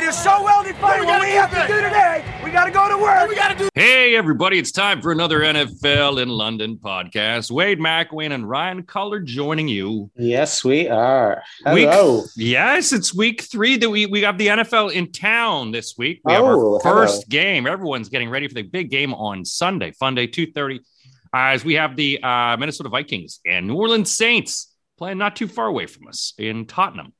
It 0.00 0.04
is 0.08 0.18
so 0.18 0.42
well 0.42 0.62
defined. 0.64 1.04
What 1.04 1.20
we 1.20 1.28
have 1.32 1.50
to 1.50 1.66
do 1.72 1.80
today, 1.82 2.24
we 2.42 2.50
got 2.50 2.64
to 2.64 2.70
go 2.70 2.88
to 2.88 2.96
work. 2.96 3.28
We 3.28 3.34
got 3.34 3.48
to 3.52 3.58
do. 3.64 3.68
Hey, 3.74 4.16
everybody, 4.16 4.58
it's 4.58 4.72
time 4.72 5.02
for 5.02 5.12
another 5.12 5.40
NFL 5.40 6.22
in 6.22 6.28
London 6.30 6.78
podcast. 6.78 7.50
Wade 7.50 7.78
McWayne 7.78 8.32
and 8.32 8.48
Ryan 8.48 8.82
Culler 8.82 9.22
joining 9.22 9.68
you. 9.68 10.10
Yes, 10.16 10.64
we 10.64 10.88
are. 10.88 11.42
Week- 11.72 11.88
Hello. 11.88 12.24
yes, 12.34 12.92
it's 12.94 13.14
week 13.14 13.42
three 13.42 13.76
that 13.76 13.90
we, 13.90 14.06
we 14.06 14.20
got 14.22 14.38
the 14.38 14.46
NFL 14.48 14.92
in 14.92 15.12
town 15.12 15.70
this 15.70 15.96
week. 15.98 16.20
We 16.24 16.32
have 16.32 16.42
Oh, 16.42 16.46
our 16.46 16.52
hello. 16.54 16.78
first 16.80 17.28
game. 17.28 17.66
Everyone's 17.66 18.08
getting 18.08 18.30
ready 18.30 18.48
for 18.48 18.54
the 18.54 18.62
big 18.62 18.90
game 18.90 19.12
on 19.12 19.44
Sunday, 19.44 19.92
Fun 19.92 20.14
Day, 20.14 20.26
2.30, 20.26 20.78
uh, 20.78 20.80
as 21.32 21.62
we 21.64 21.74
have 21.74 21.94
the 21.94 22.22
uh, 22.22 22.56
Minnesota 22.56 22.88
Vikings 22.88 23.40
and 23.46 23.66
New 23.66 23.74
Orleans 23.76 24.10
Saints 24.10 24.74
playing 24.96 25.18
not 25.18 25.36
too 25.36 25.46
far 25.46 25.66
away 25.66 25.86
from 25.86 26.08
us 26.08 26.32
in 26.38 26.64
Tottenham. 26.66 27.12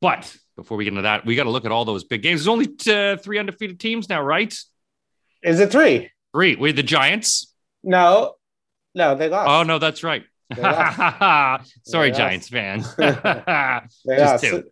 But 0.00 0.34
before 0.56 0.76
we 0.76 0.84
get 0.84 0.90
into 0.92 1.02
that, 1.02 1.24
we 1.26 1.36
got 1.36 1.44
to 1.44 1.50
look 1.50 1.64
at 1.64 1.72
all 1.72 1.84
those 1.84 2.04
big 2.04 2.22
games. 2.22 2.40
There's 2.40 2.48
only 2.48 2.68
uh, 2.88 3.16
three 3.16 3.38
undefeated 3.38 3.80
teams 3.80 4.08
now, 4.08 4.22
right? 4.22 4.54
Is 5.42 5.60
it 5.60 5.70
three? 5.72 6.10
Three. 6.34 6.56
We 6.56 6.72
the 6.72 6.82
Giants. 6.82 7.52
No. 7.82 8.34
No, 8.94 9.14
they 9.14 9.28
lost. 9.28 9.48
Oh 9.50 9.62
no, 9.64 9.78
that's 9.78 10.02
right. 10.04 10.24
Sorry, 11.84 12.10
Giants 12.12 12.48
fan. 12.48 12.80
Just 14.06 14.44
two. 14.44 14.64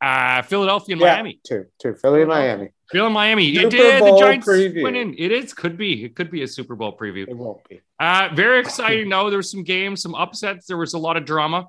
Uh, 0.00 0.42
Philadelphia 0.42 0.94
and 0.94 1.00
Yeah, 1.00 1.14
Miami. 1.14 1.40
Two. 1.46 1.66
Two. 1.80 1.94
Philly 1.94 2.22
and 2.22 2.28
Miami. 2.28 2.70
Philly 2.90 3.04
and 3.06 3.14
Miami. 3.14 3.54
Super 3.54 3.68
did. 3.70 4.00
Bowl 4.00 4.14
the 4.18 4.20
Giants 4.20 4.46
preview. 4.46 4.82
went 4.82 4.96
in. 4.96 5.14
It 5.16 5.30
is. 5.30 5.54
Could 5.54 5.76
be. 5.78 6.04
It 6.04 6.16
could 6.16 6.30
be 6.30 6.42
a 6.42 6.48
Super 6.48 6.74
Bowl 6.74 6.96
preview. 6.96 7.26
It 7.28 7.36
won't 7.36 7.66
be. 7.68 7.80
Uh, 8.00 8.28
very 8.34 8.58
exciting. 8.60 9.08
No, 9.08 9.30
there 9.30 9.38
were 9.38 9.42
some 9.44 9.62
games, 9.62 10.02
some 10.02 10.14
upsets. 10.14 10.66
There 10.66 10.76
was 10.76 10.94
a 10.94 10.98
lot 10.98 11.16
of 11.16 11.24
drama. 11.24 11.68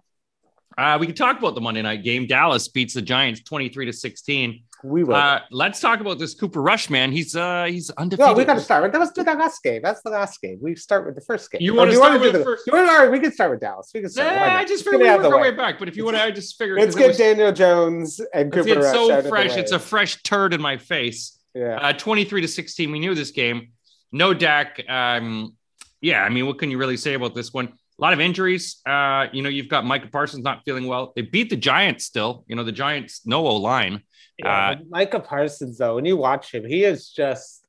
Uh, 0.77 0.97
we 0.99 1.05
can 1.05 1.15
talk 1.15 1.37
about 1.37 1.55
the 1.55 1.61
Monday 1.61 1.81
night 1.81 2.03
game. 2.03 2.25
Dallas 2.25 2.67
beats 2.67 2.93
the 2.93 3.01
Giants 3.01 3.41
23 3.43 3.85
to 3.85 3.93
16. 3.93 4.63
We 4.85 5.03
will. 5.05 5.15
Uh, 5.15 5.39
let's 5.49 5.79
talk 5.79 6.01
about 6.01 6.19
this 6.19 6.33
Cooper 6.33 6.61
Rush, 6.61 6.89
man. 6.89 7.11
He's 7.13 7.37
uh 7.37 7.65
he's 7.69 7.89
undefeated. 7.91 8.31
no, 8.31 8.33
we 8.33 8.43
got 8.43 8.55
to 8.55 8.59
start 8.59 8.83
with. 8.83 8.93
Let's 8.93 9.13
do 9.13 9.23
that 9.23 9.37
last 9.37 9.63
game. 9.63 9.81
That's 9.81 10.01
the 10.01 10.09
last 10.09 10.41
game. 10.41 10.57
We 10.61 10.75
start 10.75 11.05
with 11.05 11.15
the 11.15 11.21
first 11.21 11.49
game. 11.51 11.61
You 11.61 11.73
wanna 11.73 11.91
do 11.91 11.97
start 11.97 12.19
with 12.19 12.33
the 12.33 12.39
the 12.39 12.43
first- 12.43 12.67
You 12.67 12.73
wanna- 12.73 12.91
all 12.91 12.97
right, 12.99 13.11
we 13.11 13.19
can 13.21 13.31
start 13.31 13.51
with 13.51 13.61
Dallas. 13.61 13.91
We 13.93 14.01
can 14.01 14.09
start. 14.09 14.35
Nah? 14.35 14.57
I 14.57 14.65
just 14.65 14.83
figured 14.83 15.01
we 15.01 15.07
work 15.07 15.23
our 15.23 15.35
way 15.37 15.51
way. 15.51 15.55
back. 15.55 15.79
But 15.79 15.87
if 15.87 15.95
you 15.95 16.03
want 16.03 16.17
to, 16.17 16.23
I 16.23 16.31
just 16.31 16.57
figured 16.57 16.79
Let's 16.79 16.95
get 16.95 17.07
was- 17.07 17.17
Daniel 17.17 17.53
Jones 17.53 18.19
and 18.33 18.51
Cooper 18.51 18.67
it's 18.69 18.77
Rush 18.85 18.93
so 18.93 19.21
the 19.21 19.29
fresh. 19.29 19.55
It's 19.55 19.71
a 19.71 19.79
fresh 19.79 20.21
turd 20.23 20.53
in 20.53 20.61
my 20.61 20.75
face. 20.75 21.39
yeah. 21.53 21.77
Uh, 21.77 21.93
23 21.93 22.41
to 22.41 22.47
16. 22.49 22.91
We 22.91 22.99
knew 22.99 23.15
this 23.15 23.31
game. 23.31 23.69
No 24.11 24.33
Dak. 24.33 24.81
Um, 24.89 25.55
yeah, 26.01 26.23
I 26.23 26.29
mean, 26.29 26.45
what 26.45 26.59
can 26.59 26.69
you 26.69 26.77
really 26.77 26.97
say 26.97 27.13
about 27.13 27.33
this 27.35 27.53
one? 27.53 27.71
A 28.03 28.07
lot 28.07 28.11
of 28.11 28.19
injuries. 28.19 28.81
Uh, 28.85 29.27
you 29.31 29.41
know, 29.41 29.47
you've 29.47 29.69
got 29.69 29.85
Micah 29.85 30.09
Parsons 30.11 30.43
not 30.43 30.63
feeling 30.65 30.87
well. 30.87 31.13
They 31.15 31.21
beat 31.21 31.49
the 31.49 31.55
Giants 31.55 32.03
still. 32.03 32.43
You 32.47 32.57
know, 32.57 32.65
the 32.65 32.73
Giants, 32.73 33.25
no 33.25 33.47
O 33.47 33.55
line. 33.55 34.01
Yeah, 34.37 34.71
Uh, 34.71 34.75
Micah 34.89 35.21
Parsons, 35.21 35.77
though, 35.77 35.95
when 35.95 36.03
you 36.03 36.17
watch 36.17 36.53
him, 36.53 36.65
he 36.65 36.83
is 36.83 37.09
just 37.09 37.65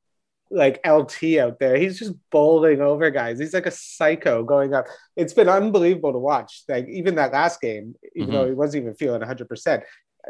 like 0.50 0.80
LT 0.84 1.38
out 1.38 1.60
there. 1.60 1.76
He's 1.76 2.00
just 2.00 2.14
bowling 2.32 2.80
over 2.80 3.10
guys. 3.10 3.38
He's 3.38 3.54
like 3.54 3.66
a 3.66 3.70
psycho 3.70 4.42
going 4.42 4.74
up. 4.74 4.86
It's 5.14 5.32
been 5.32 5.48
unbelievable 5.48 6.10
to 6.12 6.18
watch. 6.18 6.64
Like 6.68 6.88
even 6.88 7.14
that 7.14 7.32
last 7.32 7.60
game, 7.60 7.94
even 8.16 8.30
Mhm. 8.30 8.32
though 8.32 8.46
he 8.46 8.54
wasn't 8.54 8.82
even 8.82 8.94
feeling 8.96 9.22
100%, 9.22 9.84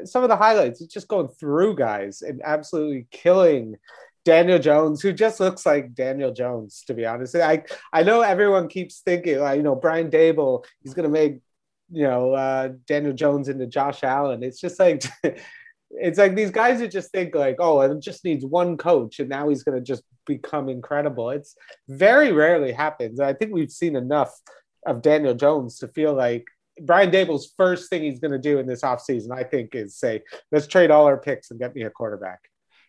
some 0.05 0.23
of 0.23 0.29
the 0.29 0.37
highlights, 0.37 0.83
it's 0.83 0.93
just 0.93 1.09
going 1.09 1.29
through 1.29 1.77
guys 1.77 2.21
and 2.21 2.43
absolutely 2.45 3.07
killing 3.11 3.77
Daniel 4.25 4.59
Jones, 4.59 5.03
who 5.03 5.13
just 5.13 5.41
looks 5.41 5.67
like 5.67 5.95
Daniel 5.95 6.33
Jones, 6.33 6.83
to 6.87 6.95
be 6.95 7.05
honest. 7.05 7.37
I, 7.37 7.65
I 7.93 8.03
know 8.03 8.23
everyone 8.23 8.69
keeps 8.69 9.01
thinking, 9.01 9.39
like, 9.39 9.59
you 9.59 9.63
know, 9.63 9.75
Brian 9.75 10.11
Daboll, 10.11 10.65
he's 10.83 10.95
to 11.09 11.13
make, 11.13 11.41
you 11.93 12.05
know, 12.05 12.33
uh, 12.33 12.71
Daniel 12.87 13.13
Jones 13.13 13.49
into 13.49 13.67
Josh 13.67 14.03
Allen. 14.03 14.43
It's 14.43 14.61
just 14.61 14.79
like, 14.79 15.05
it's 15.91 16.19
like 16.19 16.35
these 16.35 16.51
guys 16.51 16.81
who 16.81 16.89
just 16.89 17.11
think 17.13 17.35
like, 17.35 17.57
oh, 17.59 17.81
it 17.83 18.01
just 18.01 18.25
needs 18.25 18.45
one 18.45 18.77
coach 18.77 19.21
and 19.21 19.29
now 19.29 19.49
he's 19.49 19.63
to 19.79 19.85
just 19.85 20.03
become 20.27 20.69
incredible. 20.69 21.31
It's 21.31 21.55
very 21.89 22.33
rarely 22.33 22.73
happens. 22.73 23.21
I 23.21 23.35
think 23.35 23.53
we've 23.53 23.71
seen 23.71 23.95
enough 23.95 24.33
of 24.87 25.03
Daniel 25.03 25.35
Jones 25.35 25.79
to 25.79 25.89
feel 25.89 26.15
like 26.15 26.47
Brian 26.81 27.11
Daboll's 27.11 27.53
first 27.57 27.91
thing 27.91 28.03
he's 28.03 28.21
going 28.21 28.33
to 28.33 28.39
do 28.39 28.59
in 28.59 28.67
this 28.67 28.83
offseason, 28.83 29.31
I 29.33 29.45
think, 29.45 29.75
is 29.75 29.97
say, 29.97 30.23
let's 30.51 30.67
trade 30.67 30.91
all 30.91 31.07
our 31.07 31.19
picks 31.19 31.51
and 31.51 31.61
get 31.61 31.75
me 31.75 31.83
a 31.83 31.91
quarterback. 31.91 32.41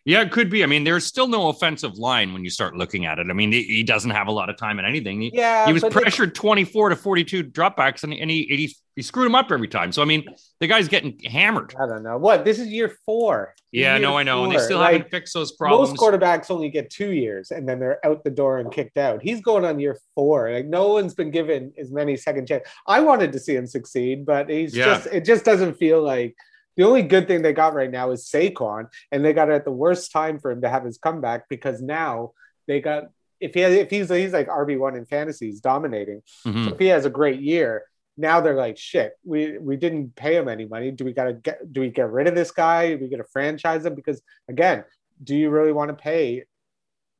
Yeah, 0.06 0.22
it 0.22 0.30
could 0.30 0.48
be. 0.48 0.62
I 0.62 0.66
mean, 0.66 0.84
there's 0.84 1.04
still 1.04 1.26
no 1.26 1.48
offensive 1.48 1.98
line 1.98 2.32
when 2.32 2.44
you 2.44 2.50
start 2.50 2.76
looking 2.76 3.06
at 3.06 3.18
it. 3.18 3.26
I 3.28 3.32
mean, 3.32 3.50
he, 3.50 3.64
he 3.64 3.82
doesn't 3.82 4.12
have 4.12 4.28
a 4.28 4.32
lot 4.32 4.48
of 4.48 4.56
time 4.56 4.78
in 4.78 4.84
anything. 4.84 5.20
He, 5.20 5.32
Yeah, 5.34 5.66
he 5.66 5.72
was 5.72 5.82
but 5.82 5.92
the- 5.92 6.00
pressured 6.00 6.32
24 6.36 6.90
to 6.90 6.96
42 6.96 7.42
dropbacks, 7.42 8.04
and, 8.04 8.14
and 8.14 8.30
he, 8.30 8.44
he 8.44 8.76
he 8.94 9.02
screwed 9.02 9.26
him 9.26 9.34
up 9.34 9.50
every 9.52 9.68
time. 9.68 9.92
So 9.92 10.00
I 10.00 10.06
mean, 10.06 10.24
the 10.60 10.68
guy's 10.68 10.88
getting 10.88 11.18
hammered. 11.26 11.74
I 11.78 11.86
don't 11.86 12.02
know 12.04 12.16
what 12.16 12.44
this 12.46 12.58
is 12.58 12.68
year 12.68 12.96
four. 13.04 13.54
Yeah, 13.70 13.96
year 13.96 14.02
no, 14.02 14.16
I 14.16 14.22
know, 14.22 14.44
and 14.44 14.52
they 14.54 14.58
still 14.58 14.78
Like, 14.78 14.92
haven't 14.92 15.10
fixed 15.10 15.34
those 15.34 15.52
problems. 15.52 15.90
Most 15.90 16.00
quarterbacks 16.00 16.50
only 16.50 16.70
get 16.70 16.88
two 16.88 17.12
years 17.12 17.50
and 17.50 17.68
then 17.68 17.78
they're 17.78 17.98
out 18.06 18.24
the 18.24 18.30
door 18.30 18.58
and 18.58 18.72
kicked 18.72 18.96
out. 18.96 19.20
He's 19.22 19.42
going 19.42 19.66
on 19.66 19.78
year 19.80 19.98
four. 20.14 20.50
Like 20.50 20.64
no 20.66 20.94
one's 20.94 21.14
been 21.14 21.30
given 21.30 21.74
as 21.76 21.90
many 21.90 22.16
second 22.16 22.46
chance. 22.48 22.64
I 22.86 23.00
wanted 23.00 23.32
to 23.32 23.38
see 23.38 23.54
him 23.54 23.66
succeed, 23.66 24.24
but 24.24 24.48
he's 24.48 24.74
Yeah. 24.74 24.84
just 24.86 25.06
it 25.08 25.24
just 25.26 25.44
doesn't 25.44 25.74
feel 25.74 26.00
like 26.00 26.34
the 26.76 26.84
only 26.84 27.02
good 27.02 27.26
thing 27.26 27.42
they 27.42 27.52
got 27.52 27.74
right 27.74 27.90
now 27.90 28.10
is 28.10 28.28
Saquon, 28.28 28.88
and 29.10 29.24
they 29.24 29.32
got 29.32 29.48
it 29.50 29.54
at 29.54 29.64
the 29.64 29.70
worst 29.72 30.12
time 30.12 30.38
for 30.38 30.50
him 30.50 30.60
to 30.62 30.68
have 30.68 30.84
his 30.84 30.98
comeback 30.98 31.48
because 31.48 31.80
now 31.80 32.32
they 32.66 32.80
got 32.80 33.04
if 33.40 33.52
he 33.54 33.60
has, 33.60 33.74
if 33.74 33.90
he's 33.90 34.08
he's 34.08 34.32
like 34.32 34.48
RB 34.48 34.78
one 34.78 34.96
in 34.96 35.04
fantasy, 35.04 35.46
he's 35.46 35.60
dominating. 35.60 36.22
Mhm. 36.46 36.64
So 36.66 36.72
if 36.74 36.78
he 36.78 36.86
has 36.86 37.04
a 37.04 37.10
great 37.10 37.40
year, 37.40 37.84
now 38.16 38.40
they're 38.40 38.54
like, 38.56 38.78
shit, 38.78 39.12
we 39.24 39.58
we 39.58 39.76
didn't 39.76 40.16
pay 40.16 40.36
him 40.36 40.48
any 40.48 40.64
money. 40.64 40.90
Do 40.90 41.04
we 41.04 41.12
gotta 41.12 41.34
get 41.34 41.70
do 41.72 41.80
we 41.80 41.90
get 41.90 42.10
rid 42.10 42.28
of 42.28 42.34
this 42.34 42.50
guy? 42.50 42.94
Do 42.94 43.02
we 43.02 43.08
get 43.08 43.18
to 43.18 43.24
franchise 43.24 43.84
him? 43.84 43.94
Because 43.94 44.22
again, 44.48 44.84
do 45.22 45.34
you 45.36 45.50
really 45.50 45.72
want 45.72 45.90
to 45.90 45.94
pay 45.94 46.44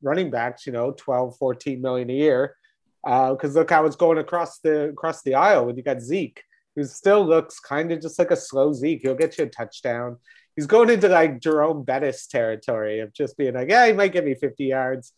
running 0.03 0.31
backs, 0.31 0.67
you 0.67 0.73
know, 0.73 0.93
12, 0.93 1.37
14 1.39 1.81
million 1.81 2.09
a 2.11 2.15
year? 2.15 2.57
Because 3.05 3.55
look 3.55 3.71
how 3.71 3.85
it's 3.87 3.97
going 3.97 4.19
across 4.19 4.59
the 4.61 4.89
across 4.89 5.23
the 5.23 5.35
aisle 5.35 5.67
when 5.67 5.77
you 5.77 5.83
got 5.83 6.01
Zeke, 6.01 6.43
who 6.77 6.85
still 6.85 7.27
looks 7.27 7.59
kind 7.59 7.91
of 7.91 8.01
just 8.01 8.19
like 8.19 8.31
a 8.31 8.37
slow 8.37 8.73
Zeke. 8.73 9.01
He'll 9.03 9.15
get 9.15 9.39
you 9.39 9.45
a 9.45 9.49
touchdown. 9.49 10.19
He's 10.55 10.67
going 10.67 10.91
into 10.91 11.09
like 11.09 11.41
Jerome 11.41 11.83
Bettis 11.83 12.27
territory 12.29 13.01
of 13.01 13.13
just 13.13 13.37
being 13.37 13.55
like, 13.55 13.69
yeah, 13.69 13.87
he 13.87 13.93
might 13.93 14.13
give 14.13 14.25
me 14.25 14.35
50 14.35 14.65
yards. 14.65 15.13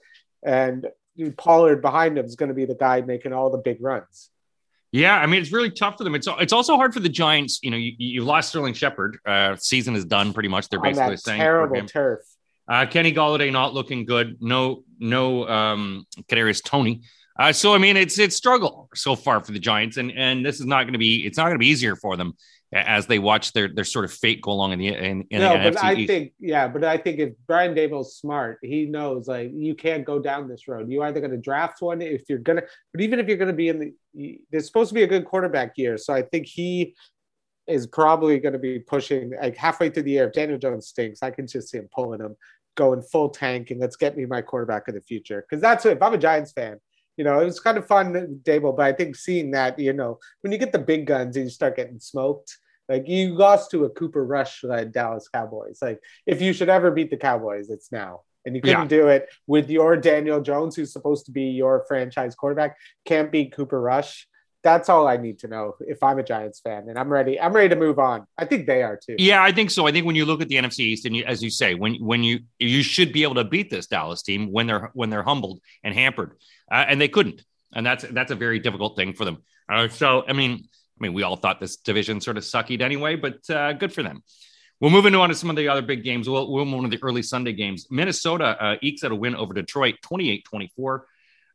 And 0.45 0.87
Pollard 1.37 1.83
behind 1.83 2.17
him 2.17 2.25
is 2.25 2.37
going 2.37 2.49
to 2.49 2.55
be 2.55 2.65
the 2.65 2.75
guy 2.75 3.01
making 3.03 3.33
all 3.33 3.51
the 3.51 3.59
big 3.59 3.83
runs. 3.83 4.31
Yeah, 4.91 5.19
I 5.19 5.27
mean 5.27 5.43
it's 5.43 5.53
really 5.53 5.71
tough 5.71 5.99
for 5.99 6.05
them. 6.05 6.15
It's 6.15 6.27
it's 6.41 6.53
also 6.53 6.77
hard 6.77 6.95
for 6.95 7.01
the 7.01 7.11
Giants. 7.11 7.61
You 7.63 7.71
know, 7.71 7.77
you, 7.77 7.93
you 7.99 8.25
lost 8.25 8.49
Sterling 8.49 8.73
Shepard. 8.73 9.19
Uh, 9.27 9.55
season 9.57 9.95
is 9.95 10.07
done 10.07 10.33
pretty 10.33 10.49
much. 10.49 10.71
They're 10.71 10.81
basically 10.81 11.19
saying 11.19 11.41
terrible 11.41 11.85
turf. 11.85 12.21
Uh, 12.67 12.87
Kenny 12.87 13.13
Golladay 13.13 13.53
not 13.53 13.75
looking 13.75 14.07
good. 14.07 14.39
No, 14.41 14.85
no, 14.99 15.47
um, 15.47 16.07
Kadarius 16.29 16.63
Toney. 16.63 17.03
Uh, 17.39 17.53
so 17.53 17.75
I 17.75 17.79
mean, 17.79 17.97
it's 17.97 18.19
it's 18.19 18.37
struggle 18.37 18.89
so 18.95 19.15
far 19.15 19.43
for 19.45 19.53
the 19.53 19.61
Giants, 19.61 19.97
and 19.97 20.11
and 20.13 20.45
this 20.45 20.59
is 20.59 20.67
not 20.67 20.85
going 20.85 20.95
to 20.95 20.99
be 20.99 21.25
it's 21.27 21.37
not 21.37 21.45
going 21.45 21.55
to 21.55 21.59
be 21.59 21.69
easier 21.69 21.95
for 21.95 22.17
them 22.17 22.35
as 22.73 23.07
they 23.07 23.19
watch 23.19 23.53
their 23.53 23.69
their 23.69 23.85
sort 23.85 24.05
of 24.05 24.13
fate 24.13 24.43
go 24.43 24.51
along 24.51 24.73
in 24.73 24.79
the 24.79 24.89
in, 24.89 25.25
in 25.31 25.41
no, 25.41 25.53
the 25.53 25.71
but 25.71 25.75
NFC 25.75 25.85
I 25.85 25.95
East. 25.95 26.09
think 26.09 26.33
yeah, 26.41 26.69
but 26.69 26.85
I 26.85 26.99
think 26.99 27.19
if 27.19 27.33
Brian 27.47 27.75
Daboll's 27.75 28.17
smart, 28.17 28.59
he 28.63 28.87
knows 28.87 29.29
like 29.29 29.51
you 29.55 29.75
can't 29.75 30.05
go 30.05 30.19
down 30.19 30.49
this 30.49 30.67
road. 30.69 30.91
You 30.91 31.03
either 31.03 31.21
going 31.21 31.31
to 31.31 31.39
draft 31.39 31.81
one 31.81 32.03
if 32.03 32.23
you're 32.29 32.39
gonna, 32.39 32.63
but 32.93 33.01
even 33.01 33.21
if 33.21 33.29
you're 33.29 33.37
going 33.37 33.51
to 33.51 33.55
be 33.55 33.69
in 33.69 33.95
the, 34.15 34.41
there's 34.51 34.67
supposed 34.67 34.89
to 34.89 34.95
be 34.95 35.05
a 35.05 35.07
good 35.07 35.25
quarterback 35.25 35.79
year, 35.79 35.97
so 35.97 36.13
I 36.13 36.23
think 36.23 36.47
he 36.47 36.95
is 37.69 37.87
probably 37.87 38.39
going 38.41 38.55
to 38.55 38.59
be 38.59 38.81
pushing 38.81 39.33
like 39.41 39.57
halfway 39.57 39.91
through 39.91 40.03
the 40.03 40.13
year. 40.13 40.27
If 40.27 40.33
Daniel 40.33 40.59
Jones 40.59 40.89
stinks, 40.89 41.23
I 41.23 41.31
can 41.31 41.47
just 41.47 41.71
see 41.71 41.79
him 41.79 41.89
pulling 41.95 42.21
him, 42.21 42.35
going 42.75 43.03
full 43.03 43.29
tank, 43.29 43.71
and 43.71 43.79
let's 43.79 43.97
get 43.97 44.17
me 44.17 44.27
my 44.27 44.43
quarterback 44.43 44.89
of 44.89 44.95
the 44.95 45.03
future. 45.03 45.45
Because 45.49 45.63
that's 45.63 45.87
if 45.87 46.03
I'm 46.03 46.15
a 46.15 46.19
Giants 46.19 46.53
fan. 46.53 46.81
You 47.19 47.25
know, 47.25 47.39
it 47.41 47.45
was 47.45 47.61
kind 47.61 47.77
of 47.77 47.87
fun, 47.87 48.41
Daboll, 48.45 48.77
but 48.77 48.87
I 48.87 48.93
think 48.93 49.17
seeing 49.17 49.51
that, 49.51 49.79
you 49.79 49.93
know, 49.93 50.19
when 50.41 50.53
you 50.53 50.59
get 50.59 50.73
the 50.73 50.79
big 50.79 51.05
guns 51.07 51.37
and 51.37 51.45
you 51.47 51.51
start 51.51 51.77
getting 51.77 51.99
smoked, 52.01 52.57
like 52.89 53.07
you 53.07 53.35
lost 53.35 53.71
to 53.73 53.85
a 53.85 53.91
Cooper 53.91 54.25
Rush 54.25 54.63
led 54.65 54.93
Dallas 54.93 55.29
Cowboys. 55.29 55.81
Like 55.83 56.01
if 56.27 56.41
you 56.41 56.53
should 56.55 56.71
ever 56.71 56.91
beat 56.91 57.11
the 57.11 57.17
Cowboys, 57.19 57.69
it's 57.69 57.93
now. 57.93 58.21
And 58.47 58.55
you 58.57 58.63
couldn't 58.63 58.83
Yeah. 58.91 58.99
do 59.03 59.09
it 59.09 59.29
with 59.47 59.69
your 59.69 59.97
Daniel 59.97 60.41
Jones, 60.41 60.75
who's 60.77 60.93
supposed 60.93 61.27
to 61.27 61.33
be 61.33 61.47
your 61.51 61.85
franchise 61.89 62.35
quarterback, 62.35 62.77
can't 63.05 63.31
beat 63.33 63.53
Cooper 63.53 63.81
Rush. 63.81 64.27
That's 64.65 64.89
all 64.89 65.07
I 65.07 65.17
need 65.17 65.39
to 65.41 65.49
know 65.49 65.77
if 65.81 66.03
I'm 66.03 66.19
a 66.19 66.23
Giants 66.23 66.61
fan, 66.61 66.89
and 66.89 66.99
I'm 66.99 67.09
ready. 67.09 67.41
I'm 67.41 67.53
ready 67.53 67.69
to 67.69 67.77
move 67.77 67.99
on. 67.99 68.27
I 68.37 68.45
think 68.45 68.67
they 68.67 68.83
are 68.83 68.97
too. 68.97 69.15
Yeah, 69.19 69.43
I 69.43 69.53
think 69.53 69.71
so. 69.71 69.87
I 69.87 69.93
think 69.93 70.05
when 70.05 70.17
you 70.17 70.25
look 70.25 70.43
at 70.43 70.49
the 70.49 70.57
NFC 70.57 70.81
East, 70.81 71.05
and 71.07 71.17
you, 71.17 71.25
as 71.25 71.43
you 71.43 71.51
say, 71.51 71.75
when 71.75 71.95
when 71.97 72.25
you 72.25 72.41
you 72.59 72.83
should 72.83 73.13
be 73.13 73.23
able 73.23 73.37
to 73.37 73.45
beat 73.45 73.71
this 73.71 73.87
Dallas 73.87 74.23
team 74.23 74.51
when 74.51 74.67
they're 74.67 74.91
when 74.95 75.11
they're 75.11 75.23
humbled 75.23 75.61
and 75.85 75.95
hampered, 75.95 76.33
uh, 76.71 76.85
and 76.89 77.01
they 77.01 77.09
couldn't, 77.09 77.45
and 77.73 77.87
that's 77.87 78.05
that's 78.11 78.33
a 78.33 78.35
very 78.37 78.59
difficult 78.59 78.97
thing 78.97 79.13
for 79.13 79.25
them. 79.25 79.39
Uh, 79.69 79.89
so, 79.89 80.25
I 80.27 80.33
mean, 80.33 80.65
I 80.99 81.03
mean, 81.03 81.13
we 81.13 81.23
all 81.23 81.37
thought 81.37 81.61
this 81.61 81.77
division 81.77 82.21
sort 82.21 82.37
of 82.37 82.43
suckied 82.43 82.81
anyway, 82.81 83.17
but 83.17 83.49
uh, 83.51 83.75
good 83.75 83.93
for 83.93 84.03
them. 84.03 84.23
We'll 84.81 84.91
move 84.91 85.07
into 85.07 85.19
on 85.19 85.29
to 85.29 85.35
some 85.35 85.51
of 85.51 85.57
the 85.57 85.69
other 85.69 85.83
big 85.83 86.05
games. 86.05 86.29
We'll, 86.29 86.51
we'll 86.51 86.65
move 86.65 86.85
on 86.85 86.91
to 86.91 86.97
the 86.97 87.03
early 87.03 87.23
Sunday 87.23 87.53
games. 87.53 87.87
Minnesota 87.91 88.57
uh, 88.63 88.77
ekes 88.81 89.03
out 89.03 89.11
a 89.11 89.15
win 89.15 89.35
over 89.35 89.53
Detroit, 89.53 89.97
28-24. 90.05 91.01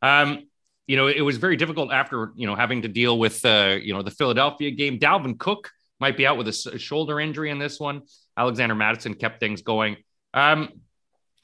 Um, 0.02 0.46
you 0.86 0.96
know, 0.96 1.06
it 1.06 1.22
was 1.22 1.38
very 1.38 1.56
difficult 1.56 1.92
after, 1.92 2.32
you 2.36 2.46
know, 2.46 2.54
having 2.54 2.82
to 2.82 2.88
deal 2.88 3.18
with, 3.18 3.44
uh, 3.44 3.76
you 3.80 3.94
know, 3.94 4.02
the 4.02 4.10
Philadelphia 4.10 4.70
game. 4.70 4.98
Dalvin 4.98 5.38
Cook 5.38 5.70
might 5.98 6.16
be 6.16 6.26
out 6.26 6.36
with 6.36 6.48
a 6.48 6.78
shoulder 6.78 7.20
injury 7.20 7.50
in 7.50 7.58
this 7.58 7.80
one. 7.80 8.02
Alexander 8.36 8.74
Mattison 8.74 9.14
kept 9.14 9.40
things 9.40 9.62
going. 9.62 9.96
Um, 10.34 10.68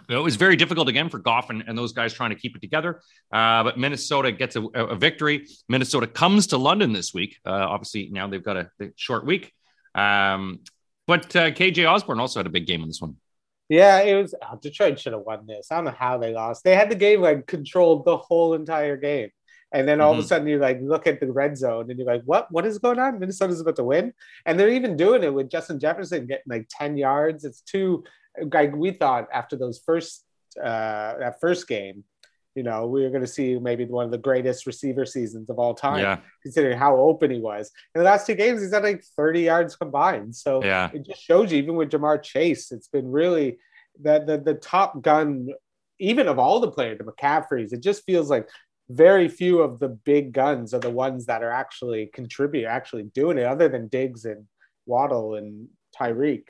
it 0.09 0.17
was 0.17 0.37
very 0.37 0.57
difficult 0.57 0.89
again 0.89 1.09
for 1.09 1.19
Goff 1.19 1.51
and, 1.51 1.63
and 1.67 1.79
those 1.79 1.93
guys 1.93 2.13
trying 2.13 2.31
to 2.31 2.37
keep 2.37 2.57
it 2.57 2.61
together. 2.61 3.01
Uh, 3.33 3.63
but 3.63 3.79
Minnesota 3.79 4.33
gets 4.33 4.57
a, 4.57 4.63
a, 4.63 4.97
victory. 4.97 5.47
Minnesota 5.69 6.07
comes 6.09 6.49
to 6.49 6.57
London 6.57 6.93
this 6.93 7.15
week. 7.15 7.39
Uh, 7.47 7.51
obviously, 7.51 8.09
now 8.11 8.27
they've 8.27 8.45
got 8.45 8.57
a, 8.57 8.71
a 8.81 8.89
short 8.97 9.25
week. 9.25 9.53
Um, 9.95 10.61
but 11.07 11.35
uh, 11.37 11.51
KJ 11.53 11.89
Osborn 11.89 12.19
also 12.19 12.41
had 12.41 12.47
a 12.47 12.51
big 12.51 12.67
game 12.67 12.83
in 12.83 12.89
this 12.89 13.01
one. 13.01 13.17
Yeah, 13.71 14.01
it 14.01 14.21
was 14.21 14.35
oh, 14.43 14.59
Detroit 14.61 14.99
should 14.99 15.13
have 15.13 15.23
won 15.23 15.47
this. 15.47 15.69
I 15.71 15.77
don't 15.77 15.85
know 15.85 15.95
how 15.97 16.19
they 16.19 16.35
lost. 16.35 16.65
They 16.65 16.75
had 16.75 16.91
the 16.91 16.97
game 16.97 17.21
like 17.21 17.47
controlled 17.47 18.05
the 18.05 18.17
whole 18.17 18.55
entire 18.55 18.97
game. 18.97 19.31
And 19.73 19.89
then 19.89 20.01
all 20.01 20.11
mm-hmm. 20.11 20.19
of 20.19 20.19
a 20.19 20.23
mm-hmm. 20.23 20.29
sudden 20.29 20.49
you 20.49 20.59
like 20.59 20.81
look 20.83 21.07
at 21.07 21.21
the 21.21 21.31
red 21.31 21.57
zone 21.57 21.89
and 21.89 21.97
you're 21.97 22.07
like, 22.07 22.23
what? 22.25 22.49
What 22.51 22.67
is 22.67 22.81
going 22.81 22.99
on? 22.99 23.21
Minnesota's 23.21 23.61
about 23.61 23.77
to 23.77 23.85
win. 23.85 24.13
And 24.45 24.59
they're 24.59 24.69
even 24.71 24.97
doing 24.97 25.23
it 25.23 25.33
with 25.33 25.49
Justin 25.49 25.79
Jefferson 25.79 26.27
getting 26.27 26.43
like 26.49 26.67
10 26.69 26.97
yards. 26.97 27.45
It's 27.45 27.61
too 27.61 28.03
like 28.53 28.75
we 28.75 28.91
thought 28.91 29.29
after 29.33 29.57
those 29.57 29.81
first 29.87 30.25
uh 30.59 31.15
that 31.21 31.37
first 31.41 31.69
game, 31.69 32.03
you 32.55 32.63
know, 32.63 32.87
we 32.87 33.03
were 33.03 33.11
going 33.11 33.23
to 33.23 33.29
see 33.29 33.59
maybe 33.59 33.85
one 33.85 34.05
of 34.05 34.11
the 34.11 34.19
greatest 34.19 34.67
receiver 34.67 35.07
seasons 35.07 35.49
of 35.51 35.59
all 35.59 35.75
time, 35.75 36.01
yeah. 36.01 36.19
considering 36.43 36.77
how 36.77 36.97
open 36.97 37.31
he 37.31 37.39
was. 37.39 37.71
In 37.95 38.01
the 38.01 38.05
last 38.05 38.27
two 38.27 38.35
games, 38.35 38.61
he's 38.61 38.73
had 38.73 38.83
like 38.83 39.05
30 39.17 39.43
yards 39.43 39.77
combined. 39.77 40.35
So 40.35 40.63
yeah. 40.63 40.91
it 40.93 41.07
just 41.07 41.23
shows 41.23 41.53
you, 41.53 41.59
even 41.59 41.77
with 41.77 41.91
Ja'Marr 41.91 42.23
Chase, 42.23 42.73
it's 42.73 42.89
been 42.89 43.11
really 43.11 43.59
the, 44.01 44.25
the, 44.27 44.39
the 44.39 44.55
top 44.55 45.01
gun, 45.01 45.49
even 45.99 46.27
of 46.27 46.39
all 46.39 46.61
the 46.61 46.71
players, 46.71 46.99
the 46.99 47.05
McCaffreys, 47.05 47.73
it 47.73 47.83
just 47.83 48.05
feels 48.05 48.31
like 48.31 48.49
very 48.89 49.29
few 49.29 49.61
of 49.61 49.79
the 49.79 49.89
big 49.89 50.33
guns 50.33 50.75
are 50.75 50.81
the 50.81 50.91
ones 50.91 51.27
that 51.27 51.45
are 51.45 51.53
actually 51.53 52.07
contribute, 52.13 52.67
actually 52.67 53.05
doing 53.05 53.39
it, 53.39 53.45
other 53.45 53.69
than 53.69 53.87
Diggs 53.87 54.25
and 54.25 54.47
Waddle 54.87 55.37
and 55.37 55.69
Tyreek. 55.99 56.45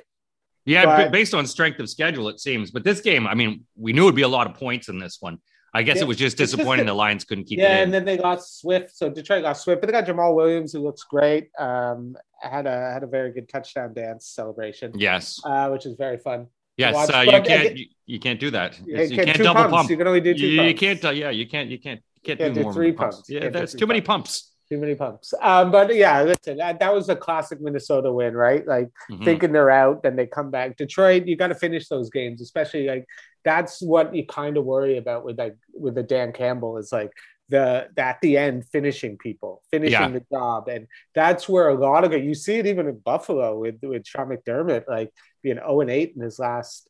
Yeah, 0.65 0.87
but, 0.87 1.13
based 1.13 1.35
on 1.35 1.47
strength 1.47 1.81
of 1.81 1.91
schedule, 1.91 2.29
it 2.29 2.41
seems. 2.41 2.71
But 2.71 2.85
this 2.85 3.01
game, 3.01 3.27
I 3.27 3.35
mean, 3.35 3.65
we 3.77 3.93
knew 3.93 4.05
it'd 4.05 4.15
be 4.15 4.23
a 4.23 4.29
lot 4.29 4.47
of 4.47 4.55
points 4.55 4.89
in 4.89 4.99
this 4.99 5.19
one. 5.21 5.39
I 5.73 5.83
guess 5.83 5.97
yeah, 5.97 6.03
it 6.03 6.09
was 6.09 6.17
just 6.17 6.37
disappointing 6.37 6.87
just 6.87 6.87
the 6.87 6.95
Lions 6.95 7.25
couldn't 7.25 7.45
keep 7.45 7.59
yeah, 7.59 7.67
it. 7.67 7.69
Yeah, 7.69 7.83
and 7.85 7.95
then 7.95 8.05
they 8.05 8.17
got 8.17 8.45
Swift. 8.45 8.97
So 8.97 9.09
Detroit 9.09 9.43
got 9.43 9.53
Swift, 9.55 9.81
but 9.81 9.87
they 9.87 9.93
got 9.93 10.07
Jamaal 10.07 10.35
Williams, 10.35 10.73
who 10.73 10.81
looks 10.81 11.05
great. 11.05 11.51
Um, 11.59 12.17
had 12.41 12.67
a 12.67 12.93
had 12.93 13.03
a 13.03 13.07
very 13.07 13.33
good 13.33 13.49
touchdown 13.49 13.95
dance 13.95 14.27
celebration. 14.27 14.93
Yes, 14.97 15.41
uh, 15.45 15.69
which 15.69 15.87
is 15.87 15.95
very 15.95 16.19
fun. 16.19 16.49
Yes, 16.77 17.11
uh, 17.11 17.21
you 17.21 17.43
can't 17.43 17.77
you, 17.77 17.87
you, 18.07 18.19
can't 18.19 18.41
do 18.41 18.51
that. 18.51 18.79
You, 18.85 19.03
you 19.03 19.17
can't, 19.17 19.39
double 19.39 19.63
pumps. 19.63 19.77
pump. 19.77 19.91
You 19.91 19.97
can 19.97 20.07
only 20.07 20.21
do 20.21 20.35
two. 20.35 20.47
You, 20.47 20.63
you 20.63 20.75
can't. 20.75 21.05
Uh, 21.05 21.11
yeah, 21.11 21.31
you 21.31 21.47
can't. 21.47 21.69
You 21.69 21.79
can't. 21.79 22.01
You 22.17 22.23
can't, 22.23 22.39
can't 22.39 22.55
do, 22.55 22.61
do, 22.61 22.65
more 22.65 22.73
three 22.73 22.93
pumps. 22.93 23.17
pumps. 23.17 23.31
Yeah, 23.31 23.49
that's 23.51 23.75
too 23.75 23.87
many 23.87 24.01
pumps. 24.01 24.53
Too 24.71 24.79
many 24.79 24.95
pumps. 24.95 25.35
Um, 25.41 25.73
but 25.73 25.93
yeah, 25.97 26.23
listen, 26.23 26.59
that, 26.59 26.79
that, 26.79 26.95
was 26.95 27.09
a 27.09 27.17
classic 27.17 27.61
Minnesota 27.61 28.13
win, 28.13 28.35
right? 28.35 28.65
Like 28.65 28.89
mm-hmm. 29.11 29.25
thinking 29.25 29.51
they're 29.51 29.71
out, 29.71 30.05
then 30.05 30.15
they 30.15 30.27
come 30.27 30.53
back. 30.53 30.77
Detroit, 30.77 31.27
you 31.27 31.37
got 31.37 31.49
to 31.49 31.57
finish 31.57 31.89
those 31.89 32.09
games, 32.09 32.41
especially 32.41 32.87
like 32.87 33.05
that's 33.45 33.83
what 33.83 34.15
you 34.15 34.25
kind 34.27 34.57
of 34.57 34.65
worry 34.65 34.97
about 34.97 35.25
with 35.25 35.39
like 35.39 35.57
with 35.75 35.97
the 35.97 36.05
Dan 36.05 36.33
Campbell 36.33 36.77
is 36.77 36.93
like 36.93 37.11
the 37.49 37.89
at 37.97 38.21
the 38.21 38.39
end 38.39 38.65
finishing 38.67 39.19
people, 39.19 39.63
finishing 39.73 39.93
yeah. 40.01 40.09
the 40.09 40.25
job, 40.33 40.69
and 40.69 40.87
that's 41.17 41.49
where 41.49 41.69
a 41.69 41.75
lot 41.75 42.05
of 42.05 42.13
it. 42.13 42.23
You 42.23 42.35
see 42.35 42.59
it 42.59 42.67
even 42.67 42.87
in 42.87 42.99
Buffalo 42.99 43.59
with 43.59 43.81
with 43.83 44.07
Sean 44.07 44.29
McDermott, 44.29 44.85
like 44.87 45.13
being 45.43 45.57
zero 45.57 45.67
oh 45.69 45.81
and 45.81 45.91
eight 45.91 46.13
in 46.15 46.23
his 46.23 46.39
last 46.39 46.89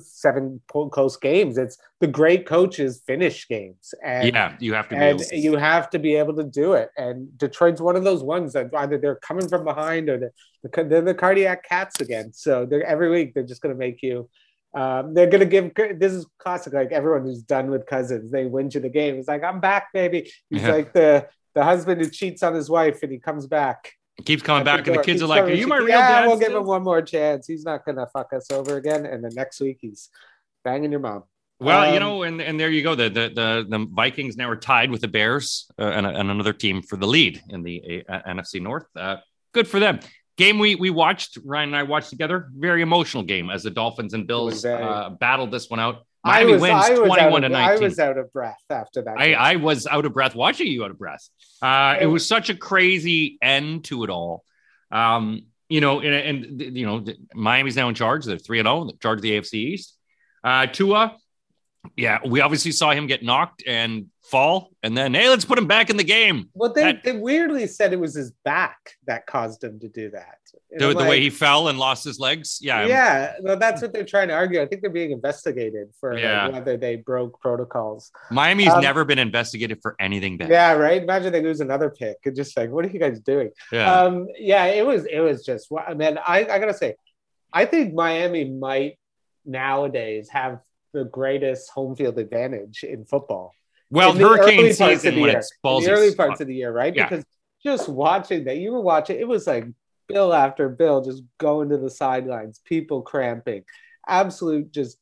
seven 0.00 0.60
close 0.68 1.16
games. 1.16 1.58
It's 1.58 1.78
the 2.00 2.06
great 2.06 2.46
coaches 2.46 3.02
finish 3.06 3.46
games, 3.48 3.94
and 4.04 4.32
yeah, 4.32 4.56
you 4.60 4.74
have 4.74 4.88
to, 4.88 4.96
and 4.96 5.20
you 5.32 5.56
have 5.56 5.90
to 5.90 5.98
be 5.98 6.14
able 6.16 6.34
to 6.36 6.44
do 6.44 6.74
it. 6.74 6.90
And 6.96 7.36
Detroit's 7.38 7.80
one 7.80 7.96
of 7.96 8.04
those 8.04 8.22
ones 8.22 8.52
that 8.52 8.70
either 8.74 8.98
they're 8.98 9.16
coming 9.16 9.48
from 9.48 9.64
behind 9.64 10.08
or 10.08 10.32
they're, 10.62 10.84
they're 10.84 11.02
the 11.02 11.14
cardiac 11.14 11.64
cats 11.68 12.00
again. 12.00 12.32
So 12.32 12.66
they're 12.66 12.84
every 12.84 13.10
week 13.10 13.34
they're 13.34 13.42
just 13.42 13.62
going 13.62 13.74
to 13.74 13.78
make 13.78 14.02
you. 14.02 14.28
Um, 14.74 15.14
they're 15.14 15.26
going 15.26 15.40
to 15.40 15.46
give 15.46 15.98
this 15.98 16.12
is 16.12 16.26
classic. 16.38 16.72
Like 16.72 16.92
everyone 16.92 17.22
who's 17.22 17.42
done 17.42 17.70
with 17.70 17.86
Cousins, 17.86 18.30
they 18.30 18.46
win 18.46 18.70
you 18.72 18.80
the 18.80 18.88
game. 18.88 19.16
It's 19.16 19.28
like 19.28 19.42
I'm 19.42 19.60
back, 19.60 19.92
baby. 19.92 20.30
He's 20.50 20.62
yeah. 20.62 20.72
like 20.72 20.92
the 20.92 21.28
the 21.54 21.64
husband 21.64 22.00
who 22.00 22.08
cheats 22.08 22.42
on 22.42 22.54
his 22.54 22.70
wife 22.70 23.02
and 23.02 23.10
he 23.10 23.18
comes 23.18 23.46
back 23.46 23.92
keeps 24.24 24.42
coming 24.42 24.64
back, 24.64 24.86
and 24.86 24.96
the 24.96 25.02
kids 25.02 25.22
are 25.22 25.26
like, 25.26 25.44
"Are 25.44 25.50
you 25.50 25.66
my 25.66 25.78
real 25.78 25.88
yeah, 25.88 26.20
dad?" 26.20 26.26
We'll 26.26 26.38
give 26.38 26.52
him 26.52 26.64
one 26.64 26.82
more 26.82 27.02
chance. 27.02 27.46
He's 27.46 27.64
not 27.64 27.84
gonna 27.84 28.06
fuck 28.06 28.32
us 28.32 28.50
over 28.50 28.76
again. 28.76 29.06
And 29.06 29.24
the 29.24 29.30
next 29.30 29.60
week, 29.60 29.78
he's 29.80 30.08
banging 30.64 30.90
your 30.90 31.00
mom. 31.00 31.24
Well, 31.60 31.88
um, 31.88 31.94
you 31.94 32.00
know, 32.00 32.22
and, 32.22 32.40
and 32.40 32.58
there 32.58 32.70
you 32.70 32.82
go. 32.82 32.94
The, 32.94 33.08
the 33.08 33.28
the 33.34 33.66
the 33.68 33.86
Vikings 33.90 34.36
now 34.36 34.48
are 34.48 34.56
tied 34.56 34.90
with 34.90 35.00
the 35.00 35.08
Bears 35.08 35.68
uh, 35.78 35.82
and, 35.82 36.06
and, 36.06 36.30
another 36.30 36.52
team 36.52 36.82
for 36.82 36.96
the 36.96 37.06
lead 37.06 37.42
in 37.48 37.62
the 37.62 38.04
uh, 38.08 38.20
NFC 38.28 38.60
North. 38.62 38.86
Uh, 38.94 39.16
good 39.52 39.66
for 39.66 39.80
them. 39.80 39.98
Game 40.36 40.60
we 40.60 40.76
we 40.76 40.90
watched 40.90 41.36
Ryan 41.44 41.70
and 41.70 41.76
I 41.76 41.82
watched 41.82 42.10
together. 42.10 42.48
Very 42.54 42.82
emotional 42.82 43.24
game 43.24 43.50
as 43.50 43.64
the 43.64 43.70
Dolphins 43.70 44.14
and 44.14 44.26
Bills 44.26 44.64
uh, 44.64 45.10
battled 45.18 45.50
this 45.50 45.68
one 45.68 45.80
out. 45.80 46.06
Miami 46.24 46.52
was, 46.52 46.62
wins 46.62 46.88
21 46.98 47.42
to 47.42 47.48
19. 47.48 47.54
I 47.54 47.78
was 47.78 47.98
out 47.98 48.18
of 48.18 48.32
breath 48.32 48.62
after 48.70 49.02
that. 49.02 49.18
I, 49.18 49.34
I, 49.34 49.56
was 49.56 49.86
out 49.86 50.04
of 50.04 50.12
breath 50.12 50.34
watching 50.34 50.66
you 50.66 50.84
out 50.84 50.90
of 50.90 50.98
breath. 50.98 51.28
Uh, 51.62 51.96
it 52.00 52.06
was 52.06 52.26
such 52.26 52.50
a 52.50 52.54
crazy 52.54 53.38
end 53.40 53.84
to 53.84 54.04
it 54.04 54.10
all. 54.10 54.44
Um, 54.90 55.42
you 55.68 55.80
know, 55.80 56.00
and, 56.00 56.60
and, 56.60 56.76
you 56.76 56.86
know, 56.86 57.04
Miami's 57.34 57.76
now 57.76 57.88
in 57.88 57.94
charge. 57.94 58.24
They're 58.24 58.38
three 58.38 58.58
and 58.58 58.66
zero, 58.66 58.88
oh, 58.88 58.90
charge 59.00 59.18
of 59.18 59.22
the 59.22 59.38
AFC 59.38 59.54
East. 59.54 59.96
Uh, 60.42 60.66
Tua, 60.66 61.16
yeah, 61.96 62.18
we 62.26 62.40
obviously 62.40 62.72
saw 62.72 62.90
him 62.90 63.06
get 63.06 63.22
knocked 63.22 63.62
and 63.66 64.06
fall, 64.28 64.70
and 64.82 64.96
then 64.96 65.14
hey, 65.14 65.28
let's 65.28 65.44
put 65.44 65.58
him 65.58 65.66
back 65.66 65.90
in 65.90 65.96
the 65.96 66.04
game. 66.04 66.48
Well, 66.54 66.72
they, 66.72 66.82
that, 66.82 67.02
they 67.02 67.12
weirdly 67.12 67.66
said 67.66 67.92
it 67.92 68.00
was 68.00 68.14
his 68.14 68.32
back 68.44 68.76
that 69.06 69.26
caused 69.26 69.64
him 69.64 69.80
to 69.80 69.88
do 69.88 70.10
that. 70.10 70.38
The, 70.70 70.88
the 70.88 70.94
like, 70.94 71.08
way 71.08 71.20
he 71.20 71.30
fell 71.30 71.68
and 71.68 71.78
lost 71.78 72.04
his 72.04 72.18
legs. 72.18 72.58
Yeah, 72.60 72.86
yeah. 72.86 73.34
Well, 73.40 73.58
that's 73.58 73.80
what 73.80 73.92
they're 73.92 74.04
trying 74.04 74.28
to 74.28 74.34
argue. 74.34 74.60
I 74.60 74.66
think 74.66 74.82
they're 74.82 74.90
being 74.90 75.12
investigated 75.12 75.88
for 75.98 76.16
yeah. 76.16 76.44
like, 76.44 76.52
whether 76.52 76.76
they 76.76 76.96
broke 76.96 77.40
protocols. 77.40 78.10
Miami's 78.30 78.68
um, 78.68 78.82
never 78.82 79.04
been 79.04 79.18
investigated 79.18 79.80
for 79.80 79.96
anything 79.98 80.36
bad. 80.36 80.50
Yeah, 80.50 80.72
right. 80.72 81.02
Imagine 81.02 81.32
they 81.32 81.42
lose 81.42 81.60
another 81.60 81.90
pick 81.90 82.18
and 82.24 82.36
just 82.36 82.56
like, 82.56 82.70
what 82.70 82.84
are 82.84 82.88
you 82.88 83.00
guys 83.00 83.20
doing? 83.20 83.50
Yeah, 83.72 83.92
um, 83.92 84.28
yeah. 84.38 84.66
It 84.66 84.84
was 84.86 85.04
it 85.06 85.20
was 85.20 85.44
just. 85.44 85.68
I 85.86 85.94
mean, 85.94 86.18
I, 86.18 86.40
I 86.40 86.58
gotta 86.58 86.74
say, 86.74 86.96
I 87.52 87.64
think 87.64 87.94
Miami 87.94 88.44
might 88.44 88.98
nowadays 89.46 90.28
have 90.28 90.60
the 90.92 91.04
greatest 91.04 91.70
home 91.70 91.96
field 91.96 92.18
advantage 92.18 92.82
in 92.82 93.04
football. 93.04 93.54
Well, 93.90 94.12
hurricane 94.12 94.72
season 94.72 95.20
when 95.20 95.36
it's 95.36 95.52
balls 95.62 95.84
the 95.84 95.92
early 95.92 96.14
parts 96.14 96.40
of 96.40 96.46
the 96.46 96.54
year, 96.54 96.72
right? 96.72 96.94
Yeah. 96.94 97.08
Because 97.08 97.24
just 97.62 97.88
watching 97.88 98.44
that, 98.44 98.58
you 98.58 98.72
were 98.72 98.80
watching, 98.80 99.18
it 99.18 99.26
was 99.26 99.46
like 99.46 99.66
bill 100.08 100.32
after 100.32 100.68
bill 100.68 101.02
just 101.02 101.22
going 101.38 101.70
to 101.70 101.78
the 101.78 101.90
sidelines, 101.90 102.60
people 102.64 103.02
cramping, 103.02 103.64
absolute 104.06 104.72
just 104.72 104.98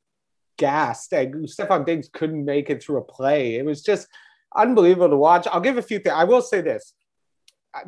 gassed. 0.56 1.12
And 1.12 1.46
Stefon 1.46 1.84
Diggs 1.84 2.08
couldn't 2.12 2.44
make 2.44 2.70
it 2.70 2.82
through 2.82 2.98
a 2.98 3.04
play. 3.04 3.56
It 3.56 3.64
was 3.64 3.82
just 3.82 4.08
unbelievable 4.54 5.10
to 5.10 5.16
watch. 5.16 5.46
I'll 5.50 5.60
give 5.60 5.78
a 5.78 5.82
few 5.82 5.98
things. 5.98 6.14
I 6.16 6.24
will 6.24 6.42
say 6.42 6.60
this. 6.60 6.92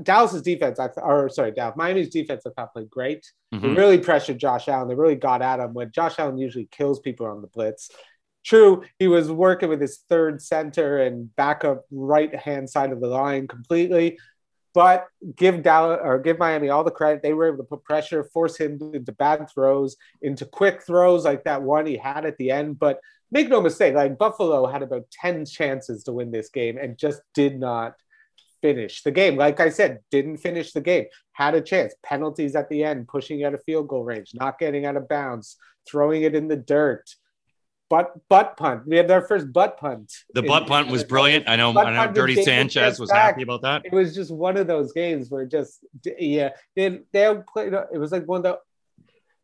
Dallas's 0.02 0.42
defense, 0.42 0.78
I 0.78 0.88
or 0.98 1.30
sorry, 1.30 1.52
Dallas, 1.52 1.74
Miami's 1.76 2.10
defense, 2.10 2.44
I 2.46 2.50
thought 2.50 2.74
played 2.74 2.90
great. 2.90 3.24
Mm-hmm. 3.54 3.66
They 3.66 3.72
really 3.72 3.98
pressured 3.98 4.38
Josh 4.38 4.68
Allen. 4.68 4.86
They 4.86 4.94
really 4.94 5.14
got 5.14 5.40
at 5.40 5.60
him 5.60 5.72
when 5.72 5.90
Josh 5.90 6.18
Allen 6.18 6.36
usually 6.36 6.68
kills 6.70 7.00
people 7.00 7.26
on 7.26 7.40
the 7.40 7.48
blitz. 7.48 7.90
True, 8.48 8.82
he 8.98 9.08
was 9.08 9.30
working 9.30 9.68
with 9.68 9.78
his 9.78 9.98
third 10.08 10.40
center 10.40 11.02
and 11.02 11.34
backup 11.36 11.84
right 11.90 12.34
hand 12.34 12.70
side 12.70 12.92
of 12.92 13.00
the 13.00 13.06
line 13.06 13.46
completely. 13.46 14.18
But 14.72 15.06
give 15.36 15.62
Dallas 15.62 16.00
or 16.02 16.18
give 16.18 16.38
Miami 16.38 16.70
all 16.70 16.82
the 16.82 16.90
credit. 16.90 17.22
They 17.22 17.34
were 17.34 17.48
able 17.48 17.58
to 17.58 17.64
put 17.64 17.84
pressure, 17.84 18.24
force 18.24 18.56
him 18.56 18.78
into 18.94 19.12
bad 19.12 19.50
throws, 19.52 19.98
into 20.22 20.46
quick 20.46 20.82
throws 20.82 21.26
like 21.26 21.44
that 21.44 21.60
one 21.60 21.84
he 21.84 21.98
had 21.98 22.24
at 22.24 22.38
the 22.38 22.50
end. 22.50 22.78
But 22.78 23.00
make 23.30 23.50
no 23.50 23.60
mistake, 23.60 23.94
like 23.94 24.16
Buffalo 24.16 24.66
had 24.66 24.82
about 24.82 25.10
10 25.10 25.44
chances 25.44 26.04
to 26.04 26.12
win 26.12 26.30
this 26.30 26.48
game 26.48 26.78
and 26.78 26.96
just 26.96 27.20
did 27.34 27.60
not 27.60 27.96
finish 28.62 29.02
the 29.02 29.10
game. 29.10 29.36
Like 29.36 29.60
I 29.60 29.68
said, 29.68 29.98
didn't 30.10 30.38
finish 30.38 30.72
the 30.72 30.80
game. 30.80 31.04
Had 31.32 31.54
a 31.54 31.60
chance. 31.60 31.94
Penalties 32.02 32.56
at 32.56 32.70
the 32.70 32.82
end, 32.82 33.08
pushing 33.08 33.44
out 33.44 33.52
of 33.52 33.62
field 33.64 33.88
goal 33.88 34.04
range, 34.04 34.30
not 34.32 34.58
getting 34.58 34.86
out 34.86 34.96
of 34.96 35.06
bounds, 35.06 35.58
throwing 35.86 36.22
it 36.22 36.34
in 36.34 36.48
the 36.48 36.56
dirt. 36.56 37.14
Butt 37.90 38.12
butt 38.28 38.56
punt. 38.56 38.86
We 38.86 38.96
had 38.96 39.10
our 39.10 39.22
first 39.22 39.52
butt 39.52 39.78
punt. 39.78 40.12
The 40.34 40.42
butt 40.42 40.66
punt 40.66 40.88
was 40.88 41.04
brilliant. 41.04 41.48
I 41.48 41.56
know. 41.56 41.76
I 41.78 42.06
know. 42.06 42.12
Dirty 42.12 42.42
Sanchez 42.42 43.00
was 43.00 43.10
back. 43.10 43.30
happy 43.30 43.42
about 43.42 43.62
that. 43.62 43.86
It 43.86 43.92
was 43.92 44.14
just 44.14 44.30
one 44.30 44.56
of 44.58 44.66
those 44.66 44.92
games 44.92 45.30
where 45.30 45.46
just 45.46 45.78
yeah, 46.18 46.50
they 46.76 47.00
they 47.12 47.34
played. 47.50 47.72
It 47.72 47.98
was 47.98 48.12
like 48.12 48.26
one 48.26 48.38
of 48.38 48.42
the. 48.42 48.58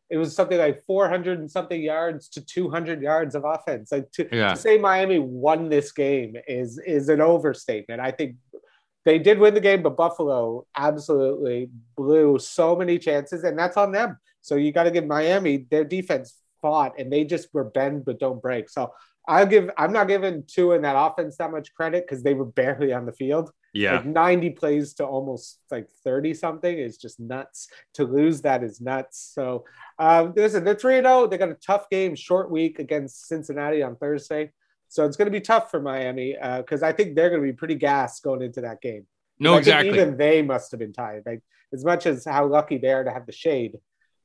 It 0.07 0.17
was 0.17 0.35
something 0.35 0.59
like 0.59 0.83
400 0.85 1.39
and 1.39 1.49
something 1.49 1.81
yards 1.81 2.29
to 2.29 2.45
200 2.45 3.01
yards 3.01 3.33
of 3.33 3.43
offense. 3.43 3.91
Like 3.91 4.11
to, 4.11 4.29
yeah. 4.31 4.53
to 4.53 4.55
say 4.55 4.77
Miami 4.77 5.17
won 5.17 5.67
this 5.67 5.91
game 5.91 6.35
is 6.47 6.77
is 6.77 7.09
an 7.09 7.21
overstatement. 7.21 7.99
I 7.99 8.11
think 8.11 8.35
they 9.05 9.19
did 9.19 9.39
win 9.39 9.53
the 9.53 9.61
game, 9.61 9.81
but 9.81 9.97
Buffalo 9.97 10.65
absolutely 10.75 11.69
blew 11.95 12.37
so 12.37 12.75
many 12.75 12.99
chances, 12.99 13.43
and 13.43 13.57
that's 13.57 13.77
on 13.77 13.91
them. 13.91 14.17
So 14.41 14.55
you 14.55 14.71
got 14.71 14.83
to 14.83 14.91
give 14.91 15.07
Miami 15.07 15.65
their 15.69 15.83
defense 15.83 16.35
fought, 16.65 16.93
and 16.97 17.13
they 17.13 17.23
just 17.23 17.53
were 17.53 17.63
bend 17.63 18.05
but 18.05 18.19
don't 18.19 18.41
break. 18.41 18.69
So 18.71 18.91
I'll 19.27 19.45
give. 19.45 19.69
I'm 19.77 19.93
not 19.93 20.07
giving 20.07 20.43
two 20.47 20.71
in 20.71 20.81
that 20.81 20.95
offense 20.97 21.37
that 21.37 21.51
much 21.51 21.75
credit 21.75 22.05
because 22.07 22.23
they 22.23 22.33
were 22.33 22.45
barely 22.45 22.91
on 22.91 23.05
the 23.05 23.11
field. 23.11 23.51
Yeah. 23.71 23.97
Like 23.97 24.05
90 24.05 24.49
plays 24.51 24.95
to 24.95 25.05
almost 25.05 25.59
like 25.69 25.87
30 26.03 26.33
something 26.33 26.75
is 26.75 26.97
just 26.97 27.19
nuts. 27.19 27.67
To 27.95 28.03
lose 28.05 28.41
that 28.41 28.63
is 28.63 28.81
nuts. 28.81 29.31
So 29.35 29.65
um, 29.99 30.33
listen, 30.35 30.63
they're 30.63 30.73
3 30.73 31.01
0. 31.01 31.27
They 31.27 31.37
got 31.37 31.49
a 31.49 31.55
tough 31.55 31.87
game, 31.91 32.15
short 32.15 32.49
week 32.49 32.79
against 32.79 33.27
Cincinnati 33.27 33.83
on 33.83 33.95
Thursday. 33.95 34.51
So 34.87 35.05
it's 35.05 35.17
going 35.17 35.27
to 35.27 35.39
be 35.39 35.41
tough 35.41 35.69
for 35.69 35.79
Miami 35.79 36.35
because 36.57 36.81
uh, 36.81 36.87
I 36.87 36.93
think 36.93 37.15
they're 37.15 37.29
going 37.29 37.41
to 37.41 37.47
be 37.47 37.53
pretty 37.53 37.75
gassed 37.75 38.23
going 38.23 38.41
into 38.41 38.61
that 38.61 38.81
game. 38.81 39.05
No, 39.39 39.57
exactly. 39.57 39.89
Even 39.89 40.17
they 40.17 40.41
must 40.41 40.71
have 40.71 40.79
been 40.79 40.93
tired. 40.93 41.23
Like 41.27 41.43
as 41.73 41.85
much 41.85 42.07
as 42.07 42.25
how 42.25 42.47
lucky 42.47 42.79
they 42.79 42.91
are 42.91 43.03
to 43.03 43.11
have 43.11 43.27
the 43.27 43.33
shade 43.33 43.77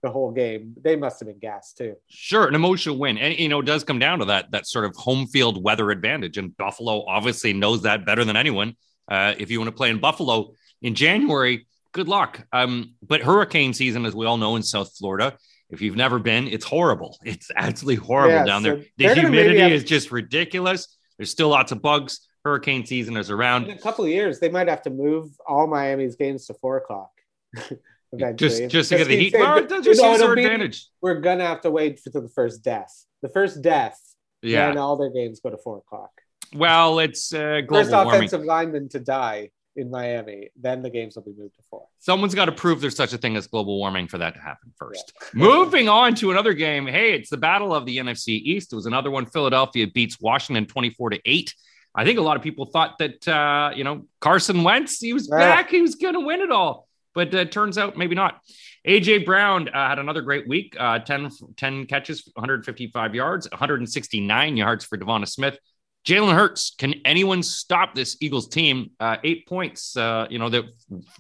the 0.02 0.11
whole 0.11 0.30
game, 0.30 0.75
they 0.80 0.97
must 0.97 1.21
have 1.21 1.28
been 1.28 1.38
gassed 1.38 1.78
too. 1.78 1.97
Sure, 2.09 2.47
an 2.47 2.54
emotional 2.54 2.99
win, 2.99 3.19
and 3.19 3.38
you 3.38 3.49
know, 3.49 3.61
it 3.61 3.66
does 3.66 3.85
come 3.85 3.99
down 3.99 4.21
to 4.21 4.25
that 4.26 4.50
that 4.52 4.66
sort 4.66 4.85
of 4.85 4.95
home 4.97 5.26
field 5.26 5.62
weather 5.62 5.90
advantage, 5.90 6.38
and 6.38 6.57
Buffalo 6.57 7.04
obviously 7.07 7.52
knows 7.52 7.83
that 7.83 8.07
better 8.07 8.25
than 8.25 8.37
anyone. 8.37 8.76
Uh, 9.11 9.35
if 9.38 9.50
you 9.50 9.59
want 9.59 9.69
to 9.69 9.76
play 9.76 9.90
in 9.90 9.99
Buffalo 9.99 10.52
in 10.83 10.95
January, 10.95 11.66
good 11.92 12.09
luck. 12.09 12.47
Um, 12.52 12.95
but 13.02 13.23
hurricane 13.23 13.75
season, 13.75 14.07
as 14.07 14.14
we 14.14 14.26
all 14.26 14.37
know 14.37 14.57
in 14.57 14.62
South 14.62 14.97
Florida, 14.97 15.37
if 15.71 15.80
you've 15.80 15.97
never 15.97 16.19
been, 16.19 16.49
it's 16.49 16.64
horrible. 16.64 17.19
It's 17.25 17.50
absolutely 17.54 18.04
horrible 18.04 18.37
yeah, 18.37 18.45
down 18.45 18.62
so 18.62 18.76
there. 18.97 19.14
The 19.14 19.21
humidity 19.21 19.61
have... 19.61 19.73
is 19.73 19.85
just 19.85 20.11
ridiculous. 20.11 20.97
There's 21.19 21.30
still 21.30 21.49
lots 21.49 21.73
of 21.73 21.83
bugs. 21.83 22.26
Hurricane 22.45 22.87
season 22.87 23.16
is 23.16 23.30
around. 23.30 23.66
In 23.66 23.76
a 23.76 23.80
couple 23.80 24.04
of 24.04 24.11
years, 24.11 24.40
they 24.40 24.49
might 24.49 24.69
have 24.69 24.83
to 24.83 24.90
move 24.90 25.30
all 25.47 25.66
Miami's 25.66 26.16
games 26.16 26.47
to 26.47 26.54
four 26.54 26.78
o'clock. 26.78 27.11
Just, 28.35 28.69
just 28.69 28.88
to 28.88 28.99
get 28.99 29.09
the 29.09 29.17
heat. 29.17 29.35
Well, 29.38 29.64
just 29.67 29.87
use 29.87 30.19
their 30.19 30.33
advantage. 30.33 30.87
We're 31.00 31.21
gonna 31.21 31.47
have 31.47 31.61
to 31.61 31.71
wait 31.71 32.00
for 32.00 32.21
the 32.21 32.29
first 32.29 32.62
death. 32.62 33.07
The 33.23 33.29
first 33.29 33.62
death. 33.62 33.99
Yeah. 34.43 34.71
And 34.71 34.79
all 34.79 34.97
their 34.97 35.11
games 35.11 35.40
go 35.40 35.50
to 35.50 35.59
four 35.59 35.79
o'clock. 35.79 36.11
Well, 36.55 36.99
it's 36.99 37.33
uh, 37.33 37.61
global 37.67 37.85
first 37.85 37.93
warming. 37.93 38.14
offensive 38.14 38.45
lineman 38.45 38.88
to 38.90 39.00
die 39.00 39.50
in 39.76 39.90
Miami. 39.90 40.49
Then 40.61 40.83
the 40.83 40.90
games 40.90 41.14
will 41.14 41.23
be 41.23 41.35
moved 41.37 41.55
to 41.57 41.62
four. 41.71 41.87
Someone's 41.99 42.35
got 42.35 42.47
to 42.47 42.52
prove 42.52 42.81
there's 42.81 42.97
such 42.97 43.12
a 43.12 43.19
thing 43.19 43.37
as 43.37 43.47
global 43.47 43.79
warming 43.79 44.09
for 44.09 44.19
that 44.19 44.35
to 44.35 44.40
happen 44.40 44.73
first. 44.76 45.12
Yeah. 45.19 45.45
Moving 45.45 45.88
on 45.88 46.14
to 46.17 46.31
another 46.31 46.55
game. 46.55 46.87
Hey, 46.87 47.12
it's 47.12 47.31
the 47.31 47.37
battle 47.37 47.75
of 47.75 47.87
the 47.87 47.99
NFC 47.99 48.29
East. 48.29 48.73
It 48.73 48.76
was 48.76 48.87
another 48.87 49.11
one. 49.11 49.26
Philadelphia 49.26 49.87
beats 49.87 50.21
Washington 50.21 50.67
24 50.67 51.11
to 51.11 51.21
8. 51.25 51.55
I 51.95 52.05
think 52.05 52.19
a 52.19 52.23
lot 52.23 52.37
of 52.37 52.43
people 52.43 52.67
thought 52.67 52.99
that 52.99 53.26
uh, 53.26 53.73
you 53.75 53.85
know 53.85 54.07
Carson 54.21 54.62
Wentz, 54.62 54.99
he 54.99 55.12
was 55.12 55.29
yeah. 55.31 55.38
back, 55.38 55.71
he 55.71 55.83
was 55.83 55.97
going 55.97 56.14
to 56.14 56.21
win 56.21 56.40
it 56.40 56.52
all, 56.52 56.88
but 57.14 57.35
uh, 57.35 57.45
turns 57.45 57.79
out 57.79 57.97
maybe 57.97 58.14
not. 58.14 58.40
AJ 58.87 59.26
Brown 59.26 59.69
uh, 59.69 59.88
had 59.88 59.99
another 59.99 60.23
great 60.23 60.49
week, 60.49 60.75
uh, 60.79 60.99
10, 61.00 61.31
10 61.57 61.87
catches, 61.87 62.31
155 62.35 63.14
yards, 63.14 63.49
169 63.50 64.57
yards 64.57 64.85
for 64.85 64.97
DeVonta 64.97 65.29
Smith. 65.29 65.59
Jalen 66.07 66.35
Hurts, 66.35 66.75
can 66.79 66.95
anyone 67.05 67.43
stop 67.43 67.95
this 67.95 68.17
Eagles 68.21 68.49
team? 68.49 68.90
Uh, 68.99 69.17
eight 69.23 69.47
points. 69.47 69.97
Uh, 69.97 70.26
you 70.31 70.38
know 70.38 70.49
that 70.49 70.64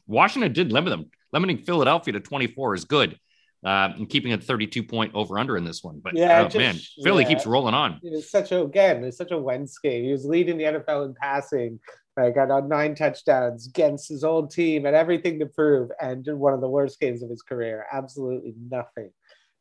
Washington 0.06 0.52
did 0.52 0.72
limit 0.72 0.90
them. 0.90 1.10
Limiting 1.32 1.58
Philadelphia 1.58 2.14
to 2.14 2.20
24 2.20 2.74
is 2.74 2.84
good, 2.86 3.18
uh, 3.64 3.90
and 3.96 4.08
keeping 4.08 4.32
a 4.32 4.38
32 4.38 4.82
point 4.82 5.14
over 5.14 5.38
under 5.38 5.56
in 5.56 5.64
this 5.64 5.84
one. 5.84 6.00
But 6.02 6.16
yeah, 6.16 6.40
oh, 6.40 6.44
just, 6.44 6.56
man, 6.56 6.76
Philly 7.04 7.24
yeah. 7.24 7.28
keeps 7.28 7.46
rolling 7.46 7.74
on. 7.74 8.00
It's 8.02 8.30
such 8.30 8.52
a 8.52 8.62
again, 8.62 9.04
it's 9.04 9.18
such 9.18 9.32
a 9.32 9.66
game. 9.82 10.04
He 10.04 10.12
was 10.12 10.24
leading 10.24 10.56
the 10.56 10.64
NFL 10.64 11.04
in 11.04 11.14
passing. 11.14 11.78
Like 12.16 12.34
got 12.34 12.50
on 12.50 12.68
nine 12.68 12.94
touchdowns 12.94 13.68
against 13.68 14.08
his 14.08 14.24
old 14.24 14.50
team 14.50 14.84
and 14.84 14.96
everything 14.96 15.38
to 15.38 15.46
prove, 15.46 15.90
and 16.00 16.24
did 16.24 16.34
one 16.34 16.54
of 16.54 16.60
the 16.60 16.68
worst 16.68 17.00
games 17.00 17.22
of 17.22 17.30
his 17.30 17.42
career. 17.42 17.86
Absolutely 17.92 18.54
nothing. 18.68 19.10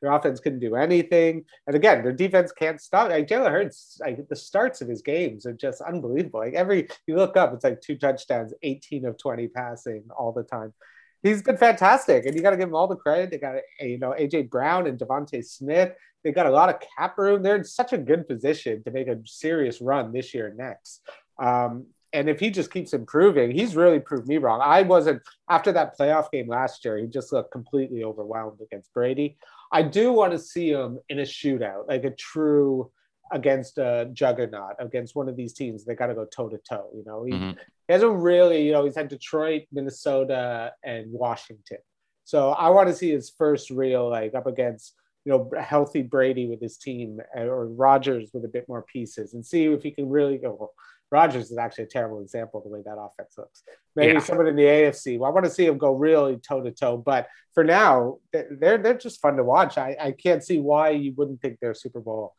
Their 0.01 0.11
offense 0.11 0.39
couldn't 0.39 0.59
do 0.59 0.75
anything. 0.75 1.43
And 1.67 1.75
again, 1.75 2.03
their 2.03 2.13
defense 2.13 2.51
can't 2.51 2.79
stop. 2.79 3.09
Like 3.09 3.27
Jalen 3.27 3.51
Hurts, 3.51 3.99
like 3.99 4.27
the 4.29 4.35
starts 4.35 4.81
of 4.81 4.87
his 4.87 5.01
games 5.01 5.45
are 5.45 5.53
just 5.53 5.81
unbelievable. 5.81 6.39
Like 6.39 6.53
every 6.53 6.87
you 7.05 7.15
look 7.15 7.35
up, 7.35 7.53
it's 7.53 7.63
like 7.63 7.81
two 7.81 7.97
touchdowns, 7.97 8.53
18 8.63 9.05
of 9.05 9.17
20 9.17 9.47
passing 9.49 10.03
all 10.17 10.31
the 10.31 10.43
time. 10.43 10.73
He's 11.21 11.41
been 11.41 11.57
fantastic, 11.57 12.25
and 12.25 12.33
you 12.33 12.41
got 12.41 12.51
to 12.51 12.57
give 12.57 12.69
him 12.69 12.75
all 12.75 12.87
the 12.87 12.95
credit. 12.95 13.29
They 13.29 13.37
got 13.37 13.55
you 13.81 13.97
know 13.97 14.15
AJ 14.17 14.49
Brown 14.49 14.87
and 14.87 14.97
DeVonta 14.97 15.43
Smith. 15.43 15.91
They 16.23 16.31
got 16.31 16.45
a 16.45 16.51
lot 16.51 16.69
of 16.69 16.81
cap 16.97 17.17
room. 17.17 17.43
They're 17.43 17.57
in 17.57 17.65
such 17.65 17.91
a 17.91 17.97
good 17.97 18.27
position 18.27 18.83
to 18.83 18.91
make 18.91 19.07
a 19.07 19.19
serious 19.25 19.81
run 19.81 20.13
this 20.13 20.33
year 20.33 20.47
and 20.47 20.57
next. 20.57 21.01
Um, 21.37 21.87
and 22.13 22.29
if 22.29 22.39
he 22.39 22.49
just 22.49 22.71
keeps 22.71 22.93
improving, 22.93 23.51
he's 23.51 23.75
really 23.75 23.99
proved 23.99 24.27
me 24.27 24.37
wrong. 24.37 24.61
I 24.63 24.81
wasn't 24.81 25.21
after 25.49 25.71
that 25.73 25.97
playoff 25.97 26.31
game 26.31 26.47
last 26.47 26.83
year. 26.83 26.97
He 26.97 27.07
just 27.07 27.31
looked 27.31 27.51
completely 27.51 28.03
overwhelmed 28.03 28.61
against 28.61 28.93
Brady. 28.93 29.37
I 29.71 29.83
do 29.83 30.11
want 30.11 30.31
to 30.31 30.39
see 30.39 30.71
him 30.71 30.99
in 31.09 31.19
a 31.19 31.23
shootout, 31.23 31.87
like 31.87 32.03
a 32.03 32.11
true 32.11 32.91
against 33.31 33.77
a 33.77 34.09
juggernaut, 34.13 34.75
against 34.79 35.15
one 35.15 35.29
of 35.29 35.35
these 35.35 35.53
teams. 35.53 35.85
They 35.85 35.95
got 35.95 36.07
to 36.07 36.15
go 36.15 36.25
toe 36.25 36.49
to 36.49 36.57
toe. 36.57 36.89
You 36.95 37.03
know, 37.05 37.23
he, 37.23 37.31
mm-hmm. 37.31 37.51
he 37.87 37.93
hasn't 37.93 38.17
really, 38.17 38.65
you 38.65 38.71
know, 38.71 38.85
he's 38.85 38.95
had 38.95 39.07
Detroit, 39.07 39.63
Minnesota, 39.71 40.73
and 40.83 41.11
Washington. 41.11 41.77
So 42.23 42.51
I 42.51 42.69
want 42.69 42.89
to 42.89 42.95
see 42.95 43.11
his 43.11 43.29
first 43.29 43.69
real, 43.69 44.09
like 44.09 44.33
up 44.33 44.47
against, 44.47 44.95
you 45.25 45.31
know, 45.31 45.51
healthy 45.59 46.01
Brady 46.01 46.47
with 46.47 46.61
his 46.61 46.77
team 46.77 47.19
or 47.35 47.67
Rodgers 47.67 48.31
with 48.33 48.45
a 48.45 48.49
bit 48.49 48.67
more 48.67 48.83
pieces 48.83 49.33
and 49.33 49.45
see 49.45 49.65
if 49.65 49.83
he 49.83 49.91
can 49.91 50.09
really 50.09 50.37
go. 50.37 50.71
Rodgers 51.11 51.49
is 51.51 51.57
actually 51.57 51.85
a 51.85 51.87
terrible 51.87 52.21
example 52.21 52.59
of 52.59 52.63
the 52.63 52.69
way 52.69 52.81
that 52.85 52.97
offense 52.97 53.35
looks. 53.37 53.63
Maybe 53.95 54.13
yeah. 54.13 54.19
someone 54.19 54.47
in 54.47 54.55
the 54.55 54.63
AFC. 54.63 55.17
Well, 55.17 55.29
I 55.29 55.33
want 55.33 55.45
to 55.45 55.51
see 55.51 55.65
him 55.65 55.77
go 55.77 55.93
really 55.93 56.37
toe 56.37 56.61
to 56.61 56.71
toe. 56.71 56.97
But 56.97 57.27
for 57.53 57.63
now, 57.63 58.17
they're 58.31 58.77
they're 58.77 58.97
just 58.97 59.21
fun 59.21 59.37
to 59.37 59.43
watch. 59.43 59.77
I, 59.77 59.95
I 59.99 60.11
can't 60.11 60.43
see 60.43 60.59
why 60.59 60.91
you 60.91 61.13
wouldn't 61.15 61.41
think 61.41 61.57
they're 61.59 61.73
Super 61.73 61.99
Bowl 61.99 62.35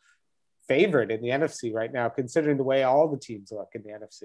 favorite 0.69 1.11
in 1.11 1.21
the 1.21 1.29
NFC 1.29 1.75
right 1.75 1.93
now, 1.93 2.09
considering 2.09 2.57
the 2.57 2.63
way 2.63 2.85
all 2.85 3.09
the 3.09 3.19
teams 3.19 3.51
look 3.51 3.71
in 3.75 3.83
the 3.83 3.89
NFC. 3.89 4.25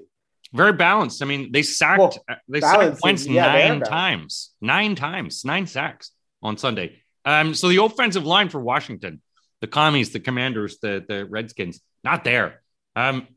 Very 0.53 0.73
balanced. 0.73 1.23
I 1.23 1.25
mean, 1.25 1.51
they 1.51 1.63
sacked 1.63 1.99
well, 1.99 2.37
they 2.47 2.61
sacked 2.61 2.99
Wentz 3.03 3.25
yeah, 3.25 3.51
nine 3.51 3.81
times, 3.81 4.51
nine 4.61 4.95
times, 4.95 5.43
nine 5.43 5.65
sacks 5.65 6.11
on 6.43 6.57
Sunday. 6.57 7.01
Um, 7.25 7.55
so 7.55 7.67
the 7.67 7.83
offensive 7.83 8.25
line 8.25 8.49
for 8.49 8.61
Washington, 8.61 9.21
the 9.61 9.67
commies, 9.67 10.11
the 10.11 10.19
commanders, 10.19 10.77
the 10.79 11.03
the 11.07 11.25
Redskins, 11.25 11.81
not 12.03 12.23
there. 12.23 12.61
Um, 12.95 13.27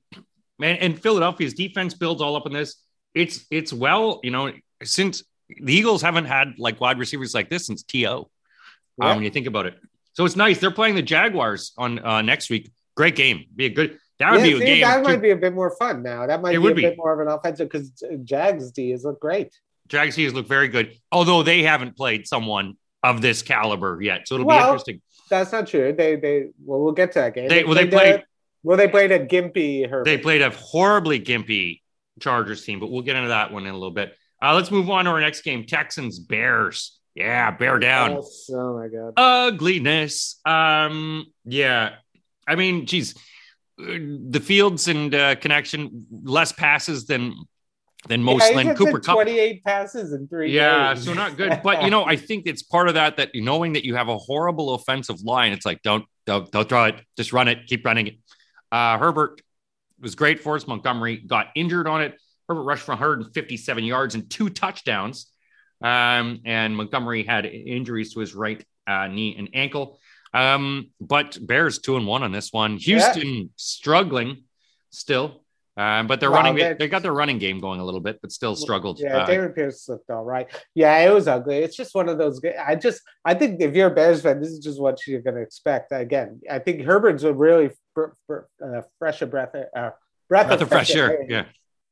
and, 0.61 0.79
and 0.79 1.03
Philadelphia's 1.03 1.55
defense 1.55 1.95
builds 1.95 2.21
all 2.21 2.37
up 2.37 2.47
in 2.47 2.53
this. 2.53 2.77
It's 3.15 3.47
it's 3.51 3.73
well, 3.73 4.21
you 4.23 4.31
know, 4.31 4.53
since 4.83 5.25
the 5.49 5.73
Eagles 5.73 6.03
haven't 6.03 6.27
had 6.27 6.55
like 6.59 6.81
wide 6.81 6.99
receivers 6.99 7.35
like 7.35 7.49
this 7.49 7.67
since 7.67 7.83
To. 7.85 8.07
Um, 8.07 8.25
yeah. 9.01 9.11
Um, 9.11 9.17
when 9.17 9.25
you 9.25 9.31
think 9.31 9.47
about 9.47 9.67
it, 9.67 9.79
so 10.13 10.25
it's 10.25 10.37
nice. 10.37 10.59
They're 10.59 10.73
playing 10.73 10.97
the 10.97 11.03
Jaguars 11.03 11.73
on 11.79 12.05
uh, 12.05 12.23
next 12.23 12.51
week. 12.51 12.73
Great 12.97 13.15
game. 13.15 13.45
Be 13.55 13.67
a 13.67 13.71
good. 13.71 13.99
That 14.19 14.33
would 14.33 14.41
yeah, 14.41 14.47
be 14.47 14.53
a 14.53 14.59
see, 14.59 14.65
game. 14.65 14.81
That 14.81 15.05
might 15.05 15.23
be 15.23 15.31
a 15.31 15.37
bit 15.37 15.55
more 15.55 15.71
fun 15.77 16.03
now. 16.03 16.27
That 16.27 16.43
might 16.43 16.57
it 16.57 16.61
be 16.61 16.69
a 16.69 16.75
be. 16.75 16.83
bit 16.83 16.97
more 16.97 17.13
of 17.13 17.21
an 17.21 17.33
offensive 17.33 17.69
because 17.71 17.91
Jags 18.25 18.73
D's 18.73 19.05
look 19.05 19.21
great. 19.21 19.57
Jags 19.87 20.17
D's 20.17 20.35
look 20.35 20.49
very 20.49 20.67
good, 20.67 20.93
although 21.13 21.45
they 21.45 21.63
haven't 21.63 21.97
played 21.97 22.27
someone 22.27 22.77
of 23.03 23.23
this 23.23 23.43
caliber 23.43 24.01
yet. 24.03 24.27
So 24.27 24.35
it'll 24.35 24.47
well, 24.47 24.59
be 24.59 24.65
interesting. 24.65 25.01
That's 25.31 25.53
not 25.53 25.67
true. 25.67 25.95
They 25.97 26.17
they 26.17 26.49
well 26.65 26.81
we'll 26.81 26.93
get 26.93 27.13
to 27.13 27.21
that 27.21 27.35
game. 27.35 27.49
They, 27.49 27.65
well 27.65 27.75
they 27.75 27.87
played 27.87 28.25
well, 28.63 28.77
they 28.77 28.89
played 28.89 29.13
a 29.13 29.25
gimpy. 29.25 29.89
Herbert. 29.89 30.05
They 30.05 30.19
played 30.19 30.43
a 30.43 30.51
horribly 30.51 31.21
gimpy 31.21 31.81
Chargers 32.21 32.65
team, 32.65 32.81
but 32.81 32.91
we'll 32.91 33.03
get 33.03 33.17
into 33.17 33.29
that 33.29 33.53
one 33.53 33.65
in 33.65 33.71
a 33.71 33.75
little 33.75 33.91
bit. 33.91 34.15
Uh, 34.43 34.55
let's 34.55 34.71
move 34.71 34.89
on 34.91 35.05
to 35.05 35.11
our 35.11 35.21
next 35.21 35.43
game: 35.43 35.65
Texans 35.67 36.19
Bears. 36.19 36.99
Yeah, 37.15 37.51
bear 37.51 37.79
down. 37.79 38.13
Yes. 38.13 38.51
Oh 38.53 38.79
my 38.79 38.89
god, 38.89 39.15
ugliness. 39.17 40.41
Um, 40.45 41.27
yeah. 41.45 41.97
I 42.47 42.55
mean, 42.55 42.87
geez, 42.87 43.15
the 43.77 44.41
Fields 44.43 44.89
and 44.89 45.15
uh, 45.15 45.35
connection 45.37 46.07
less 46.25 46.53
passes 46.53 47.07
than 47.07 47.35
than 48.09 48.23
most. 48.23 48.51
Yeah, 48.51 48.75
Cooper 48.75 49.01
Kupp. 49.01 49.15
28 49.15 49.65
passes 49.65 50.13
in 50.13 50.29
three. 50.29 50.53
Yeah, 50.53 50.95
so 50.95 51.13
not 51.13 51.37
good. 51.37 51.61
But 51.63 51.83
you 51.83 51.91
know, 51.91 52.05
I 52.05 52.17
think 52.17 52.47
it's 52.47 52.63
part 52.63 52.89
of 52.89 52.95
that 52.95 53.17
that 53.17 53.31
knowing 53.35 53.73
that 53.75 53.85
you 53.85 53.95
have 53.97 54.09
a 54.09 54.17
horrible 54.17 54.75
offensive 54.75 55.21
line, 55.23 55.53
it's 55.53 55.67
like 55.67 55.83
don't 55.83 56.05
don't 56.27 56.51
don't 56.51 56.69
throw 56.69 56.85
it, 56.85 57.01
just 57.17 57.33
run 57.33 57.49
it, 57.49 57.67
keep 57.67 57.85
running 57.85 58.07
it. 58.09 58.15
Uh, 58.71 58.99
Herbert 58.99 59.41
was 60.01 60.15
great 60.15 60.41
for 60.41 60.57
us. 60.57 60.67
Montgomery 60.67 61.17
got 61.17 61.49
injured 61.55 61.87
on 61.87 62.03
it. 62.03 62.19
Herbert 62.49 62.63
rushed 62.63 62.85
for 62.85 62.93
157 62.93 63.85
yards 63.85 64.15
and 64.15 64.29
two 64.29 64.49
touchdowns. 64.49 65.31
Um, 65.83 66.41
and 66.45 66.77
Montgomery 66.77 67.25
had 67.25 67.47
injuries 67.47 68.15
to 68.15 68.21
his 68.21 68.35
right 68.35 68.65
uh, 68.87 69.09
knee 69.09 69.37
and 69.37 69.51
ankle. 69.55 70.01
Um, 70.35 70.91
but 71.01 71.39
Bears 71.41 71.79
two 71.79 71.97
and 71.97 72.07
one 72.07 72.23
on 72.23 72.33
this 72.33 72.53
one. 72.53 72.77
Houston 72.79 73.29
yeah. 73.29 73.45
struggling 73.57 74.45
still. 74.91 75.45
Um, 75.79 76.09
but 76.09 76.19
they're 76.19 76.31
running. 76.31 76.57
They 76.77 76.89
got 76.89 77.03
their 77.03 77.13
running 77.13 77.39
game 77.39 77.61
going 77.61 77.79
a 77.79 77.85
little 77.85 78.01
bit, 78.01 78.19
but 78.21 78.33
still 78.33 78.57
struggled. 78.57 78.99
Yeah, 78.99 79.19
uh, 79.19 79.27
David 79.27 79.55
Pierce 79.55 79.89
looked 79.89 80.11
all 80.11 80.25
right. 80.25 80.49
Yeah, 80.75 80.99
it 80.99 81.15
was 81.15 81.29
ugly. 81.29 81.59
It's 81.59 81.77
just 81.77 81.95
one 81.95 82.09
of 82.09 82.19
those. 82.19 82.41
I 82.45 82.75
just, 82.75 83.01
I 83.25 83.35
think 83.35 83.61
if 83.61 83.77
you're 83.77 83.87
a 83.87 83.95
Bears 83.95 84.23
fan, 84.23 84.41
this 84.41 84.51
is 84.51 84.59
just 84.59 84.81
what 84.81 84.99
you're 85.07 85.21
going 85.21 85.37
to 85.37 85.41
expect. 85.41 85.93
Again, 85.93 86.41
I 86.51 86.59
think 86.59 86.83
Herbert's 86.83 87.23
a 87.23 87.33
really 87.33 87.71
uh, 87.97 88.83
fresh 88.99 89.23
of 89.23 89.31
breath, 89.31 89.55
uh, 89.55 89.91
breath, 90.29 90.49
breath 90.49 90.61
of, 90.61 90.69
fresh, 90.69 90.93
air. 90.97 91.13
air. 91.13 91.27
Yeah, 91.29 91.45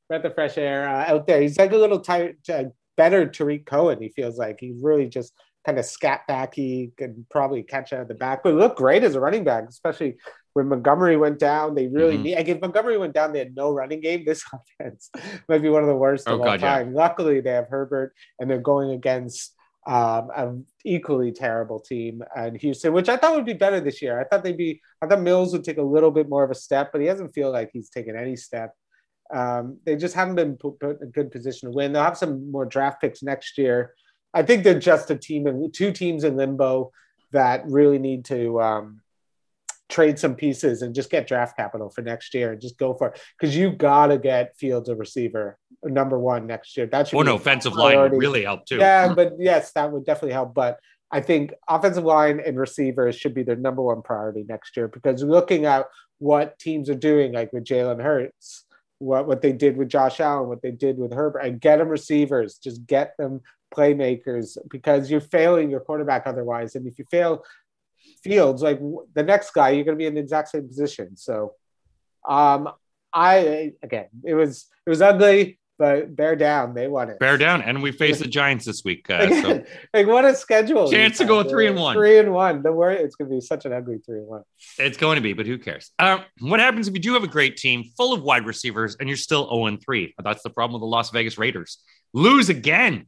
breath 0.08 0.24
of 0.24 0.34
fresh 0.34 0.58
air 0.58 0.88
uh, 0.88 1.12
out 1.12 1.28
there. 1.28 1.40
He's 1.40 1.56
like 1.56 1.70
a 1.70 1.76
little 1.76 2.00
tired, 2.00 2.38
uh, 2.52 2.64
better 2.96 3.28
Tarik 3.28 3.66
Cohen. 3.66 4.02
He 4.02 4.08
feels 4.08 4.36
like 4.36 4.58
he's 4.58 4.82
really 4.82 5.06
just 5.06 5.32
kind 5.66 5.78
of 5.78 5.84
scat 5.84 6.22
backy, 6.28 6.92
could 6.96 7.26
probably 7.28 7.64
catch 7.64 7.92
out 7.92 8.00
of 8.00 8.08
the 8.08 8.14
back, 8.14 8.44
but 8.44 8.54
look 8.54 8.76
great 8.76 9.02
as 9.02 9.16
a 9.16 9.20
running 9.20 9.42
back, 9.42 9.64
especially 9.68 10.16
when 10.52 10.68
Montgomery 10.68 11.16
went 11.16 11.40
down. 11.40 11.74
They 11.74 11.88
really 11.88 12.14
mm-hmm. 12.14 12.22
need. 12.22 12.36
Like 12.36 12.48
if 12.48 12.60
Montgomery 12.60 12.96
went 12.96 13.14
down, 13.14 13.32
they 13.32 13.40
had 13.40 13.56
no 13.56 13.72
running 13.72 14.00
game. 14.00 14.24
This 14.24 14.44
offense 14.80 15.10
might 15.48 15.62
be 15.62 15.68
one 15.68 15.82
of 15.82 15.88
the 15.88 15.96
worst 15.96 16.28
oh, 16.28 16.34
of 16.34 16.40
God, 16.40 16.48
all 16.48 16.58
time. 16.58 16.92
Yeah. 16.92 16.96
Luckily, 16.96 17.40
they 17.40 17.50
have 17.50 17.68
Herbert, 17.68 18.14
and 18.38 18.48
they're 18.48 18.60
going 18.60 18.92
against 18.92 19.54
um, 19.88 20.28
an 20.36 20.66
equally 20.84 21.32
terrible 21.32 21.80
team 21.80 22.22
in 22.36 22.54
Houston, 22.54 22.92
which 22.92 23.08
I 23.08 23.16
thought 23.16 23.34
would 23.34 23.44
be 23.44 23.52
better 23.52 23.80
this 23.80 24.00
year. 24.00 24.20
I 24.20 24.24
thought 24.24 24.44
they'd 24.44 24.56
be. 24.56 24.80
I 25.02 25.08
thought 25.08 25.20
Mills 25.20 25.52
would 25.52 25.64
take 25.64 25.78
a 25.78 25.82
little 25.82 26.12
bit 26.12 26.28
more 26.28 26.44
of 26.44 26.50
a 26.52 26.54
step, 26.54 26.90
but 26.92 27.00
he 27.00 27.08
doesn't 27.08 27.34
feel 27.34 27.50
like 27.50 27.70
he's 27.72 27.90
taken 27.90 28.16
any 28.16 28.36
step. 28.36 28.72
Um, 29.34 29.80
they 29.84 29.96
just 29.96 30.14
haven't 30.14 30.36
been 30.36 30.56
put, 30.56 30.78
put, 30.78 31.00
in 31.00 31.08
a 31.08 31.10
good 31.10 31.32
position 31.32 31.68
to 31.68 31.74
win. 31.74 31.92
They'll 31.92 32.04
have 32.04 32.16
some 32.16 32.50
more 32.52 32.64
draft 32.64 33.00
picks 33.00 33.24
next 33.24 33.58
year. 33.58 33.92
I 34.36 34.42
think 34.42 34.64
they're 34.64 34.78
just 34.78 35.10
a 35.10 35.16
team 35.16 35.46
and 35.46 35.72
two 35.72 35.92
teams 35.92 36.22
in 36.22 36.36
limbo 36.36 36.92
that 37.32 37.64
really 37.66 37.98
need 37.98 38.26
to 38.26 38.60
um, 38.60 39.00
trade 39.88 40.18
some 40.18 40.34
pieces 40.34 40.82
and 40.82 40.94
just 40.94 41.10
get 41.10 41.26
draft 41.26 41.56
capital 41.56 41.88
for 41.88 42.02
next 42.02 42.34
year 42.34 42.52
and 42.52 42.60
just 42.60 42.76
go 42.76 42.92
for 42.92 43.08
it 43.08 43.20
because 43.40 43.56
you 43.56 43.72
got 43.72 44.08
to 44.08 44.18
get 44.18 44.54
Fields 44.58 44.90
a 44.90 44.94
receiver 44.94 45.58
number 45.82 46.18
one 46.18 46.46
next 46.46 46.76
year. 46.76 46.84
That 46.84 47.08
should. 47.08 47.16
Oh, 47.16 47.22
no, 47.22 47.36
offensive 47.36 47.74
line 47.74 47.98
would 47.98 48.12
really 48.12 48.42
help 48.44 48.66
too. 48.66 48.76
Yeah, 48.76 49.14
but 49.14 49.32
yes, 49.38 49.72
that 49.72 49.90
would 49.90 50.04
definitely 50.04 50.34
help. 50.34 50.52
But 50.52 50.80
I 51.10 51.22
think 51.22 51.54
offensive 51.66 52.04
line 52.04 52.38
and 52.44 52.58
receivers 52.58 53.16
should 53.16 53.32
be 53.32 53.42
their 53.42 53.56
number 53.56 53.80
one 53.80 54.02
priority 54.02 54.44
next 54.46 54.76
year 54.76 54.86
because 54.86 55.22
looking 55.22 55.64
at 55.64 55.86
what 56.18 56.58
teams 56.58 56.90
are 56.90 56.94
doing, 56.94 57.32
like 57.32 57.54
with 57.54 57.64
Jalen 57.64 58.02
Hurts, 58.02 58.66
what 58.98 59.26
what 59.26 59.40
they 59.40 59.52
did 59.52 59.76
with 59.76 59.88
Josh 59.88 60.20
Allen, 60.20 60.48
what 60.48 60.62
they 60.62 60.72
did 60.72 60.98
with 60.98 61.12
Herbert, 61.12 61.40
and 61.40 61.60
get 61.60 61.78
them 61.78 61.88
receivers, 61.88 62.58
just 62.58 62.86
get 62.86 63.14
them 63.18 63.40
playmakers 63.74 64.58
because 64.70 65.10
you're 65.10 65.20
failing 65.20 65.70
your 65.70 65.80
quarterback 65.80 66.26
otherwise. 66.26 66.74
And 66.74 66.86
if 66.86 66.98
you 66.98 67.04
fail 67.10 67.44
Fields, 68.22 68.62
like 68.62 68.80
the 69.14 69.22
next 69.22 69.52
guy, 69.52 69.70
you're 69.70 69.84
going 69.84 69.96
to 69.96 70.02
be 70.02 70.06
in 70.06 70.14
the 70.14 70.20
exact 70.20 70.48
same 70.48 70.66
position. 70.66 71.16
So, 71.16 71.52
um, 72.26 72.68
I 73.12 73.72
again, 73.82 74.06
it 74.24 74.34
was 74.34 74.66
it 74.84 74.90
was 74.90 75.00
ugly, 75.00 75.58
but 75.78 76.14
bear 76.14 76.34
down, 76.34 76.74
they 76.74 76.88
won 76.88 77.10
it. 77.10 77.18
Bear 77.18 77.38
down, 77.38 77.62
and 77.62 77.82
we 77.82 77.92
face 77.92 78.18
the 78.18 78.26
Giants 78.28 78.64
this 78.64 78.82
week. 78.84 79.08
Uh, 79.08 79.42
so. 79.42 79.64
like 79.94 80.06
what 80.06 80.24
a 80.24 80.34
schedule! 80.34 80.90
Chance 80.90 81.18
to 81.18 81.24
go 81.24 81.42
three 81.44 81.66
and 81.66 81.78
one. 81.78 81.94
Three 81.94 82.18
and 82.18 82.32
one. 82.32 82.62
Don't 82.62 82.76
worry, 82.76 82.96
it's 82.96 83.14
going 83.14 83.30
to 83.30 83.36
be 83.36 83.40
such 83.40 83.64
an 83.64 83.72
ugly 83.72 83.98
three 84.04 84.18
and 84.18 84.26
one. 84.26 84.42
It's 84.78 84.96
going 84.96 85.16
to 85.16 85.22
be, 85.22 85.32
but 85.32 85.46
who 85.46 85.58
cares? 85.58 85.90
Uh, 85.98 86.18
what 86.40 86.60
happens 86.60 86.88
if 86.88 86.94
you 86.94 87.00
do 87.00 87.14
have 87.14 87.24
a 87.24 87.28
great 87.28 87.56
team 87.56 87.84
full 87.96 88.12
of 88.12 88.22
wide 88.22 88.46
receivers 88.46 88.96
and 88.98 89.08
you're 89.08 89.16
still 89.16 89.44
zero 89.44 89.62
oh 89.62 89.66
and 89.66 89.80
three? 89.80 90.14
That's 90.22 90.42
the 90.42 90.50
problem 90.50 90.80
with 90.80 90.86
the 90.86 90.90
Las 90.90 91.10
Vegas 91.10 91.38
Raiders. 91.38 91.78
Lose 92.12 92.48
again 92.48 93.06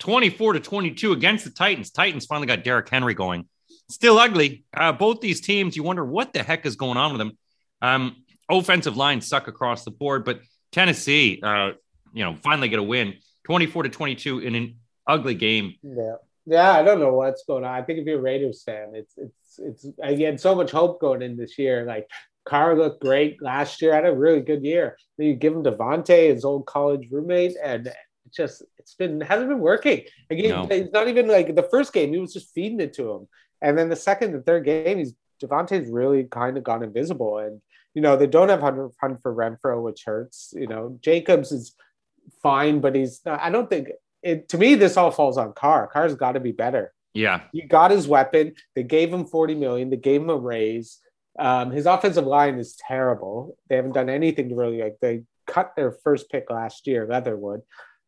24 0.00 0.54
to 0.54 0.60
22 0.60 1.12
against 1.12 1.44
the 1.44 1.50
Titans. 1.50 1.90
Titans 1.90 2.26
finally 2.26 2.46
got 2.46 2.64
Derrick 2.64 2.88
Henry 2.88 3.14
going. 3.14 3.46
Still 3.88 4.18
ugly. 4.18 4.64
Uh, 4.74 4.92
both 4.92 5.20
these 5.20 5.40
teams, 5.40 5.76
you 5.76 5.82
wonder 5.82 6.04
what 6.04 6.32
the 6.32 6.42
heck 6.42 6.66
is 6.66 6.76
going 6.76 6.96
on 6.96 7.12
with 7.12 7.18
them. 7.18 7.38
Um, 7.82 8.16
offensive 8.50 8.96
line 8.96 9.20
suck 9.20 9.46
across 9.46 9.84
the 9.84 9.90
board, 9.90 10.24
but 10.24 10.40
Tennessee, 10.72 11.40
uh, 11.42 11.72
you 12.12 12.24
know, 12.24 12.36
finally 12.42 12.68
get 12.68 12.78
a 12.78 12.82
win 12.82 13.14
24 13.44 13.84
to 13.84 13.88
22 13.88 14.40
in 14.40 14.54
an 14.54 14.76
ugly 15.06 15.34
game. 15.34 15.74
Yeah. 15.82 16.16
Yeah, 16.46 16.72
I 16.72 16.82
don't 16.82 17.00
know 17.00 17.12
what's 17.12 17.44
going 17.44 17.64
on. 17.64 17.70
I 17.70 17.82
think 17.82 17.98
if 18.00 18.06
you're 18.06 18.18
a 18.18 18.22
Raiders 18.22 18.62
fan, 18.64 18.92
it's 18.94 19.14
it's 19.16 19.58
it's 19.58 19.86
I 20.02 20.14
had 20.14 20.40
so 20.40 20.54
much 20.54 20.70
hope 20.70 21.00
going 21.00 21.22
in 21.22 21.36
this 21.36 21.58
year. 21.58 21.84
Like 21.84 22.08
Carr 22.44 22.76
looked 22.76 23.02
great 23.02 23.40
last 23.42 23.80
year, 23.82 23.94
had 23.94 24.06
a 24.06 24.16
really 24.16 24.40
good 24.40 24.64
year. 24.64 24.96
Then 25.16 25.28
you 25.28 25.34
give 25.34 25.52
him 25.52 25.62
Davante, 25.62 26.32
his 26.32 26.44
old 26.44 26.66
college 26.66 27.06
roommate, 27.10 27.56
and 27.62 27.92
just 28.34 28.62
it's 28.78 28.94
been 28.94 29.20
hasn't 29.20 29.48
been 29.48 29.60
working. 29.60 30.04
Again, 30.30 30.50
no. 30.50 30.68
it's 30.70 30.92
not 30.92 31.08
even 31.08 31.28
like 31.28 31.54
the 31.54 31.62
first 31.62 31.92
game; 31.92 32.12
he 32.12 32.18
was 32.18 32.32
just 32.32 32.52
feeding 32.54 32.80
it 32.80 32.94
to 32.94 33.10
him, 33.10 33.28
and 33.60 33.78
then 33.78 33.88
the 33.88 33.96
second 33.96 34.34
and 34.34 34.44
third 34.44 34.64
game, 34.64 34.98
he's 34.98 35.14
Davante's 35.42 35.88
really 35.88 36.24
kind 36.24 36.56
of 36.56 36.64
gone 36.64 36.82
invisible, 36.82 37.38
and 37.38 37.60
you 37.94 38.02
know 38.02 38.16
they 38.16 38.26
don't 38.26 38.48
have 38.48 38.60
Hunt, 38.60 38.92
Hunter 39.00 39.34
Renfrow, 39.34 39.82
which 39.82 40.04
hurts. 40.04 40.52
You 40.56 40.66
know 40.66 40.98
Jacobs 41.00 41.52
is 41.52 41.74
fine, 42.42 42.80
but 42.80 42.94
he's 42.94 43.20
not, 43.24 43.40
I 43.40 43.50
don't 43.50 43.68
think 43.68 43.88
it. 44.22 44.48
To 44.50 44.58
me, 44.58 44.74
this 44.74 44.96
all 44.96 45.10
falls 45.10 45.38
on 45.38 45.52
Carr. 45.52 45.86
Carr's 45.86 46.14
got 46.14 46.32
to 46.32 46.40
be 46.40 46.52
better. 46.52 46.92
Yeah, 47.14 47.42
he 47.52 47.62
got 47.62 47.90
his 47.90 48.06
weapon. 48.06 48.54
They 48.74 48.82
gave 48.82 49.12
him 49.12 49.24
forty 49.24 49.54
million. 49.54 49.90
They 49.90 49.96
gave 49.96 50.20
him 50.20 50.30
a 50.30 50.36
raise. 50.36 50.98
Um, 51.38 51.70
his 51.70 51.86
offensive 51.86 52.26
line 52.26 52.58
is 52.58 52.76
terrible. 52.76 53.56
They 53.68 53.76
haven't 53.76 53.92
done 53.92 54.10
anything 54.10 54.48
to 54.50 54.54
really 54.54 54.82
like. 54.82 54.98
They 55.00 55.22
cut 55.46 55.74
their 55.76 55.92
first 55.92 56.30
pick 56.30 56.50
last 56.50 56.86
year, 56.86 57.06
Leatherwood. 57.06 57.62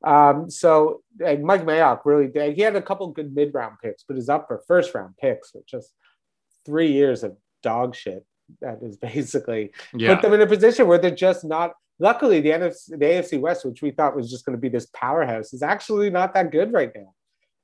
Um, 0.05 0.51
so 0.51 1.03
like 1.19 1.41
Mike 1.41 1.65
Mayock 1.65 2.01
really 2.05 2.29
did. 2.29 2.55
He 2.55 2.63
had 2.63 2.77
a 2.77 2.83
couple 2.83 3.07
good 3.09 3.35
mid 3.35 3.55
round 3.55 3.77
picks, 3.83 4.05
but 4.05 4.17
is 4.17 4.29
up 4.29 4.47
for 4.49 4.63
first 4.67 4.95
round 4.95 5.17
picks, 5.17 5.55
which 5.55 5.67
just 5.67 5.93
three 6.65 6.93
years 6.93 7.23
of 7.23 7.37
dog 7.63 7.95
shit. 7.95 8.25
That 8.61 8.79
is 8.83 8.97
basically 8.99 9.71
yeah. 9.95 10.15
put 10.15 10.23
them 10.23 10.33
in 10.35 10.41
a 10.41 10.47
position 10.47 10.87
where 10.87 10.99
they're 10.99 11.11
just 11.11 11.45
not. 11.45 11.73
Luckily, 11.99 12.41
the 12.41 12.51
NFC, 12.51 12.89
the 12.89 12.97
AFC 12.97 13.41
West, 13.41 13.65
which 13.65 13.81
we 13.81 13.93
thought 13.93 14.17
was 14.17 14.29
just 14.31 14.45
going 14.45 14.57
to 14.57 14.61
be 14.61 14.69
this 14.69 14.87
powerhouse, 14.87 15.53
is 15.53 15.63
actually 15.63 16.11
not 16.11 16.35
that 16.35 16.51
good 16.51 16.73
right 16.73 16.91
now. 16.95 17.15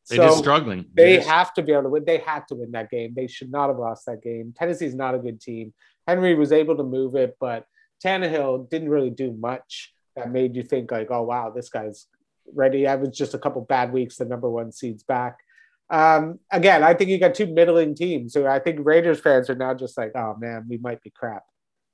They're 0.08 0.18
so 0.18 0.26
just 0.26 0.38
struggling. 0.38 0.86
They 0.94 1.20
have 1.20 1.52
to 1.54 1.62
be 1.62 1.72
able 1.72 1.84
to 1.84 1.88
win. 1.88 2.04
They 2.04 2.18
had 2.18 2.46
to 2.48 2.54
win 2.54 2.70
that 2.72 2.90
game. 2.90 3.14
They 3.16 3.26
should 3.26 3.50
not 3.50 3.68
have 3.68 3.78
lost 3.78 4.06
that 4.06 4.22
game. 4.22 4.54
Tennessee's 4.56 4.94
not 4.94 5.14
a 5.14 5.18
good 5.18 5.40
team. 5.40 5.74
Henry 6.06 6.34
was 6.34 6.52
able 6.52 6.76
to 6.76 6.84
move 6.84 7.16
it, 7.16 7.36
but 7.40 7.66
Tannehill 8.04 8.70
didn't 8.70 8.88
really 8.90 9.10
do 9.10 9.32
much 9.32 9.92
that 10.16 10.30
made 10.30 10.56
you 10.56 10.62
think 10.62 10.90
like, 10.90 11.10
oh 11.10 11.22
wow, 11.22 11.50
this 11.50 11.68
guy's 11.68 12.06
ready. 12.54 12.86
I 12.86 12.96
was 12.96 13.16
just 13.16 13.34
a 13.34 13.38
couple 13.38 13.62
bad 13.62 13.92
weeks, 13.92 14.16
the 14.16 14.24
number 14.24 14.50
one 14.50 14.72
seeds 14.72 15.02
back. 15.02 15.38
Um, 15.90 16.38
again, 16.50 16.82
I 16.82 16.94
think 16.94 17.10
you 17.10 17.18
got 17.18 17.34
two 17.34 17.46
middling 17.46 17.94
teams. 17.94 18.32
So 18.32 18.46
I 18.46 18.58
think 18.58 18.80
Raiders 18.82 19.20
fans 19.20 19.48
are 19.48 19.54
now 19.54 19.74
just 19.74 19.96
like, 19.96 20.12
oh 20.14 20.36
man, 20.38 20.66
we 20.68 20.78
might 20.78 21.02
be 21.02 21.10
crap. 21.10 21.44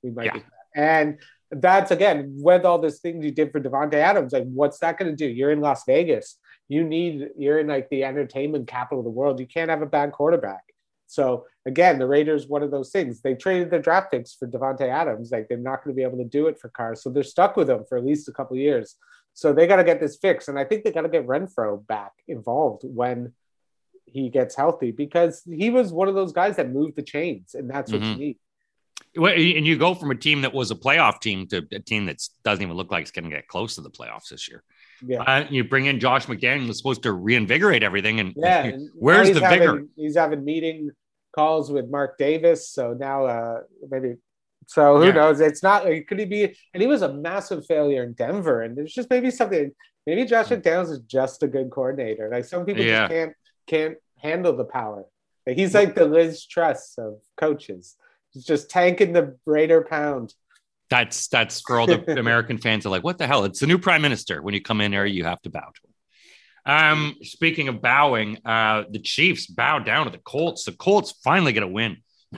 We 0.03 0.11
might 0.11 0.25
yeah. 0.25 0.33
be 0.33 0.39
crap. 0.39 0.51
And 0.75 1.19
that's 1.51 1.91
again 1.91 2.35
with 2.37 2.65
all 2.65 2.79
this 2.79 2.99
things 2.99 3.23
you 3.23 3.31
did 3.31 3.51
for 3.51 3.61
Davante 3.61 3.93
Adams. 3.93 4.33
Like, 4.33 4.43
what's 4.45 4.79
that 4.79 4.97
going 4.97 5.11
to 5.11 5.15
do? 5.15 5.31
You're 5.31 5.51
in 5.51 5.61
Las 5.61 5.83
Vegas. 5.85 6.37
You 6.67 6.83
need 6.83 7.29
you're 7.37 7.59
in 7.59 7.67
like 7.67 7.89
the 7.89 8.03
entertainment 8.03 8.67
capital 8.67 8.99
of 8.99 9.05
the 9.05 9.11
world. 9.11 9.39
You 9.39 9.47
can't 9.47 9.69
have 9.69 9.81
a 9.81 9.87
bad 9.87 10.11
quarterback. 10.11 10.63
So 11.07 11.45
again, 11.65 11.99
the 11.99 12.07
Raiders, 12.07 12.47
one 12.47 12.63
of 12.63 12.71
those 12.71 12.89
things. 12.89 13.21
They 13.21 13.35
traded 13.35 13.69
their 13.69 13.81
draft 13.81 14.11
picks 14.11 14.33
for 14.33 14.47
Davante 14.47 14.81
Adams. 14.81 15.31
Like 15.31 15.47
they're 15.47 15.57
not 15.57 15.83
going 15.83 15.95
to 15.95 15.97
be 15.97 16.03
able 16.03 16.17
to 16.17 16.25
do 16.25 16.47
it 16.47 16.59
for 16.59 16.69
Carr. 16.69 16.95
So 16.95 17.09
they're 17.09 17.23
stuck 17.23 17.55
with 17.55 17.69
him 17.69 17.83
for 17.87 17.97
at 17.97 18.05
least 18.05 18.27
a 18.27 18.33
couple 18.33 18.57
years. 18.57 18.95
So 19.35 19.51
they 19.51 19.67
got 19.67 19.75
to 19.75 19.83
get 19.83 19.99
this 19.99 20.15
fixed. 20.15 20.47
And 20.47 20.57
I 20.57 20.63
think 20.63 20.83
they 20.83 20.91
got 20.91 21.01
to 21.01 21.09
get 21.09 21.27
Renfrow 21.27 21.85
back 21.85 22.13
involved 22.27 22.83
when 22.83 23.33
he 24.05 24.29
gets 24.29 24.55
healthy 24.55 24.91
because 24.91 25.43
he 25.45 25.69
was 25.69 25.91
one 25.91 26.07
of 26.07 26.15
those 26.15 26.31
guys 26.31 26.55
that 26.55 26.71
moved 26.71 26.95
the 26.95 27.03
chains, 27.03 27.53
and 27.53 27.69
that's 27.69 27.91
what 27.91 28.01
mm-hmm. 28.01 28.11
you 28.11 28.17
need. 28.17 28.37
Well, 29.17 29.33
and 29.33 29.65
you 29.67 29.77
go 29.77 29.93
from 29.93 30.11
a 30.11 30.15
team 30.15 30.41
that 30.41 30.53
was 30.53 30.71
a 30.71 30.75
playoff 30.75 31.19
team 31.19 31.47
to 31.47 31.65
a 31.71 31.79
team 31.79 32.05
that 32.05 32.25
doesn't 32.43 32.63
even 32.63 32.75
look 32.75 32.91
like 32.91 33.03
it's 33.03 33.11
going 33.11 33.25
to 33.25 33.29
get 33.29 33.47
close 33.47 33.75
to 33.75 33.81
the 33.81 33.89
playoffs 33.89 34.29
this 34.29 34.47
year. 34.49 34.63
Yeah. 35.05 35.21
Uh, 35.21 35.45
you 35.49 35.65
bring 35.65 35.85
in 35.85 35.99
Josh 35.99 36.27
McDaniel, 36.27 36.65
who's 36.65 36.77
supposed 36.77 37.03
to 37.03 37.11
reinvigorate 37.11 37.83
everything, 37.83 38.21
and 38.21 38.33
yeah, 38.37 38.71
where's 38.95 39.31
the 39.31 39.41
having, 39.41 39.59
vigor? 39.59 39.83
He's 39.97 40.15
having 40.15 40.45
meeting 40.45 40.91
calls 41.33 41.69
with 41.69 41.89
Mark 41.89 42.17
Davis, 42.17 42.69
so 42.69 42.93
now 42.93 43.25
uh, 43.25 43.61
maybe 43.89 44.15
so 44.67 44.97
who 44.97 45.07
yeah. 45.07 45.11
knows? 45.11 45.39
It's 45.39 45.63
not. 45.63 45.85
Like 45.85 46.07
could 46.07 46.19
he 46.19 46.25
be? 46.25 46.43
And 46.73 46.81
he 46.81 46.87
was 46.87 47.01
a 47.01 47.13
massive 47.13 47.65
failure 47.65 48.03
in 48.03 48.13
Denver. 48.13 48.61
And 48.61 48.77
there's 48.77 48.93
just 48.93 49.09
maybe 49.09 49.31
something. 49.31 49.71
Maybe 50.05 50.25
Josh 50.25 50.47
hmm. 50.47 50.55
McDaniels 50.55 50.91
is 50.91 50.99
just 50.99 51.43
a 51.43 51.47
good 51.47 51.71
coordinator. 51.71 52.29
Like 52.31 52.45
some 52.45 52.65
people 52.65 52.83
yeah. 52.83 53.07
just 53.07 53.11
can't 53.11 53.33
can't 53.67 53.97
handle 54.17 54.55
the 54.55 54.65
power. 54.65 55.05
Like 55.45 55.57
he's 55.57 55.73
like 55.73 55.95
the 55.95 56.05
Liz 56.05 56.45
Truss 56.45 56.95
of 56.97 57.19
coaches. 57.37 57.95
He's 58.31 58.45
just 58.45 58.69
tanking 58.69 59.13
the 59.13 59.37
Raider 59.45 59.81
pound. 59.81 60.33
That's 60.89 61.27
that's 61.27 61.61
for 61.61 61.79
all 61.79 61.87
the 61.87 62.19
American 62.19 62.57
fans 62.57 62.85
are 62.85 62.89
like, 62.89 63.03
what 63.03 63.17
the 63.17 63.27
hell? 63.27 63.45
It's 63.45 63.59
the 63.59 63.67
new 63.67 63.77
prime 63.77 64.01
minister. 64.01 64.41
When 64.41 64.53
you 64.53 64.61
come 64.61 64.81
in 64.81 64.91
there, 64.91 65.05
you 65.05 65.23
have 65.23 65.41
to 65.43 65.49
bow 65.49 65.61
to 65.61 65.65
him. 65.65 65.91
Um, 66.67 67.15
speaking 67.21 67.67
of 67.67 67.81
bowing, 67.81 68.39
uh, 68.45 68.83
the 68.89 68.99
Chiefs 68.99 69.45
bow 69.45 69.79
down 69.79 70.05
to 70.05 70.11
the 70.11 70.17
Colts. 70.17 70.65
The 70.65 70.71
Colts 70.71 71.13
finally 71.23 71.53
get 71.53 71.63
a 71.63 71.67
win. 71.67 71.97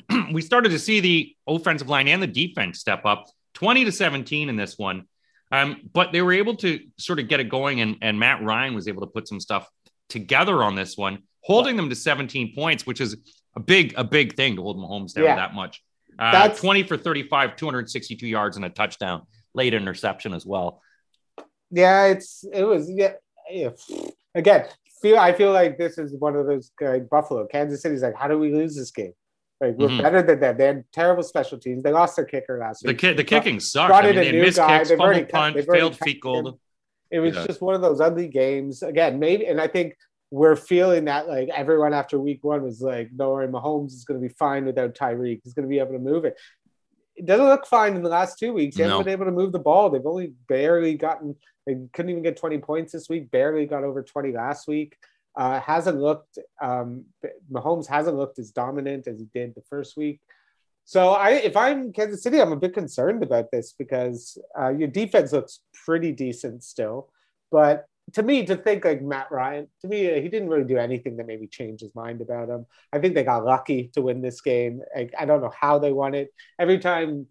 we 0.33 0.41
started 0.41 0.69
to 0.69 0.79
see 0.79 0.99
the 0.99 1.36
offensive 1.47 1.89
line 1.89 2.07
and 2.07 2.21
the 2.21 2.27
defense 2.27 2.79
step 2.79 3.05
up 3.05 3.25
20 3.55 3.86
to 3.86 3.91
17 3.91 4.49
in 4.49 4.55
this 4.55 4.77
one. 4.77 5.03
Um, 5.51 5.89
but 5.93 6.12
they 6.12 6.21
were 6.21 6.33
able 6.33 6.55
to 6.57 6.79
sort 6.97 7.19
of 7.19 7.29
get 7.29 7.39
it 7.39 7.45
going, 7.45 7.79
and, 7.79 7.97
and 8.01 8.19
Matt 8.19 8.43
Ryan 8.43 8.73
was 8.73 8.88
able 8.88 9.01
to 9.01 9.07
put 9.07 9.27
some 9.27 9.39
stuff 9.39 9.67
together 10.10 10.62
on 10.62 10.75
this 10.75 10.97
one, 10.97 11.19
holding 11.41 11.77
them 11.77 11.89
to 11.89 11.95
17 11.95 12.53
points, 12.53 12.86
which 12.86 12.99
is 12.99 13.15
a 13.55 13.60
big, 13.60 13.93
a 13.95 14.03
big 14.03 14.36
thing 14.36 14.57
to 14.57 14.62
hold 14.62 14.77
Mahomes 14.77 15.13
down 15.13 15.23
yeah. 15.23 15.36
that 15.36 15.53
much. 15.53 15.81
Uh, 16.19 16.31
That's 16.31 16.60
20 16.60 16.83
for 16.83 16.97
35, 16.97 17.55
262 17.55 18.27
yards 18.27 18.57
and 18.57 18.65
a 18.65 18.69
touchdown, 18.69 19.23
late 19.53 19.73
interception 19.73 20.33
as 20.33 20.45
well. 20.45 20.81
Yeah, 21.69 22.05
it's 22.05 22.45
it 22.51 22.63
was 22.63 22.89
yeah. 22.89 23.13
yeah. 23.49 23.69
Again, 24.33 24.65
feel 25.01 25.17
I 25.17 25.33
feel 25.33 25.51
like 25.51 25.77
this 25.77 25.97
is 25.97 26.13
one 26.17 26.36
of 26.36 26.45
those 26.45 26.71
like 26.81 27.10
Buffalo, 27.10 27.45
Kansas 27.47 27.81
City's 27.81 28.01
like, 28.01 28.15
how 28.15 28.27
do 28.27 28.38
we 28.38 28.53
lose 28.53 28.75
this 28.75 28.91
game? 28.91 29.13
Like 29.60 29.76
we're 29.76 29.88
mm-hmm. 29.88 30.04
better 30.04 30.22
than 30.22 30.39
them. 30.39 30.58
They 30.58 30.65
had 30.65 30.84
terrible 30.93 31.24
special 31.24 31.58
teams. 31.58 31.82
They 31.82 31.91
lost 31.91 32.15
their 32.15 32.26
kicker 32.26 32.60
last 32.60 32.84
week. 32.84 33.00
The, 33.00 33.08
ki- 33.08 33.13
the 33.15 33.24
kicking 33.24 33.60
sucked. 33.60 33.89
Brought 33.89 34.06
I 34.06 34.12
mean, 34.12 34.20
in 34.20 34.36
a 34.36 34.39
new 34.43 34.52
guy. 34.52 34.78
Kicks, 34.78 34.91
fumble 34.91 35.26
punt, 35.26 35.65
failed 35.65 35.98
feet 35.98 36.22
goal. 36.22 36.60
It 37.10 37.20
was 37.20 37.36
yeah. 37.36 37.48
just 37.48 37.62
one 37.62 37.74
of 37.74 37.82
those 37.82 38.00
ugly 38.00 38.28
games. 38.28 38.84
Again, 38.84 39.17
maybe, 39.17 39.48
and 39.48 39.60
I 39.60 39.67
think 39.67 39.96
we're 40.30 40.56
feeling 40.56 41.06
that 41.06 41.28
like 41.28 41.50
everyone 41.50 41.93
after 41.93 42.20
week 42.20 42.43
one 42.43 42.62
was 42.63 42.82
like, 42.82 43.10
no 43.15 43.32
worry, 43.32 43.48
Mahomes 43.48 43.93
is 43.93 44.04
going 44.04 44.22
to 44.22 44.28
be 44.28 44.34
fine 44.34 44.65
without 44.65 44.93
Tyreek. 44.93 45.41
He's 45.43 45.54
going 45.54 45.63
to 45.63 45.70
be 45.70 45.80
able 45.80 45.93
to 45.93 46.00
move 46.00 46.26
it. 46.26 46.38
It 47.15 47.26
doesn't 47.26 47.48
look 47.48 47.65
fine 47.65 47.96
in 47.96 48.04
the 48.04 48.10
last 48.10 48.38
two 48.38 48.54
weeks. 48.54 48.76
He 48.76 48.84
hasn't 48.84 49.06
been 49.06 49.13
able 49.13 49.26
to 49.26 49.32
move 49.32 49.52
the 49.52 49.60
ball. 49.60 49.89
They've 49.89 50.06
only 50.06 50.34
barely 50.48 50.96
gotten, 50.96 51.36
they 51.65 51.78
couldn't 51.93 52.12
even 52.12 52.22
get 52.22 52.38
20 52.38 52.60
points 52.60 52.91
this 52.91 53.10
week, 53.10 53.32
barely 53.32 53.65
got 53.65 53.84
over 53.84 54.04
20 54.04 54.34
last 54.34 54.67
week. 54.67 54.98
Uh, 55.38 55.60
hasn't 55.60 56.00
looked, 56.02 56.39
um, 56.60 57.06
Mahomes 57.52 57.86
hasn't 57.86 58.17
looked 58.17 58.39
as 58.39 58.50
dominant 58.50 59.08
as 59.08 59.19
he 59.19 59.28
did 59.34 59.54
the 59.54 59.62
first 59.69 59.95
week. 59.95 60.19
So 60.86 61.10
I, 61.10 61.32
if 61.32 61.56
I'm 61.56 61.93
Kansas 61.93 62.23
City, 62.23 62.41
I'm 62.41 62.54
a 62.54 62.56
bit 62.56 62.73
concerned 62.73 63.21
about 63.21 63.52
this 63.52 63.73
because 63.78 64.38
uh, 64.60 64.69
your 64.69 64.88
defense 64.88 65.34
looks 65.34 65.60
pretty 65.86 66.12
decent 66.12 66.63
still. 66.63 67.10
But 67.52 67.86
to 68.13 68.23
me, 68.23 68.45
to 68.45 68.56
think 68.56 68.86
like 68.86 69.02
Matt 69.02 69.32
Ryan, 69.32 69.67
to 69.82 69.88
me, 69.88 69.97
he 70.21 70.30
didn't 70.30 70.50
really 70.50 70.63
do 70.63 70.78
anything 70.78 71.17
that 71.17 71.28
made 71.28 71.41
me 71.41 71.47
change 71.47 71.82
his 71.82 71.93
mind 71.93 72.21
about 72.21 72.50
him. 72.50 72.65
I 72.93 73.00
think 73.00 73.15
they 73.15 73.23
got 73.23 73.43
lucky 73.43 73.91
to 73.93 74.02
win 74.02 74.21
this 74.21 74.39
game. 74.41 74.82
I, 74.95 75.10
I 75.19 75.26
don't 75.26 75.41
know 75.41 75.54
how 75.54 75.78
they 75.78 75.91
won 75.91 76.15
it. 76.15 76.34
Every 76.58 76.80
time 76.80 77.28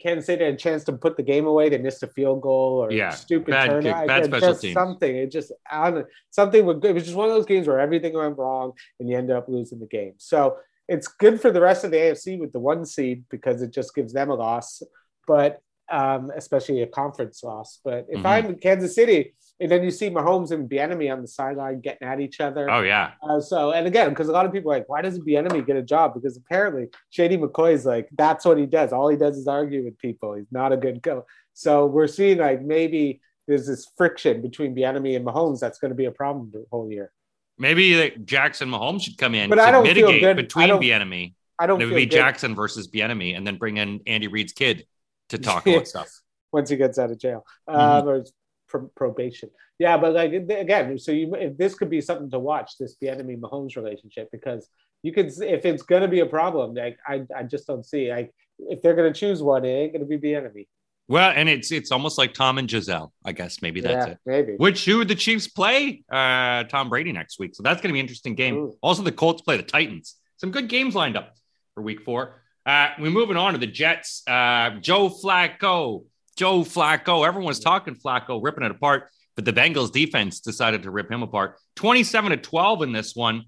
Kansas 0.00 0.26
City 0.26 0.44
had 0.44 0.54
a 0.54 0.56
chance 0.56 0.84
to 0.84 0.92
put 0.92 1.16
the 1.16 1.22
game 1.22 1.46
away, 1.46 1.68
they 1.68 1.78
missed 1.78 2.02
a 2.02 2.06
field 2.08 2.40
goal 2.40 2.82
or 2.84 2.90
Yeah, 2.92 3.10
stupid 3.10 3.50
bad 3.52 3.66
turn. 3.68 3.82
kick- 3.82 4.06
bad 4.06 4.22
it 4.22 4.26
special 4.26 4.48
just 4.48 4.62
teams. 4.62 4.74
Something. 4.74 5.16
It 5.16 5.30
just 5.30 5.52
know, 5.72 6.04
something. 6.30 6.64
Would, 6.66 6.84
it 6.84 6.92
was 6.94 7.04
just 7.04 7.16
one 7.16 7.28
of 7.28 7.34
those 7.34 7.46
games 7.46 7.66
where 7.66 7.80
everything 7.80 8.14
went 8.14 8.38
wrong 8.38 8.72
and 8.98 9.08
you 9.08 9.16
end 9.16 9.30
up 9.30 9.48
losing 9.48 9.80
the 9.80 9.86
game. 9.86 10.14
So 10.18 10.56
it's 10.88 11.08
good 11.08 11.40
for 11.40 11.50
the 11.50 11.60
rest 11.60 11.84
of 11.84 11.90
the 11.90 11.96
AFC 11.98 12.38
with 12.38 12.52
the 12.52 12.60
one 12.60 12.84
seed 12.84 13.24
because 13.30 13.62
it 13.62 13.72
just 13.72 13.94
gives 13.94 14.12
them 14.12 14.30
a 14.30 14.34
loss, 14.34 14.82
but 15.26 15.60
um, 15.90 16.30
especially 16.36 16.82
a 16.82 16.86
conference 16.86 17.42
loss. 17.42 17.80
But 17.84 18.06
if 18.08 18.20
Mhm. 18.20 18.26
I'm 18.26 18.46
in 18.46 18.54
Kansas 18.56 18.94
City, 18.94 19.34
and 19.60 19.70
then 19.70 19.84
you 19.84 19.90
see 19.90 20.10
Mahomes 20.10 20.50
and 20.50 20.68
Bieniemy 20.68 21.12
on 21.12 21.22
the 21.22 21.28
sideline 21.28 21.80
getting 21.80 22.08
at 22.08 22.20
each 22.20 22.40
other. 22.40 22.68
Oh 22.70 22.80
yeah, 22.82 23.12
Uh, 23.22 23.40
so, 23.40 23.70
and 23.72 23.86
again, 23.86 24.08
because 24.08 24.28
a 24.28 24.32
lot 24.32 24.46
of 24.46 24.52
people 24.52 24.72
are 24.72 24.76
like, 24.78 24.88
why 24.88 25.00
doesn't 25.02 25.24
Bieniemy 25.26 25.64
get 25.66 25.76
a 25.76 25.82
job? 25.82 26.14
Because 26.14 26.36
apparently 26.36 26.88
Shady 27.10 27.36
McCoy's 27.38 27.86
like, 27.86 28.08
that's 28.16 28.44
what 28.44 28.58
he 28.58 28.66
does. 28.66 28.92
All 28.92 29.08
he 29.08 29.16
does 29.16 29.36
is 29.36 29.46
argue 29.46 29.84
with 29.84 29.96
people. 29.98 30.34
He's 30.34 30.50
not 30.50 30.72
a 30.72 30.76
good 30.76 31.02
go. 31.02 31.24
So 31.52 31.86
we're 31.86 32.08
seeing 32.08 32.38
like 32.38 32.62
maybe 32.62 33.20
there's 33.46 33.66
this 33.66 33.86
friction 33.96 34.42
between 34.42 34.74
Bieniemy 34.74 35.16
and 35.16 35.24
Mahomes 35.24 35.60
that's 35.60 35.78
going 35.78 35.90
to 35.90 35.94
be 35.94 36.06
a 36.06 36.10
problem 36.10 36.50
the 36.52 36.64
whole 36.70 36.90
year. 36.90 37.12
maybe 37.56 37.94
like, 37.94 38.24
Jackson 38.24 38.68
Mahomes 38.68 39.02
should 39.02 39.16
come 39.16 39.32
in 39.36 39.48
But 39.50 39.56
to 39.56 39.62
I 39.62 39.70
don't 39.70 39.86
feel 39.86 40.10
good- 40.18 40.36
between 40.36 40.68
Bieniemy. 40.70 41.34
I 41.60 41.66
don't 41.68 41.80
It 41.80 41.84
would 41.84 41.94
be 41.94 42.06
good 42.06 42.10
Jackson 42.16 42.56
versus 42.56 42.88
Bieniemy, 42.88 43.36
and 43.36 43.46
then 43.46 43.58
bring 43.58 43.76
in 43.76 44.00
Andy 44.08 44.26
Reid's 44.26 44.52
kid 44.52 44.84
to 45.30 45.38
talk 45.50 45.66
about 45.66 45.86
stuff. 45.88 46.08
once 46.52 46.70
he 46.70 46.76
gets 46.76 46.98
out 46.98 47.10
of 47.10 47.18
jail 47.18 47.44
Mm-hmm. 47.68 47.80
um, 47.80 48.08
or 48.08 48.24
pro- 48.68 48.90
probation. 48.94 49.50
Yeah, 49.78 49.96
but 49.96 50.12
like 50.14 50.32
again, 50.32 50.98
so 50.98 51.10
you 51.12 51.54
this 51.58 51.74
could 51.74 51.90
be 51.90 52.00
something 52.00 52.30
to 52.30 52.38
watch 52.38 52.72
this 52.78 52.96
the 53.00 53.08
enemy 53.08 53.36
Mahomes 53.36 53.76
relationship 53.76 54.28
because 54.30 54.68
you 55.02 55.12
could 55.12 55.26
if 55.42 55.64
it's 55.64 55.82
going 55.82 56.02
to 56.02 56.08
be 56.08 56.20
a 56.20 56.26
problem, 56.26 56.74
like 56.74 56.98
I 57.06 57.24
I 57.36 57.42
just 57.42 57.66
don't 57.66 57.84
see 57.84 58.10
like 58.10 58.32
if 58.58 58.80
they're 58.82 58.94
going 58.94 59.12
to 59.12 59.18
choose 59.18 59.42
one, 59.42 59.64
it 59.64 59.68
ain't 59.68 59.92
going 59.92 60.00
to 60.02 60.06
be 60.06 60.16
the 60.16 60.34
enemy. 60.36 60.68
Well, 61.08 61.32
and 61.34 61.48
it's 61.48 61.72
it's 61.72 61.90
almost 61.90 62.16
like 62.18 62.32
Tom 62.34 62.56
and 62.58 62.70
Giselle. 62.70 63.12
I 63.24 63.32
guess 63.32 63.60
maybe 63.62 63.80
that's 63.80 64.06
yeah, 64.06 64.12
it. 64.12 64.18
maybe. 64.24 64.52
Which 64.56 64.84
who 64.84 64.98
would 64.98 65.08
the 65.08 65.14
Chiefs 65.16 65.48
play? 65.48 66.02
Uh, 66.10 66.62
Tom 66.64 66.88
Brady 66.88 67.12
next 67.12 67.38
week. 67.40 67.54
So 67.56 67.62
that's 67.62 67.80
going 67.82 67.90
to 67.90 67.92
be 67.92 67.98
an 68.00 68.04
interesting 68.04 68.34
game. 68.36 68.54
Ooh. 68.56 68.78
Also, 68.80 69.02
the 69.02 69.12
Colts 69.12 69.42
play 69.42 69.56
the 69.56 69.64
Titans. 69.64 70.14
Some 70.38 70.50
good 70.50 70.68
games 70.68 70.94
lined 70.94 71.16
up 71.16 71.34
for 71.74 71.82
Week 71.82 72.02
Four. 72.04 72.40
Uh, 72.66 72.88
we're 72.98 73.10
moving 73.10 73.36
on 73.36 73.52
to 73.52 73.58
the 73.58 73.66
Jets. 73.66 74.22
Uh, 74.26 74.70
Joe 74.80 75.08
Flacco. 75.10 76.04
Joe 76.36 76.60
Flacco. 76.60 77.26
Everyone's 77.26 77.60
talking 77.60 77.94
Flacco, 77.94 78.42
ripping 78.42 78.64
it 78.64 78.70
apart, 78.70 79.08
but 79.36 79.44
the 79.44 79.52
Bengals 79.52 79.92
defense 79.92 80.40
decided 80.40 80.82
to 80.82 80.90
rip 80.90 81.10
him 81.10 81.22
apart. 81.22 81.56
Twenty-seven 81.76 82.30
to 82.30 82.36
twelve 82.36 82.82
in 82.82 82.92
this 82.92 83.14
one. 83.14 83.44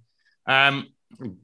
Um, 0.47 0.89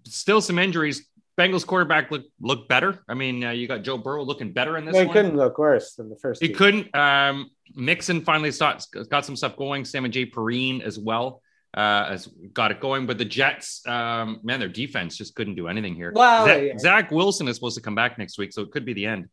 still 0.07 0.41
some 0.41 0.59
injuries. 0.59 1.09
Bengals 1.39 1.67
quarterback 1.67 2.11
look 2.11 2.25
look 2.41 2.69
better. 2.69 3.03
I 3.09 3.15
mean, 3.15 3.43
uh, 3.43 3.51
you 3.51 3.67
got 3.67 3.83
Joe 3.83 3.99
Burrow 3.99 4.23
looking 4.23 4.53
better 4.53 4.77
in 4.77 4.85
this 4.85 4.95
They 4.95 5.07
one. 5.07 5.15
couldn't 5.15 5.37
look 5.37 5.59
worse 5.59 5.95
than 5.95 6.11
the 6.11 6.17
first. 6.17 6.41
He 6.43 6.49
team. 6.49 6.57
couldn't. 6.57 6.95
Um, 6.95 7.51
Mixon 7.75 8.21
finally 8.21 8.53
start, 8.53 8.85
got 9.09 9.25
some 9.25 9.35
stuff 9.35 9.57
going. 9.57 9.85
Samaje 9.85 10.31
Perine 10.31 10.83
as 10.83 10.99
well 10.99 11.42
uh, 11.75 12.11
has 12.11 12.27
got 12.53 12.71
it 12.71 12.81
going. 12.81 13.07
But 13.07 13.19
the 13.19 13.25
Jets, 13.25 13.87
um, 13.87 14.41
man, 14.43 14.61
their 14.61 14.69
defense 14.69 15.17
just 15.17 15.35
couldn't 15.35 15.55
do 15.55 15.69
anything 15.69 15.95
here. 15.95 16.13
Well, 16.15 16.47
Zach, 16.47 16.63
yeah. 16.63 16.79
Zach 16.79 17.11
Wilson 17.11 17.49
is 17.49 17.57
supposed 17.57 17.77
to 17.77 17.83
come 17.83 17.95
back 17.95 18.19
next 18.19 18.39
week, 18.39 18.53
so 18.53 18.63
it 18.63 18.71
could 18.71 18.85
be 18.85 18.93
the 18.93 19.07
end 19.07 19.29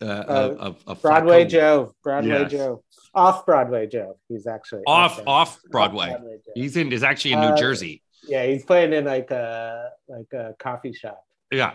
uh, 0.00 0.04
of, 0.04 0.58
of, 0.58 0.82
of 0.86 1.02
Broadway 1.02 1.44
Flacco. 1.44 1.48
Joe, 1.48 1.94
Broadway 2.04 2.28
Yes. 2.42 2.50
Joe, 2.50 2.82
off 3.14 3.46
Broadway 3.46 3.86
Joe. 3.86 4.16
He's 4.28 4.46
actually 4.46 4.82
Off 4.86 5.20
off 5.26 5.58
Broadway. 5.70 6.10
Joe. 6.10 6.38
He's 6.54 6.76
in. 6.76 6.92
Is 6.92 7.02
actually 7.02 7.32
in 7.32 7.40
New 7.40 7.46
Uh, 7.48 7.56
Jersey. 7.56 8.02
yeah, 8.28 8.44
he's 8.46 8.64
playing 8.64 8.92
in 8.92 9.04
like 9.04 9.30
a 9.30 9.90
like 10.08 10.32
a 10.32 10.54
coffee 10.58 10.92
shop. 10.92 11.22
Yeah. 11.50 11.72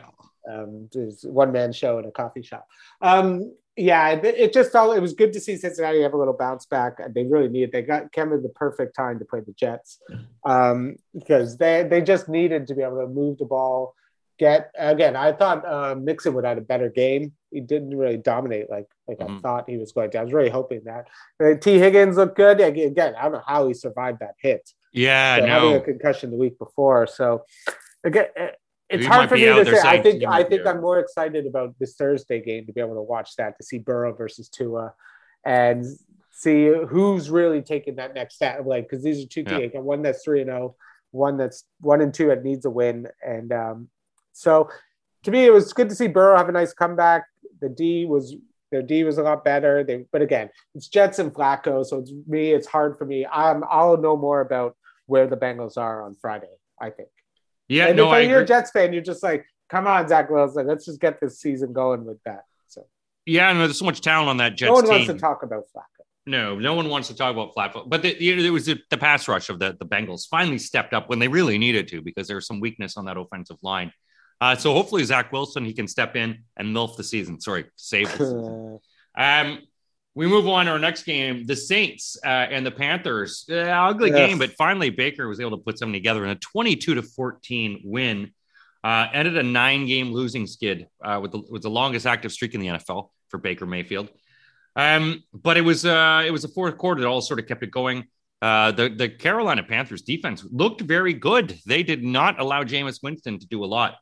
um, 0.52 0.90
there's 0.92 1.24
one 1.24 1.52
man 1.52 1.72
show 1.72 1.98
in 2.00 2.06
a 2.06 2.12
coffee 2.12 2.42
shop. 2.44 2.68
Um, 3.02 3.54
yeah, 3.78 4.10
it, 4.10 4.26
it 4.26 4.54
just 4.54 4.76
all 4.76 4.92
it 4.92 5.00
was 5.00 5.14
good 5.14 5.34
to 5.34 5.40
see 5.40 5.56
Cincinnati 5.58 6.02
have 6.02 6.14
a 6.14 6.18
little 6.18 6.34
bounce 6.38 6.66
back. 6.66 6.98
They 7.14 7.24
really 7.26 7.48
needed. 7.48 7.72
They 7.72 7.82
got 7.82 8.12
came 8.12 8.34
at 8.34 8.44
the 8.44 8.50
perfect 8.50 8.96
time 8.96 9.18
to 9.20 9.26
play 9.26 9.40
the 9.40 9.54
Jets 9.54 10.00
um, 10.46 10.96
because 11.14 11.58
they 11.58 11.84
they 11.90 12.02
just 12.02 12.28
needed 12.30 12.68
to 12.68 12.76
be 12.76 12.82
able 12.84 13.00
to 13.02 13.08
move 13.08 13.38
the 13.38 13.46
ball. 13.46 13.94
Get 14.40 14.72
again. 14.78 15.16
I 15.16 15.34
thought 15.34 15.64
uh, 15.66 15.94
Mixon 15.96 16.34
would 16.34 16.46
have 16.46 16.56
had 16.56 16.64
a 16.64 16.66
better 16.66 16.90
game. 16.90 17.34
He 17.52 17.62
didn't 17.62 17.96
really 17.96 18.18
dominate 18.18 18.70
like 18.70 18.88
like 19.08 19.22
I 19.22 19.26
Mhm. 19.26 19.42
thought 19.42 19.70
he 19.70 19.78
was 19.78 19.92
going 19.92 20.10
to. 20.12 20.20
I 20.20 20.24
was 20.24 20.34
really 20.34 20.50
hoping 20.50 20.82
that. 20.86 21.08
Uh, 21.44 21.56
Tee 21.60 21.78
Higgins 21.78 22.18
looked 22.18 22.38
good 22.38 22.60
again. 22.60 23.14
I 23.18 23.24
don't 23.24 23.34
know 23.34 23.44
how 23.46 23.68
he 23.68 23.74
survived 23.76 24.20
that 24.22 24.36
hit 24.42 24.68
Yeah. 24.94 25.38
so 25.38 25.46
having 25.46 25.76
a 25.76 25.82
concussion 25.82 26.32
the 26.32 26.38
week 26.38 26.58
before. 26.58 27.06
So 27.08 27.44
again, 28.04 28.28
uh, 28.40 28.48
it's 28.92 29.06
hard 29.06 29.30
for 29.30 29.36
me 29.36 29.46
to 29.46 29.66
say. 29.66 29.82
I 29.84 30.02
think 30.02 30.24
I 30.24 30.44
think 30.44 30.62
out. 30.62 30.76
I'm 30.76 30.82
more 30.82 31.00
excited 31.00 31.46
about 31.46 31.76
this 31.80 31.96
Thursday 31.96 32.42
game 32.42 32.66
to 32.66 32.74
be 32.74 32.82
able 32.82 32.96
to 32.96 33.02
watch 33.02 33.36
that 33.38 33.58
to 33.58 33.64
see 33.64 33.78
Burrow 33.78 34.14
versus 34.14 34.50
Tua 34.50 34.94
and 35.46 35.86
see 36.32 36.68
who's 36.90 37.30
really 37.30 37.62
taking 37.62 37.96
that 37.96 38.14
next 38.14 38.36
step. 38.36 38.62
Like 38.66 38.90
because 38.90 39.04
these 39.04 39.24
are 39.24 39.28
two 39.28 39.44
Yeah. 39.46 39.60
teams, 39.60 39.74
one 39.76 40.02
that's 40.02 40.24
three 40.24 40.42
and 40.42 40.50
zero, 40.50 40.76
one 41.12 41.38
that's 41.38 41.66
one 41.80 42.02
and 42.02 42.14
two 42.14 42.28
that 42.28 42.44
needs 42.44 42.66
a 42.66 42.70
win, 42.70 43.08
and 43.26 43.52
um, 43.52 43.90
so 44.34 44.70
to 45.24 45.32
me 45.32 45.46
it 45.46 45.54
was 45.54 45.74
good 45.74 45.90
to 45.90 45.96
see 45.96 46.08
Burrow 46.08 46.38
have 46.38 46.50
a 46.50 46.52
nice 46.52 46.74
comeback. 46.74 47.26
The 47.60 47.70
D 47.70 48.06
was. 48.06 48.36
Their 48.72 48.82
D 48.82 49.04
was 49.04 49.18
a 49.18 49.22
lot 49.22 49.44
better. 49.44 49.84
They, 49.84 50.06
but 50.14 50.22
again, 50.22 50.50
it's 50.76 50.88
Jets 50.88 51.20
and 51.20 51.34
Flacco, 51.34 51.86
so 51.86 51.98
it's 52.00 52.14
me. 52.26 52.54
It's 52.54 52.68
hard 52.68 52.98
for 52.98 53.04
me. 53.04 53.26
I'm. 53.26 53.66
I'll 53.70 53.98
know 53.98 54.16
more 54.16 54.40
about 54.40 54.78
where 55.08 55.28
the 55.28 55.36
Bengals 55.36 55.76
are 55.76 56.02
on 56.04 56.16
Friday. 56.16 56.48
I 56.80 56.90
think. 56.90 57.10
Yeah. 57.72 57.88
and 57.88 57.98
no. 57.98 58.08
if 58.08 58.14
I 58.14 58.20
you're 58.22 58.42
a. 58.42 58.46
Jets 58.46 58.72
fan, 58.72 58.94
you're 58.94 59.02
just 59.02 59.24
like, 59.24 59.46
come 59.70 59.88
on, 59.88 60.08
Zach 60.08 60.30
Wilson, 60.30 60.68
let's 60.68 60.86
just 60.86 61.00
get 61.00 61.20
this 61.22 61.40
season 61.40 61.74
going 61.74 62.06
with 62.06 62.22
that. 62.26 62.44
So 62.68 62.86
Yeah. 63.26 63.52
No. 63.54 63.60
There's 63.60 63.80
so 63.80 63.86
much 63.86 64.02
talent 64.02 64.30
on 64.30 64.38
that 64.38 64.56
Jets 64.56 64.70
no 64.70 64.74
one 64.74 64.84
team. 64.84 64.92
wants 64.94 65.08
to 65.08 65.18
talk 65.18 65.44
about 65.44 65.64
Flacco. 65.76 66.04
No, 66.28 66.60
no 66.60 66.76
one 66.76 66.88
wants 66.88 67.08
to 67.08 67.16
talk 67.16 67.34
about 67.34 67.56
Flacco. 67.56 67.90
But 67.90 68.04
the, 68.04 68.22
you 68.24 68.36
know, 68.36 68.44
there 68.44 68.54
was 68.54 68.68
the, 68.68 68.80
the 68.92 68.98
pass 68.98 69.28
rush 69.28 69.50
of 69.50 69.58
the, 69.58 69.76
the 69.80 69.86
Bengals 69.86 70.28
finally 70.30 70.60
stepped 70.60 70.94
up 70.94 71.10
when 71.10 71.18
they 71.18 71.28
really 71.28 71.58
needed 71.58 71.88
to 71.90 72.02
because 72.02 72.28
there 72.28 72.36
was 72.36 72.46
some 72.46 72.60
weakness 72.60 72.96
on 72.96 73.06
that 73.06 73.18
offensive 73.18 73.58
line. 73.64 73.92
Uh, 74.40 74.56
so 74.56 74.74
hopefully 74.74 75.04
Zach 75.04 75.32
Wilson 75.32 75.66
he 75.66 75.74
can 75.74 75.88
step 75.88 76.16
in 76.16 76.44
and 76.58 76.74
milk 76.74 76.98
the 76.98 77.04
season. 77.04 77.40
Sorry, 77.40 77.66
save 77.76 78.12
the 78.18 78.18
season. 78.18 78.80
Um, 79.14 79.60
we 80.14 80.28
move 80.28 80.48
on 80.48 80.66
to 80.66 80.72
our 80.72 80.80
next 80.80 81.04
game, 81.04 81.46
the 81.46 81.56
Saints 81.56 82.18
uh, 82.26 82.28
and 82.28 82.66
the 82.66 82.72
Panthers. 82.72 83.46
Uh, 83.50 83.56
ugly 83.56 84.10
Yes. 84.10 84.18
game, 84.30 84.38
but 84.38 84.52
finally 84.54 84.90
Baker 84.90 85.28
was 85.28 85.40
able 85.40 85.52
to 85.52 85.64
put 85.64 85.80
something 85.80 85.94
together 85.94 86.24
in 86.24 86.32
a 86.32 86.36
22 86.36 86.96
to 86.96 87.02
14 87.02 87.82
win. 87.86 88.32
Uh, 88.84 89.08
ended 89.14 89.38
a 89.38 89.44
nine 89.44 89.86
game 89.86 90.12
losing 90.12 90.48
skid 90.48 90.88
uh, 91.04 91.20
with, 91.22 91.32
the, 91.32 91.42
with 91.50 91.62
the 91.62 91.70
longest 91.70 92.06
active 92.06 92.32
streak 92.32 92.56
in 92.56 92.60
the 92.62 92.68
NFL 92.68 93.10
for 93.30 93.38
Baker 93.38 93.66
Mayfield. 93.66 94.10
Um, 94.76 95.24
but 95.34 95.56
it 95.58 95.62
was 95.62 95.86
uh, 95.86 96.24
it 96.26 96.32
was 96.32 96.42
the 96.42 96.48
fourth 96.48 96.78
quarter 96.78 97.02
that 97.02 97.08
all 97.08 97.22
sort 97.22 97.40
of 97.40 97.48
kept 97.48 97.62
it 97.62 97.72
going. 97.72 98.06
Uh, 98.42 98.72
the 98.72 98.90
the 98.90 99.08
Carolina 99.10 99.62
Panthers 99.64 100.02
defense 100.02 100.44
looked 100.50 100.82
very 100.82 101.14
good. 101.14 101.60
They 101.66 101.84
did 101.84 102.04
not 102.04 102.40
allow 102.40 102.64
Jameis 102.64 103.04
Winston 103.04 103.38
to 103.38 103.46
do 103.48 103.64
a 103.64 103.68
lot. 103.68 103.96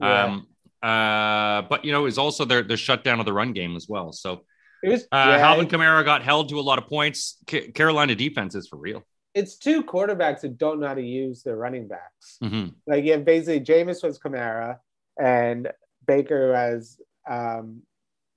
Yeah. 0.00 0.24
Um, 0.24 0.46
uh, 0.82 1.62
but 1.68 1.84
you 1.84 1.92
know, 1.92 2.00
it 2.00 2.04
was 2.04 2.18
also 2.18 2.44
their 2.44 2.62
their 2.62 2.76
shutdown 2.76 3.20
of 3.20 3.24
the 3.26 3.32
run 3.32 3.52
game 3.52 3.74
as 3.76 3.86
well. 3.88 4.12
So 4.12 4.42
it 4.82 4.88
was 4.88 5.02
uh, 5.04 5.06
yeah, 5.38 5.48
Alvin 5.48 5.66
Kamara 5.68 6.04
got 6.04 6.22
held 6.22 6.48
to 6.50 6.58
a 6.58 6.62
lot 6.62 6.78
of 6.78 6.86
points. 6.86 7.36
Ca- 7.48 7.70
Carolina 7.72 8.14
defense 8.14 8.54
is 8.54 8.68
for 8.68 8.76
real. 8.76 9.02
it's 9.34 9.56
two 9.58 9.82
quarterbacks 9.82 10.40
that 10.40 10.56
don't 10.58 10.80
know 10.80 10.86
how 10.88 10.94
to 10.94 11.02
use 11.02 11.42
their 11.42 11.56
running 11.56 11.86
backs. 11.88 12.38
Mhm. 12.42 12.74
Like 12.86 13.04
you 13.04 13.12
have 13.12 13.24
basically 13.24 13.60
Jameis 13.60 14.02
was 14.02 14.18
Kamara 14.18 14.78
and 15.20 15.70
Baker 16.06 16.54
as 16.54 16.98
um, 17.28 17.82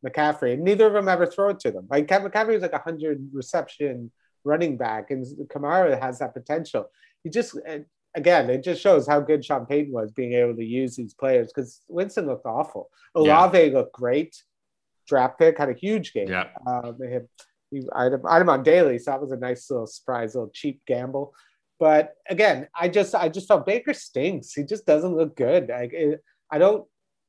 McCaffrey. 0.06 0.54
And 0.54 0.64
neither 0.64 0.88
of 0.88 0.94
them 0.94 1.08
ever 1.08 1.26
throw 1.26 1.50
it 1.50 1.60
to 1.62 1.72
them. 1.72 1.88
Like 1.90 2.08
McCaffrey 2.08 2.54
was 2.54 2.62
like 2.62 2.74
a 2.74 2.80
hundred 2.80 3.30
reception 3.34 4.12
running 4.44 4.78
back, 4.78 5.12
and 5.12 5.26
Kamara 5.50 6.00
has 6.02 6.20
that 6.20 6.34
potential. 6.34 6.90
He 7.24 7.30
just 7.30 7.58
again, 8.16 8.50
it 8.50 8.64
just 8.64 8.82
shows 8.82 9.08
how 9.08 9.20
good 9.20 9.44
Sean 9.46 9.66
Payton 9.66 9.94
was 9.94 10.12
being 10.12 10.34
able 10.34 10.56
to 10.56 10.64
use 10.66 10.96
these 10.96 11.14
players 11.14 11.52
because 11.54 11.82
Winston 11.88 12.26
looked 12.28 12.46
awful. 12.46 12.90
Yeah. 13.16 13.22
Olave 13.22 13.72
looked 13.72 13.94
great. 13.94 14.42
Draft 15.10 15.38
pick 15.40 15.58
had 15.58 15.70
a 15.70 15.74
huge 15.74 16.14
game. 16.14 16.30
Yeah. 16.30 16.46
Um, 16.66 16.96
they 17.00 17.12
had, 17.12 17.28
he, 17.72 17.82
I, 17.94 18.04
had 18.06 18.14
him, 18.14 18.22
I 18.28 18.34
had 18.34 18.42
him 18.44 18.50
on 18.50 18.64
daily, 18.64 18.98
so 19.00 19.12
that 19.12 19.22
was 19.22 19.32
a 19.32 19.38
nice 19.38 19.70
little 19.70 19.88
surprise, 19.88 20.36
little 20.36 20.52
cheap 20.54 20.82
gamble. 20.88 21.34
But 21.80 22.14
again, 22.30 22.68
I 22.80 22.88
just 22.90 23.16
I 23.16 23.30
just 23.30 23.48
felt 23.48 23.66
Baker 23.66 23.94
stinks. 23.94 24.54
He 24.54 24.64
just 24.64 24.86
doesn't 24.86 25.16
look 25.16 25.36
good. 25.36 25.70
Like 25.70 25.94
it, 25.94 26.22
I 26.52 26.58
don't 26.58 26.86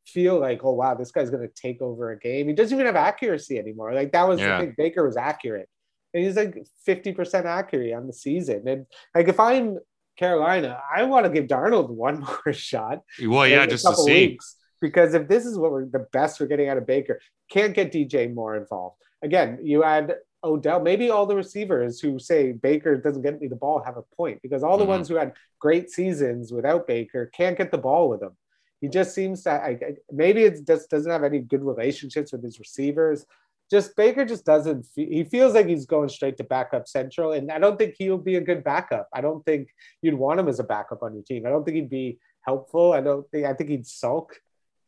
feel 0.07 0.41
like 0.41 0.65
oh 0.65 0.73
wow 0.73 0.95
this 0.95 1.13
guy's 1.13 1.31
going 1.31 1.47
to 1.47 1.55
take 1.55 1.81
over 1.81 2.11
a 2.11 2.19
game. 2.19 2.49
He 2.49 2.53
doesn't 2.55 2.75
even 2.75 2.87
have 2.87 2.97
accuracy 2.97 3.59
anymore. 3.59 3.93
Like 3.95 4.13
that 4.13 4.27
was 4.29 4.41
Yeah. 4.41 4.59
the 4.61 4.67
thing. 4.67 4.75
Baker 4.77 5.07
was 5.07 5.17
accurate, 5.17 5.69
and 6.15 6.25
he's 6.25 6.37
like 6.37 6.57
fifty 6.85 7.13
percent 7.13 7.47
accurate 7.47 7.95
on 7.95 8.07
the 8.09 8.13
season. 8.13 8.67
And 8.67 8.87
like 9.15 9.29
if 9.29 9.39
I'm 9.39 9.79
Carolina, 10.19 10.81
I 10.95 11.05
want 11.05 11.27
to 11.27 11.31
give 11.31 11.47
Darnold 11.47 11.89
one 11.89 12.21
more 12.45 12.53
shot. 12.53 13.03
Well, 13.25 13.47
yeah, 13.47 13.67
just 13.67 13.87
to 13.87 13.95
see. 13.95 14.29
weeks. 14.31 14.57
Because 14.81 15.15
if 15.15 15.29
this 15.29 15.45
is 15.47 15.59
what 15.59 15.71
we're 15.73 15.87
the 15.87 16.07
best 16.13 16.41
we're 16.41 16.47
getting 16.47 16.69
out 16.69 16.79
of 16.79 16.87
Baker, 16.87 17.21
can't 17.51 17.75
get 17.75 17.93
DJ 17.93 18.33
Moore 18.33 18.57
involved. 18.57 18.97
Again, 19.23 19.59
you 19.63 19.85
add 19.85 20.15
Odell, 20.43 20.81
maybe 20.81 21.11
all 21.11 21.27
the 21.27 21.37
receivers 21.37 22.01
who 22.01 22.19
say 22.19 22.53
Baker 22.53 22.97
doesn't 22.97 23.21
get 23.23 23.39
me 23.41 23.47
the 23.49 23.57
ball 23.57 23.83
have 23.85 23.99
a 23.99 24.03
point 24.17 24.41
because 24.43 24.63
all 24.63 24.79
the 24.79 24.85
Mhm. 24.87 24.89
ones 24.89 25.09
who 25.09 25.17
had 25.17 25.35
great 25.59 25.91
seasons 25.91 26.51
without 26.51 26.87
Baker 26.87 27.27
can't 27.27 27.59
get 27.59 27.71
the 27.71 27.77
ball 27.79 28.09
with 28.09 28.23
him. 28.23 28.35
He 28.81 28.89
just 28.89 29.15
seems 29.15 29.43
to 29.43 29.51
I, 29.51 29.69
I- 29.71 29.97
maybe 30.11 30.45
it 30.45 30.67
just 30.67 30.89
doesn't 30.89 31.11
have 31.13 31.25
any 31.25 31.41
good 31.41 31.63
relationships 31.63 32.33
with 32.33 32.43
his 32.43 32.59
receivers. 32.59 33.27
Just 33.71 33.95
Baker 33.95 34.25
just 34.25 34.47
doesn't. 34.47 34.87
He 34.97 35.23
feels 35.25 35.53
like 35.55 35.67
he's 35.67 35.85
going 35.87 36.09
straight 36.09 36.39
to 36.39 36.45
backup 36.45 36.89
central, 36.89 37.33
and 37.33 37.53
I 37.53 37.59
don't 37.59 37.79
think 37.79 37.95
he'll 37.99 38.17
be 38.19 38.37
a 38.37 38.41
good 38.41 38.65
backup. 38.65 39.09
I 39.13 39.21
don't 39.21 39.45
think 39.45 39.69
you'd 40.03 40.15
want 40.15 40.41
him 40.41 40.49
as 40.49 40.59
a 40.59 40.65
backup 40.65 41.03
on 41.03 41.13
your 41.15 41.23
team. 41.23 41.47
I 41.47 41.51
don't 41.51 41.63
think 41.65 41.77
he'd 41.77 41.91
be 41.91 42.19
helpful. 42.41 42.93
I 42.95 43.01
don't 43.03 43.31
think. 43.31 43.45
I 43.47 43.53
think 43.53 43.69
he'd 43.71 43.87
sulk. 43.87 44.41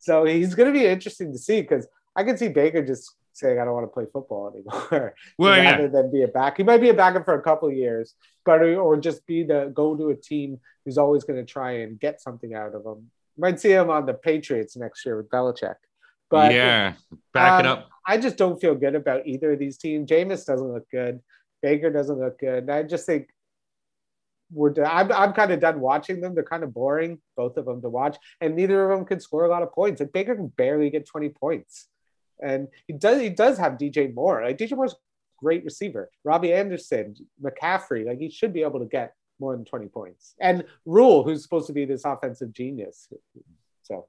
So 0.02 0.24
he's 0.24 0.56
going 0.56 0.72
to 0.72 0.76
be 0.76 0.84
interesting 0.84 1.32
to 1.32 1.38
see 1.38 1.62
because 1.62 1.86
I 2.16 2.24
can 2.24 2.36
see 2.36 2.48
Baker 2.48 2.84
just 2.84 3.14
saying, 3.34 3.60
"I 3.60 3.64
don't 3.64 3.72
want 3.72 3.84
to 3.84 3.94
play 3.94 4.06
football 4.12 4.52
anymore," 4.52 5.14
Well, 5.38 5.56
yeah. 5.56 5.70
rather 5.70 5.88
than 5.88 6.10
be 6.10 6.22
a 6.22 6.28
back. 6.28 6.56
He 6.56 6.64
might 6.64 6.80
be 6.80 6.88
a 6.88 6.94
backup 6.94 7.24
for 7.24 7.34
a 7.34 7.42
couple 7.42 7.68
of 7.68 7.74
years, 7.76 8.14
but 8.44 8.60
or 8.62 8.96
just 8.96 9.24
be 9.26 9.44
the 9.44 9.70
go 9.72 9.96
to 9.96 10.10
a 10.10 10.16
team 10.16 10.58
who's 10.84 10.98
always 10.98 11.22
going 11.22 11.38
to 11.38 11.50
try 11.50 11.82
and 11.82 12.00
get 12.00 12.20
something 12.20 12.52
out 12.52 12.74
of 12.74 12.84
him. 12.84 13.12
Might 13.38 13.60
see 13.60 13.70
him 13.70 13.90
on 13.90 14.04
the 14.04 14.14
Patriots 14.14 14.76
next 14.76 15.06
year 15.06 15.16
with 15.16 15.30
Belichick. 15.30 15.76
But 16.28 16.52
yeah, 16.52 16.94
back 17.32 17.60
it 17.60 17.66
um, 17.66 17.78
up. 17.78 17.88
I 18.04 18.18
just 18.18 18.36
don't 18.36 18.60
feel 18.60 18.74
good 18.74 18.96
about 18.96 19.24
either 19.24 19.52
of 19.52 19.60
these 19.60 19.78
teams. 19.78 20.10
Jameis 20.10 20.44
doesn't 20.44 20.72
look 20.72 20.90
good. 20.90 21.20
Baker 21.62 21.90
doesn't 21.90 22.18
look 22.18 22.40
good. 22.40 22.64
And 22.64 22.72
I 22.72 22.82
just 22.82 23.06
think 23.06 23.28
we're. 24.52 24.70
done. 24.70 24.88
I'm, 24.90 25.12
I'm 25.12 25.32
kind 25.32 25.52
of 25.52 25.60
done 25.60 25.80
watching 25.80 26.20
them. 26.20 26.34
They're 26.34 26.44
kind 26.44 26.62
of 26.62 26.74
boring, 26.74 27.20
both 27.36 27.56
of 27.56 27.64
them 27.64 27.80
to 27.82 27.88
watch, 27.88 28.16
and 28.40 28.54
neither 28.54 28.90
of 28.90 28.96
them 28.96 29.06
can 29.06 29.20
score 29.20 29.44
a 29.44 29.48
lot 29.48 29.62
of 29.62 29.72
points. 29.72 30.00
Like 30.00 30.12
Baker 30.12 30.34
can 30.34 30.48
barely 30.48 30.90
get 30.90 31.06
20 31.06 31.30
points, 31.30 31.88
and 32.42 32.68
he 32.86 32.94
does. 32.94 33.20
He 33.20 33.30
does 33.30 33.58
have 33.58 33.72
DJ 33.72 34.14
Moore. 34.14 34.42
Like 34.44 34.58
DJ 34.58 34.76
Moore's 34.76 34.94
great 35.42 35.64
receiver. 35.64 36.10
Robbie 36.24 36.52
Anderson, 36.52 37.14
McCaffrey. 37.42 38.06
Like 38.06 38.18
he 38.18 38.30
should 38.30 38.52
be 38.52 38.62
able 38.62 38.80
to 38.80 38.86
get 38.86 39.14
more 39.40 39.54
than 39.56 39.64
20 39.64 39.88
points. 39.88 40.34
And 40.40 40.64
Rhule, 40.86 41.24
who's 41.24 41.42
supposed 41.42 41.66
to 41.66 41.72
be 41.72 41.84
this 41.84 42.04
offensive 42.04 42.52
genius. 42.52 43.08
So 43.82 44.06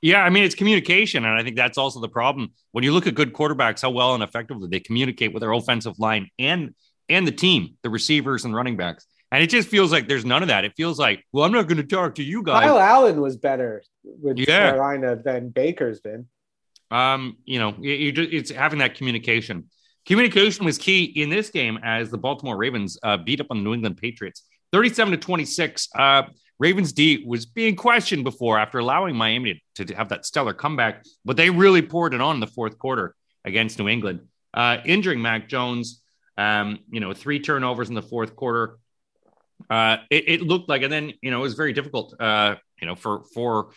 Yeah, 0.00 0.22
I 0.22 0.30
mean 0.30 0.44
it's 0.44 0.54
communication, 0.54 1.24
and 1.24 1.38
I 1.38 1.42
think 1.42 1.56
that's 1.56 1.76
also 1.76 2.00
the 2.00 2.08
problem. 2.08 2.52
When 2.72 2.84
you 2.84 2.92
look 2.92 3.06
at 3.06 3.14
good 3.14 3.34
quarterbacks, 3.34 3.82
how 3.82 3.90
well 3.90 4.14
and 4.14 4.22
effectively 4.22 4.68
they 4.68 4.80
communicate 4.80 5.34
with 5.34 5.42
their 5.42 5.52
offensive 5.52 5.98
line 5.98 6.30
and 6.38 6.74
and 7.10 7.26
the 7.26 7.32
team, 7.32 7.76
the 7.82 7.90
receivers 7.90 8.44
and 8.44 8.54
running 8.54 8.76
backs. 8.76 9.04
And 9.32 9.42
it 9.42 9.48
just 9.48 9.68
feels 9.68 9.92
like 9.92 10.08
there's 10.08 10.24
none 10.24 10.42
of 10.42 10.48
that. 10.48 10.64
It 10.64 10.72
feels 10.76 10.98
like, 10.98 11.24
well, 11.32 11.44
I'm 11.44 11.52
not 11.52 11.68
going 11.68 11.76
to 11.78 11.84
talk 11.84 12.16
to 12.16 12.22
you 12.22 12.42
guys. 12.42 12.64
Kyle 12.64 12.78
Allen 12.78 13.20
was 13.20 13.36
better 13.36 13.82
with 14.02 14.38
Yeah. 14.38 14.70
Carolina 14.72 15.16
than 15.16 15.50
Baker's 15.50 16.00
been. 16.00 16.26
um, 16.90 17.36
you 17.44 17.58
know, 17.60 17.74
you, 17.80 17.92
you 17.92 18.12
just, 18.12 18.32
it's 18.32 18.50
having 18.50 18.80
that 18.80 18.96
communication. 18.96 19.68
Communication 20.06 20.64
was 20.64 20.78
key 20.78 21.04
in 21.04 21.30
this 21.30 21.50
game 21.50 21.78
as 21.84 22.10
the 22.10 22.18
Baltimore 22.18 22.56
Ravens 22.56 22.98
uh, 23.02 23.16
beat 23.18 23.40
up 23.40 23.46
on 23.50 23.58
the 23.58 23.62
New 23.62 23.74
England 23.74 23.98
Patriots, 23.98 24.42
thirty-seven 24.72 25.12
to 25.12 25.18
twenty-six. 25.18 25.88
Uh, 25.96 26.22
Ravens 26.58 26.92
D 26.92 27.22
was 27.26 27.46
being 27.46 27.76
questioned 27.76 28.24
before 28.24 28.58
after 28.58 28.78
allowing 28.78 29.14
Miami 29.14 29.62
to, 29.76 29.84
to 29.84 29.94
have 29.94 30.08
that 30.08 30.26
stellar 30.26 30.52
comeback, 30.54 31.04
but 31.24 31.36
they 31.36 31.50
really 31.50 31.82
poured 31.82 32.14
it 32.14 32.20
on 32.20 32.36
in 32.36 32.40
the 32.40 32.46
fourth 32.46 32.78
quarter 32.78 33.14
against 33.44 33.78
New 33.78 33.88
England, 33.88 34.20
uh, 34.54 34.78
injuring 34.84 35.22
Mac 35.22 35.48
Jones. 35.48 36.02
Um, 36.36 36.80
you 36.90 37.00
know, 37.00 37.12
three 37.12 37.38
turnovers 37.38 37.88
in 37.90 37.94
the 37.94 38.02
fourth 38.02 38.34
quarter. 38.34 38.78
Uh, 39.68 39.98
it, 40.10 40.28
it 40.28 40.42
looked 40.42 40.68
like, 40.68 40.82
and 40.82 40.92
then 40.92 41.12
you 41.22 41.30
know, 41.30 41.38
it 41.38 41.42
was 41.42 41.54
very 41.54 41.72
difficult. 41.72 42.14
Uh, 42.18 42.56
you 42.80 42.86
know, 42.86 42.94
for 42.94 43.24
for 43.34 43.70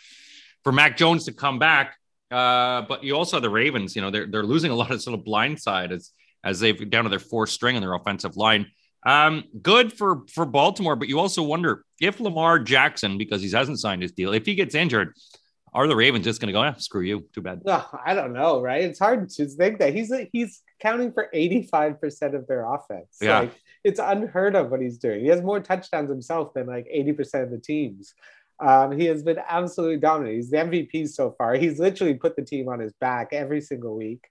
for 0.62 0.72
Mac 0.72 0.96
Jones 0.96 1.24
to 1.26 1.32
come 1.32 1.58
back. 1.58 1.96
Uh, 2.30 2.82
but 2.82 3.04
you 3.04 3.14
also 3.14 3.36
have 3.36 3.42
the 3.42 3.50
Ravens. 3.50 3.94
You 3.94 4.02
know, 4.02 4.10
they're 4.10 4.26
they're 4.26 4.42
losing 4.42 4.70
a 4.70 4.74
lot 4.74 4.90
of 4.90 5.02
sort 5.02 5.18
of 5.18 5.24
blindside 5.24 5.92
as 5.92 6.10
as 6.42 6.60
they've 6.60 6.90
down 6.90 7.04
to 7.04 7.10
their 7.10 7.18
fourth 7.18 7.50
string 7.50 7.76
on 7.76 7.82
their 7.82 7.94
offensive 7.94 8.36
line. 8.36 8.66
Um, 9.06 9.44
good 9.60 9.92
for 9.92 10.22
for 10.32 10.46
Baltimore, 10.46 10.96
but 10.96 11.08
you 11.08 11.20
also 11.20 11.42
wonder 11.42 11.84
if 12.00 12.20
Lamar 12.20 12.58
Jackson, 12.58 13.18
because 13.18 13.42
he 13.42 13.50
hasn't 13.50 13.78
signed 13.78 14.02
his 14.02 14.12
deal, 14.12 14.32
if 14.32 14.46
he 14.46 14.54
gets 14.54 14.74
injured, 14.74 15.14
are 15.74 15.86
the 15.86 15.96
Ravens 15.96 16.24
just 16.24 16.40
going 16.40 16.46
to 16.48 16.52
go? 16.52 16.62
Eh, 16.62 16.72
screw 16.78 17.02
you, 17.02 17.28
too 17.34 17.42
bad. 17.42 17.62
No, 17.64 17.84
I 18.04 18.14
don't 18.14 18.32
know, 18.32 18.62
right? 18.62 18.82
It's 18.82 18.98
hard 18.98 19.28
to 19.28 19.46
think 19.46 19.80
that 19.80 19.94
he's 19.94 20.12
he's 20.32 20.62
counting 20.80 21.12
for 21.12 21.28
85% 21.34 22.34
of 22.34 22.46
their 22.46 22.64
offense. 22.64 23.18
Yeah. 23.20 23.40
Like 23.40 23.60
it's 23.84 24.00
unheard 24.00 24.56
of 24.56 24.70
what 24.70 24.80
he's 24.80 24.98
doing. 24.98 25.20
He 25.20 25.28
has 25.28 25.42
more 25.42 25.60
touchdowns 25.60 26.10
himself 26.10 26.54
than 26.54 26.66
like 26.66 26.86
80% 26.94 27.42
of 27.42 27.50
the 27.50 27.58
teams. 27.58 28.14
Um, 28.60 28.98
he 28.98 29.04
has 29.06 29.22
been 29.22 29.38
absolutely 29.46 29.98
dominant. 29.98 30.36
He's 30.36 30.50
the 30.50 30.58
MVP 30.58 31.08
so 31.08 31.34
far. 31.36 31.54
He's 31.54 31.78
literally 31.78 32.14
put 32.14 32.36
the 32.36 32.42
team 32.42 32.68
on 32.68 32.80
his 32.80 32.92
back 32.94 33.28
every 33.32 33.60
single 33.60 33.94
week. 33.96 34.24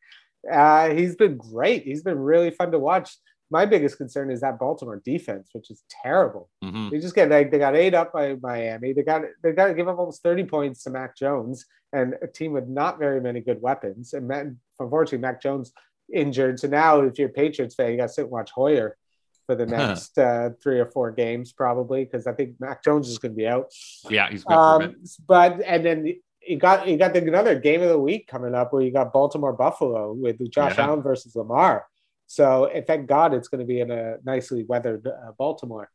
Uh, 0.52 0.89
he's 0.89 1.16
been 1.16 1.38
great. 1.38 1.84
He's 1.84 2.04
been 2.04 2.20
really 2.20 2.50
fun 2.50 2.72
to 2.72 2.80
watch. 2.80 3.16
My 3.52 3.66
biggest 3.66 3.98
concern 3.98 4.32
is 4.32 4.42
that 4.42 4.58
Baltimore 4.58 5.02
defense, 5.06 5.50
which 5.54 5.70
is 5.70 5.84
terrible. 5.89 6.50
Mhm. 6.63 6.89
They 6.89 7.00
just 7.00 7.13
get 7.13 7.30
like 7.30 7.52
they 7.52 7.60
got 7.60 7.76
ate 7.76 7.94
up 7.94 8.12
by 8.12 8.36
Miami. 8.42 8.94
They 8.94 9.04
got 9.04 9.22
they 9.44 9.52
got 9.52 9.68
to 9.68 9.74
give 9.76 9.88
up 9.88 10.00
almost 10.00 10.24
30 10.24 10.46
points 10.46 10.84
to 10.84 10.89
Mac 10.89 11.16
Jones 11.16 11.66
and 11.92 12.16
a 12.22 12.28
team 12.28 12.54
with 12.54 12.68
not 12.68 12.98
very 12.98 13.22
many 13.22 13.42
good 13.42 13.62
weapons. 13.62 14.13
And 14.13 14.28
Matt, 14.28 14.48
unfortunately, 14.80 15.20
Mac 15.20 15.42
Jones 15.42 15.72
injured. 16.12 16.60
So 16.60 16.68
now, 16.68 17.02
if 17.02 17.20
you're 17.20 17.30
a 17.30 17.32
Patriots 17.32 17.76
fan, 17.76 17.92
you 17.92 17.98
got 17.98 18.08
to 18.08 18.13
sit 18.13 18.24
and 18.24 18.32
watch 18.32 18.50
Hoyer 18.52 18.98
for 19.45 19.56
the 19.56 19.65
Huh. 19.65 19.88
next 19.88 20.17
uh, 20.17 20.49
three 20.62 20.79
or 20.79 20.86
four 20.88 21.12
games, 21.12 21.51
probably 21.53 22.06
because 22.06 22.27
I 22.27 22.34
think 22.34 22.56
Mac 22.60 22.84
Jones 22.84 23.10
is 23.10 23.17
going 23.17 23.34
to 23.34 23.38
be 23.38 23.47
out. 23.47 23.71
Yeah, 24.10 24.29
he's 24.29 24.43
good 24.43 24.53
for 24.56 24.75
a 24.75 24.79
bit. 24.79 24.89
Um, 24.89 25.03
but 25.27 25.62
and 25.62 25.86
then 25.86 26.13
you 26.45 26.58
got 26.58 26.88
you 26.88 26.97
got 26.97 27.13
the, 27.13 27.19
another 27.21 27.60
game 27.60 27.82
of 27.82 27.89
the 27.89 27.99
week 27.99 28.27
coming 28.27 28.53
up 28.56 28.73
where 28.73 28.82
you 28.82 28.91
got 28.91 29.13
Baltimore 29.13 29.53
Buffalo 29.53 30.13
with 30.13 30.38
Josh 30.51 30.77
Yeah. 30.77 30.86
Allen 30.88 31.01
versus 31.01 31.36
Lamar. 31.36 31.86
So 32.27 32.65
eh, 32.65 32.82
thank 32.86 33.08
God 33.08 33.34
it's 33.34 33.47
going 33.47 33.60
to 33.60 33.65
be 33.67 33.79
in 33.79 33.91
a 33.91 34.17
nicely 34.23 34.63
weathered 34.67 35.06
uh, 35.08 35.32
Baltimore. 35.38 35.89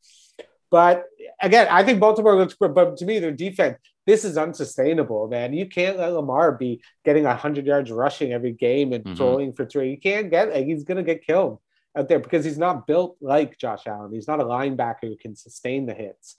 But 0.70 1.04
again, 1.40 1.66
I 1.70 1.82
think 1.82 1.98
Baltimore 1.98 2.36
looks 2.36 2.54
good. 2.54 2.74
But 2.74 2.98
to 2.98 3.06
me, 3.06 3.18
their 3.18 3.32
defense, 3.32 3.78
this 4.06 4.24
is 4.24 4.36
unsustainable, 4.36 5.26
man. 5.28 5.54
You 5.54 5.66
can't 5.66 5.98
let 5.98 6.12
Lamar 6.12 6.52
be 6.52 6.82
getting 7.06 7.24
100 7.24 7.64
yards 7.66 7.90
rushing 7.90 8.32
every 8.34 8.52
game 8.52 8.92
and 8.92 9.02
Mhm. 9.04 9.16
throwing 9.16 9.52
for 9.54 9.64
three. 9.64 9.90
You 9.92 9.98
can't 9.98 10.30
get, 10.30 10.52
like, 10.52 10.66
he's 10.66 10.84
going 10.84 10.98
to 10.98 11.02
get 11.02 11.26
killed 11.26 11.58
out 11.98 12.08
there 12.08 12.18
because 12.18 12.44
he's 12.44 12.58
not 12.58 12.86
built 12.86 13.16
like 13.20 13.58
Josh 13.58 13.86
Allen. 13.86 14.12
He's 14.12 14.28
not 14.28 14.40
a 14.40 14.44
linebacker 14.44 15.02
who 15.02 15.16
can 15.16 15.34
sustain 15.34 15.86
the 15.86 15.94
hits. 15.94 16.36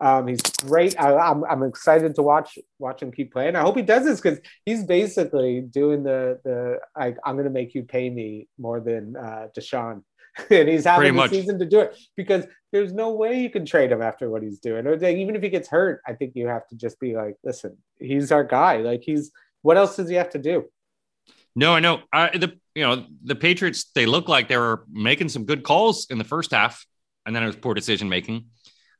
Um, 0.00 0.26
he's 0.26 0.40
great. 0.40 0.98
I, 0.98 1.14
I'm, 1.14 1.44
I'm 1.44 1.62
excited 1.62 2.14
to 2.14 2.22
watch 2.22 2.58
watch 2.78 3.02
him 3.02 3.12
keep 3.12 3.32
playing. 3.32 3.56
I 3.56 3.60
hope 3.60 3.76
he 3.76 3.82
does 3.82 4.04
this 4.04 4.20
because 4.20 4.38
he's 4.64 4.84
basically 4.84 5.60
doing 5.60 6.02
the 6.02 6.40
the 6.44 6.78
like 6.98 7.18
I'm 7.24 7.34
going 7.34 7.44
to 7.44 7.50
make 7.50 7.74
you 7.74 7.82
pay 7.82 8.08
me 8.08 8.48
more 8.58 8.80
than 8.80 9.16
uh, 9.16 9.48
Deshaun, 9.56 10.02
and 10.50 10.68
he's 10.68 10.84
having 10.84 11.08
the 11.08 11.12
much. 11.12 11.30
season 11.30 11.58
to 11.58 11.66
do 11.66 11.80
it 11.80 11.96
because 12.16 12.46
there's 12.72 12.92
no 12.92 13.12
way 13.12 13.40
you 13.40 13.50
can 13.50 13.66
trade 13.66 13.92
him 13.92 14.00
after 14.00 14.30
what 14.30 14.42
he's 14.42 14.58
doing. 14.58 14.86
Or 14.86 14.96
like, 14.96 15.16
even 15.16 15.36
if 15.36 15.42
he 15.42 15.50
gets 15.50 15.68
hurt, 15.68 16.00
I 16.06 16.14
think 16.14 16.32
you 16.34 16.48
have 16.48 16.66
to 16.68 16.74
just 16.74 16.98
be 16.98 17.14
like, 17.14 17.36
listen, 17.44 17.76
he's 17.98 18.32
our 18.32 18.44
guy. 18.44 18.78
Like 18.78 19.02
he's 19.02 19.30
what 19.60 19.76
else 19.76 19.96
does 19.96 20.08
he 20.08 20.16
have 20.16 20.30
to 20.30 20.38
do? 20.38 20.64
No, 21.54 21.74
I 21.74 21.80
know. 21.80 22.00
Uh, 22.12 22.28
the 22.36 22.58
you 22.74 22.82
know 22.82 23.06
the 23.24 23.34
Patriots. 23.34 23.90
They 23.94 24.06
look 24.06 24.28
like 24.28 24.48
they 24.48 24.56
were 24.56 24.84
making 24.90 25.28
some 25.28 25.44
good 25.44 25.62
calls 25.62 26.06
in 26.10 26.18
the 26.18 26.24
first 26.24 26.52
half, 26.52 26.86
and 27.26 27.34
then 27.36 27.42
it 27.42 27.46
was 27.46 27.56
poor 27.56 27.74
decision 27.74 28.08
making. 28.08 28.46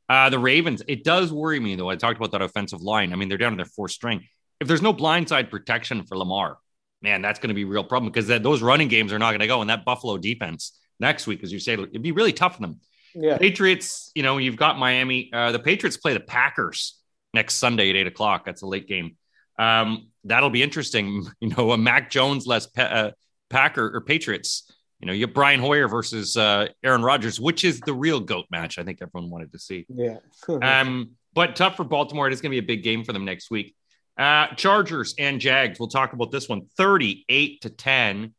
Uh, 0.09 0.29
the 0.29 0.39
Ravens. 0.39 0.83
It 0.89 1.05
does 1.05 1.33
worry 1.33 1.59
me 1.59 1.77
though. 1.77 1.89
I 1.89 1.97
talked 1.97 2.19
about 2.19 2.33
that 2.33 2.43
offensive 2.43 2.83
line. 2.83 3.13
I 3.13 3.17
mean, 3.17 3.29
they're 3.29 3.39
down 3.39 3.53
to 3.53 3.57
their 3.57 3.65
fourth 3.65 3.93
string. 3.93 4.27
If 4.61 4.69
there's 4.69 4.83
no 4.83 4.93
blindside 4.93 5.51
protection 5.51 6.05
for 6.05 6.17
Lamar, 6.17 6.59
man, 7.01 7.23
that's 7.23 7.39
going 7.39 7.49
to 7.49 7.55
be 7.55 7.63
a 7.63 7.67
real 7.67 7.85
problem 7.85 8.13
because 8.13 8.29
that, 8.29 8.43
those 8.43 8.63
running 8.63 8.89
games 8.89 9.13
are 9.13 9.19
not 9.19 9.31
going 9.31 9.41
to 9.41 9.47
go. 9.47 9.61
And 9.61 9.71
that 9.71 9.85
Buffalo 9.85 10.19
defense 10.19 10.79
next 11.01 11.27
week, 11.27 11.43
as 11.43 11.53
you 11.53 11.59
say, 11.59 11.73
it'd 11.73 12.03
be 12.03 12.13
really 12.13 12.33
tough 12.33 12.57
for 12.57 12.63
them. 12.63 12.81
Yeah, 13.15 13.39
Patriots. 13.39 14.11
You 14.15 14.23
know, 14.23 14.39
you've 14.39 14.57
got 14.57 14.79
Miami. 14.79 15.31
Uh, 15.33 15.53
the 15.53 15.59
Patriots 15.59 15.97
play 15.97 16.13
the 16.13 16.21
Packers 16.21 16.99
next 17.33 17.55
Sunday 17.55 17.91
at 17.91 17.97
eight 17.97 18.07
o'clock. 18.07 18.45
That's 18.45 18.63
a 18.63 18.67
late 18.67 18.87
game. 18.87 19.17
Um, 19.59 20.09
that'll 20.25 20.51
be 20.51 20.63
interesting. 20.63 21.27
You 21.41 21.49
know, 21.49 21.73
a 21.73 21.79
Mac 21.79 22.11
Jones 22.11 22.47
less 22.47 22.67
pa- 22.67 22.83
uh, 22.83 23.11
Packer 23.51 23.95
or 23.95 24.01
Patriots. 24.01 24.71
You 25.01 25.07
know, 25.07 25.13
you 25.13 25.27
have 25.27 25.35
Brian 25.35 25.59
Hoyer 25.59 25.89
versus 25.89 26.37
uh, 26.37 26.69
Aaron 26.85 27.03
Rodgers, 27.03 27.41
which 27.41 27.65
is 27.65 27.81
the 27.81 27.93
real 27.93 28.21
goat 28.21 28.47
match. 28.51 28.79
I 28.79 28.85
think 28.85 29.01
everyone 29.03 29.31
wanted 29.31 29.53
to 29.53 29.59
see. 29.59 29.87
yeah. 29.89 30.19
Um, 30.63 31.13
but 31.35 31.57
tough 31.57 31.77
for 31.77 31.85
Baltimore. 31.85 32.29
It 32.29 32.33
is 32.33 32.41
going 32.41 32.51
to 32.53 32.61
be 32.61 32.65
a 32.65 32.67
big 32.77 32.85
game 32.85 33.05
for 33.05 33.13
them 33.13 33.25
next 33.25 33.51
week. 33.51 33.75
Uh, 34.17 34.49
Chargers 34.55 35.15
and 35.19 35.41
Jags. 35.41 35.81
We'll 35.81 35.89
talk 35.89 36.13
about 36.13 36.31
this 36.31 36.49
one. 36.49 36.67
Thirty-eight 36.77 37.63
to 37.63 37.71
ten, 37.71 38.35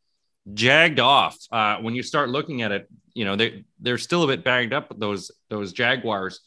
jagged 0.54 1.00
off. 1.00 1.36
Uh, 1.50 1.78
when 1.78 1.94
you 1.94 2.02
start 2.04 2.28
looking 2.30 2.62
at 2.62 2.70
it, 2.72 2.88
you 3.12 3.24
know 3.24 3.34
they 3.36 3.64
they're 3.80 3.98
still 3.98 4.22
a 4.22 4.26
bit 4.28 4.44
bagged 4.44 4.72
up. 4.72 4.92
Those 4.96 5.32
those 5.50 5.72
Jaguars. 5.72 6.40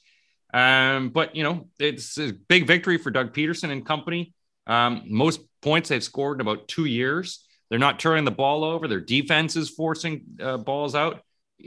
Um, 0.53 1.09
but 1.09 1.35
you 1.35 1.43
know, 1.43 1.67
it's 1.77 2.17
a 2.17 2.31
big 2.31 2.65
victory 2.65 2.97
for 2.97 3.11
Doug 3.11 3.33
Pederson 3.33 3.69
and 3.69 3.85
company. 3.85 4.33
Um, 4.67 5.03
most 5.07 5.41
points 5.61 5.89
they've 5.89 6.03
scored 6.03 6.37
in 6.37 6.41
about 6.41 6.67
two 6.67 6.85
years. 6.85 7.45
They're 7.69 7.79
not 7.79 7.99
turning 7.99 8.25
the 8.25 8.31
ball 8.31 8.63
over. 8.63 8.87
Their 8.87 9.01
defense 9.01 9.55
is 9.55 9.69
forcing 9.69 10.23
uh, 10.41 10.57
balls 10.57 10.95
out. 10.95 11.21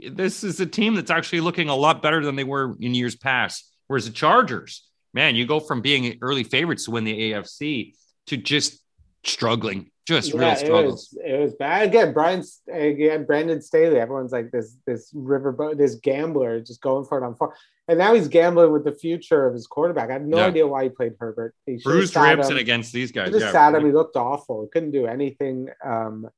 This 0.09 0.43
is 0.43 0.59
a 0.59 0.65
team 0.65 0.95
that's 0.95 1.11
actually 1.11 1.41
looking 1.41 1.69
a 1.69 1.75
lot 1.75 2.01
better 2.01 2.23
than 2.23 2.35
they 2.35 2.43
were 2.43 2.75
in 2.79 2.95
years 2.95 3.15
past. 3.15 3.69
Whereas 3.87 4.05
the 4.05 4.11
Chargers, 4.11 4.87
man, 5.13 5.35
you 5.35 5.45
go 5.45 5.59
from 5.59 5.81
being 5.81 6.17
early 6.21 6.43
favorites 6.43 6.85
to 6.85 6.91
win 6.91 7.03
the 7.03 7.33
AFC 7.33 7.93
to 8.27 8.37
just 8.37 8.79
struggling, 9.23 9.91
just 10.07 10.33
yeah, 10.33 10.39
real 10.39 10.55
struggles. 10.55 11.13
It 11.13 11.17
was, 11.17 11.33
it 11.33 11.43
was, 11.43 11.53
bad. 11.55 11.89
Again, 11.89 12.13
Brian, 12.13 12.43
again, 12.71 13.25
Brandon 13.25 13.61
Staley. 13.61 13.99
Everyone's 13.99 14.31
like 14.31 14.51
this, 14.51 14.77
this 14.87 15.13
riverboat, 15.13 15.77
this 15.77 15.95
gambler, 15.95 16.61
just 16.61 16.81
going 16.81 17.05
for 17.05 17.21
it 17.21 17.25
on 17.25 17.35
four. 17.35 17.53
And 17.91 17.99
now 17.99 18.13
he's 18.13 18.29
gambling 18.29 18.71
with 18.71 18.85
the 18.85 18.93
future 18.93 19.45
of 19.45 19.53
his 19.53 19.67
quarterback. 19.67 20.09
I 20.09 20.13
have 20.13 20.21
no 20.21 20.37
yeah. 20.37 20.45
idea 20.45 20.65
why 20.65 20.83
he 20.83 20.89
played 20.89 21.11
Herbert. 21.19 21.53
He 21.65 21.75
Bruised 21.75 22.15
ribs 22.15 22.47
and 22.47 22.57
against 22.57 22.93
these 22.93 23.11
guys. 23.11 23.27
He 23.27 23.33
just 23.33 23.47
yeah, 23.47 23.51
sat 23.51 23.75
him. 23.75 23.85
He 23.85 23.91
looked 23.91 24.15
awful. 24.15 24.63
He 24.63 24.69
couldn't 24.69 24.91
do 24.91 25.07
anything. 25.07 25.67
Um, 25.83 26.29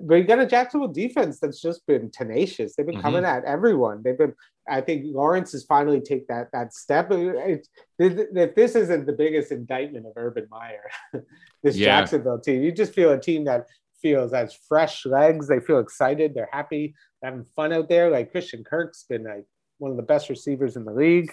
but 0.00 0.14
you 0.14 0.22
got 0.22 0.38
a 0.38 0.46
Jacksonville 0.46 0.86
defense 0.86 1.40
that's 1.40 1.60
just 1.60 1.84
been 1.88 2.08
tenacious. 2.12 2.76
They've 2.76 2.86
been 2.86 2.94
mm-hmm. 2.94 3.02
coming 3.02 3.24
at 3.24 3.44
everyone. 3.44 4.02
They've 4.04 4.16
been. 4.16 4.32
I 4.68 4.80
think 4.80 5.04
Lawrence 5.08 5.50
has 5.52 5.64
finally 5.64 6.00
take 6.00 6.28
that 6.28 6.50
that 6.52 6.72
step. 6.72 7.10
It, 7.10 7.66
if 7.98 8.54
this 8.54 8.76
isn't 8.76 9.04
the 9.04 9.12
biggest 9.12 9.50
indictment 9.50 10.06
of 10.06 10.12
Urban 10.14 10.46
Meyer, 10.52 10.88
this 11.64 11.76
yeah. 11.76 11.98
Jacksonville 11.98 12.38
team, 12.38 12.62
you 12.62 12.70
just 12.70 12.94
feel 12.94 13.10
a 13.10 13.20
team 13.20 13.44
that 13.46 13.66
feels 14.00 14.32
has 14.32 14.56
fresh 14.68 15.04
legs. 15.04 15.48
They 15.48 15.58
feel 15.58 15.80
excited. 15.80 16.32
They're 16.32 16.48
happy, 16.52 16.94
having 17.24 17.44
fun 17.56 17.72
out 17.72 17.88
there. 17.88 18.08
Like 18.08 18.30
Christian 18.30 18.62
Kirk's 18.62 19.04
been 19.08 19.24
like 19.24 19.46
one 19.82 19.90
of 19.90 19.98
the 19.98 20.02
best 20.02 20.30
receivers 20.30 20.76
in 20.76 20.84
the 20.84 20.92
league, 20.92 21.30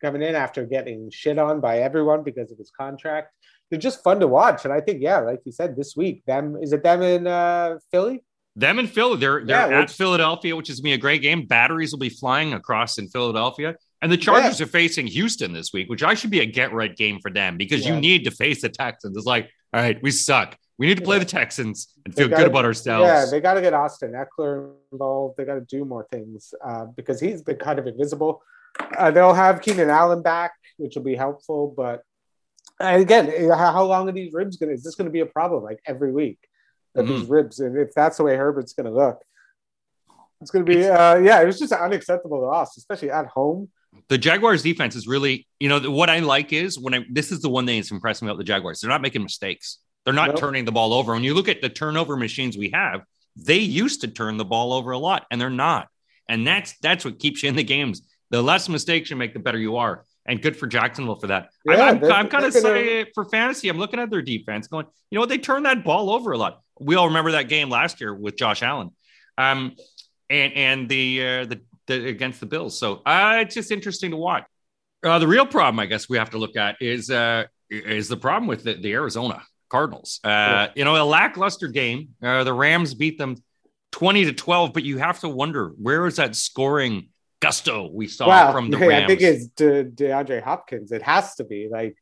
coming 0.00 0.22
in 0.22 0.34
after 0.34 0.64
getting 0.64 1.10
shit 1.10 1.38
on 1.38 1.60
by 1.60 1.80
everyone 1.80 2.22
because 2.22 2.50
of 2.50 2.58
his 2.58 2.70
contract 2.70 3.32
they're 3.70 3.78
just 3.78 4.02
fun 4.02 4.20
to 4.20 4.26
watch. 4.26 4.64
And 4.64 4.72
I 4.72 4.80
think, 4.80 5.02
yeah, 5.02 5.18
like 5.18 5.40
you 5.44 5.52
said, 5.52 5.76
this 5.76 5.96
week, 5.96 6.24
them 6.26 6.56
is 6.60 6.72
it 6.72 6.82
them 6.82 7.02
in 7.02 7.26
uh, 7.26 7.78
Philly? 7.90 8.24
Them 8.56 8.78
in 8.78 8.86
Philly. 8.86 9.18
They're 9.18 9.44
they're 9.44 9.70
yeah, 9.70 9.80
at 9.80 9.90
Philadelphia, 9.90 10.56
which 10.56 10.70
is 10.70 10.80
gonna 10.80 10.90
be 10.90 10.92
a 10.94 10.98
great 10.98 11.22
game. 11.22 11.46
Batteries 11.46 11.92
will 11.92 11.98
be 11.98 12.08
flying 12.08 12.54
across 12.54 12.98
in 12.98 13.08
Philadelphia. 13.08 13.76
And 14.00 14.10
the 14.12 14.16
Chargers 14.16 14.60
yeah. 14.60 14.64
are 14.64 14.68
facing 14.68 15.06
Houston 15.08 15.52
this 15.52 15.72
week, 15.72 15.88
which 15.88 16.02
I 16.02 16.14
should 16.14 16.30
be 16.30 16.40
a 16.40 16.46
get 16.46 16.72
right 16.72 16.94
game 16.94 17.18
for 17.20 17.30
them 17.30 17.56
because 17.56 17.84
yeah. 17.84 17.94
you 17.94 18.00
need 18.00 18.24
to 18.24 18.30
face 18.30 18.62
the 18.62 18.68
Texans. 18.68 19.16
It's 19.16 19.26
like, 19.26 19.50
all 19.72 19.80
right, 19.80 20.00
we 20.02 20.12
suck. 20.12 20.56
We 20.78 20.86
need 20.86 20.98
to 20.98 21.04
play 21.04 21.18
the 21.18 21.24
Texans 21.24 21.92
and 22.04 22.14
feel 22.14 22.28
gotta, 22.28 22.44
good 22.44 22.50
about 22.50 22.64
ourselves. 22.64 23.06
Yeah, 23.06 23.26
they 23.28 23.40
got 23.40 23.54
to 23.54 23.60
get 23.60 23.74
Austin 23.74 24.12
Ekeler 24.12 24.74
involved. 24.92 25.36
They 25.36 25.44
got 25.44 25.56
to 25.56 25.60
do 25.60 25.84
more 25.84 26.06
things 26.10 26.54
uh, 26.64 26.84
because 26.84 27.20
he's 27.20 27.42
been 27.42 27.56
kind 27.56 27.80
of 27.80 27.86
invisible. 27.88 28.42
Uh, 28.96 29.10
they'll 29.10 29.34
have 29.34 29.60
Keenan 29.60 29.90
Allen 29.90 30.22
back, 30.22 30.52
which 30.76 30.94
will 30.94 31.02
be 31.02 31.16
helpful, 31.16 31.74
but 31.76 32.02
again, 32.80 33.30
eh, 33.34 33.54
how 33.54 33.84
long 33.84 34.08
are 34.08 34.12
these 34.12 34.32
ribs 34.32 34.56
going 34.56 34.68
to, 34.68 34.74
is 34.74 34.84
this 34.84 34.94
going 34.94 35.06
to 35.06 35.12
be 35.12 35.20
a 35.20 35.26
problem 35.26 35.62
like 35.62 35.80
every 35.86 36.12
week 36.12 36.38
that 36.94 37.04
mm-hmm. 37.04 37.14
these 37.14 37.28
ribs, 37.28 37.60
and 37.60 37.76
if 37.76 37.92
that's 37.94 38.18
the 38.18 38.24
way 38.24 38.36
Herbert's 38.36 38.72
going 38.72 38.86
to 38.86 38.92
look, 38.92 39.22
it's 40.40 40.50
going 40.50 40.64
to 40.64 40.72
be, 40.72 40.84
uh, 40.84 41.16
yeah, 41.16 41.40
it 41.40 41.46
was 41.46 41.58
just 41.58 41.72
unacceptable 41.72 42.40
loss, 42.40 42.76
especially 42.76 43.10
at 43.10 43.26
home. 43.26 43.68
The 44.08 44.18
Jaguars 44.18 44.62
defense 44.62 44.94
is 44.94 45.08
really, 45.08 45.46
you 45.58 45.68
know, 45.68 45.90
what 45.90 46.08
I 46.08 46.20
like 46.20 46.52
is 46.52 46.78
when 46.78 46.94
I, 46.94 47.04
this 47.10 47.32
is 47.32 47.40
the 47.40 47.48
one 47.48 47.66
thing 47.66 47.80
that's 47.80 47.90
impressing 47.90 48.26
me 48.26 48.30
about 48.30 48.38
the 48.38 48.44
Jaguars. 48.44 48.80
They're 48.80 48.90
not 48.90 49.02
making 49.02 49.22
mistakes. 49.22 49.78
They're 50.08 50.14
not 50.14 50.28
nope. 50.28 50.38
turning 50.38 50.64
the 50.64 50.72
ball 50.72 50.94
over. 50.94 51.12
When 51.12 51.22
you 51.22 51.34
look 51.34 51.48
at 51.48 51.60
the 51.60 51.68
turnover 51.68 52.16
machines 52.16 52.56
we 52.56 52.70
have, 52.72 53.02
they 53.36 53.58
used 53.58 54.00
to 54.00 54.08
turn 54.08 54.38
the 54.38 54.44
ball 54.46 54.72
over 54.72 54.92
a 54.92 54.98
lot 54.98 55.26
and 55.30 55.38
they're 55.38 55.50
not. 55.50 55.88
And 56.30 56.46
that's, 56.46 56.78
that's 56.80 57.04
what 57.04 57.18
keeps 57.18 57.42
you 57.42 57.50
in 57.50 57.56
the 57.56 57.62
games. 57.62 58.00
The 58.30 58.40
less 58.40 58.70
mistakes 58.70 59.10
you 59.10 59.16
make, 59.16 59.34
the 59.34 59.38
better 59.38 59.58
you 59.58 59.76
are 59.76 60.06
and 60.24 60.40
good 60.40 60.56
for 60.56 60.66
Jacksonville 60.66 61.16
for 61.16 61.26
that. 61.26 61.50
Yeah, 61.66 61.74
I'm, 61.74 62.02
I'm, 62.04 62.12
I'm 62.12 62.28
kind 62.28 62.46
of 62.46 62.54
saying 62.54 63.08
for 63.14 63.26
fantasy, 63.26 63.68
I'm 63.68 63.76
looking 63.76 64.00
at 64.00 64.08
their 64.08 64.22
defense 64.22 64.66
going, 64.66 64.86
you 65.10 65.16
know 65.16 65.20
what, 65.20 65.28
they 65.28 65.36
turned 65.36 65.66
that 65.66 65.84
ball 65.84 66.08
over 66.08 66.32
a 66.32 66.38
lot. 66.38 66.62
We 66.80 66.94
all 66.96 67.08
remember 67.08 67.32
that 67.32 67.50
game 67.50 67.68
last 67.68 68.00
year 68.00 68.14
with 68.14 68.38
Josh 68.38 68.62
Allen, 68.62 68.92
um, 69.36 69.74
and 70.30 70.52
and 70.54 70.88
the 70.88 71.20
uh, 71.20 71.44
the, 71.44 71.60
the 71.86 72.08
against 72.08 72.40
the 72.40 72.46
Bills. 72.46 72.78
So 72.78 73.02
uh, 73.04 73.38
it's 73.40 73.54
just 73.54 73.70
interesting 73.70 74.12
to 74.12 74.16
watch. 74.16 74.44
Uh, 75.02 75.18
the 75.18 75.26
real 75.26 75.44
problem, 75.44 75.80
I 75.80 75.86
guess, 75.86 76.08
we 76.08 76.16
have 76.18 76.30
to 76.30 76.38
look 76.38 76.56
at 76.56 76.76
is 76.80 77.10
uh, 77.10 77.44
is 77.68 78.08
the 78.08 78.16
problem 78.16 78.46
with 78.46 78.64
the, 78.64 78.74
the 78.74 78.92
Arizona 78.92 79.42
Cardinals. 79.68 80.20
Uh, 80.24 80.68
You 80.74 80.84
know, 80.84 81.02
a 81.02 81.04
lackluster 81.04 81.68
game. 81.68 82.10
Uh, 82.22 82.44
the 82.44 82.52
Rams 82.52 82.94
beat 82.94 83.18
them 83.18 83.36
twenty 83.92 84.24
to 84.24 84.32
twelve, 84.32 84.72
but 84.72 84.82
you 84.82 84.98
have 84.98 85.20
to 85.20 85.28
wonder 85.28 85.68
where 85.80 86.06
is 86.06 86.16
that 86.16 86.36
scoring 86.36 87.08
gusto 87.40 87.88
we 87.92 88.08
saw 88.08 88.28
well, 88.28 88.52
from 88.52 88.70
the 88.70 88.78
Rams. 88.78 89.04
I 89.04 89.06
think 89.06 89.20
it's 89.20 89.46
De- 89.46 89.84
DeAndre 89.84 90.42
Hopkins. 90.42 90.92
It 90.92 91.02
has 91.02 91.34
to 91.36 91.44
be 91.44 91.68
like 91.70 91.96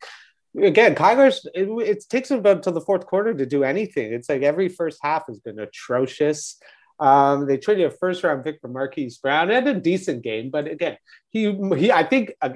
again, 0.62 0.94
Kyler's 0.94 1.46
it, 1.55 1.68
it 1.87 2.05
takes 2.09 2.31
him 2.31 2.44
until 2.44 2.72
the 2.72 2.81
fourth 2.81 3.07
quarter 3.07 3.35
to 3.35 3.46
do 3.46 3.64
anything. 3.64 4.12
It's 4.12 4.29
like 4.29 4.42
every 4.42 4.68
first 4.68 4.98
half 5.02 5.26
has 5.29 5.40
been 5.40 5.59
atrocious. 5.59 6.59
Um, 6.98 7.46
they 7.46 7.59
traded 7.59 7.87
a 7.87 7.90
first 7.90 8.24
round 8.24 8.44
pick 8.44 8.61
for 8.61 8.68
Marquise 8.68 9.18
Brown. 9.18 9.50
Had 9.50 9.68
a 9.68 9.74
decent 9.74 10.22
game, 10.22 10.50
but 10.50 10.66
again, 10.66 10.96
he 11.31 11.52
he 11.76 11.92
I 11.92 12.05
think 12.05 12.33
uh, 12.40 12.55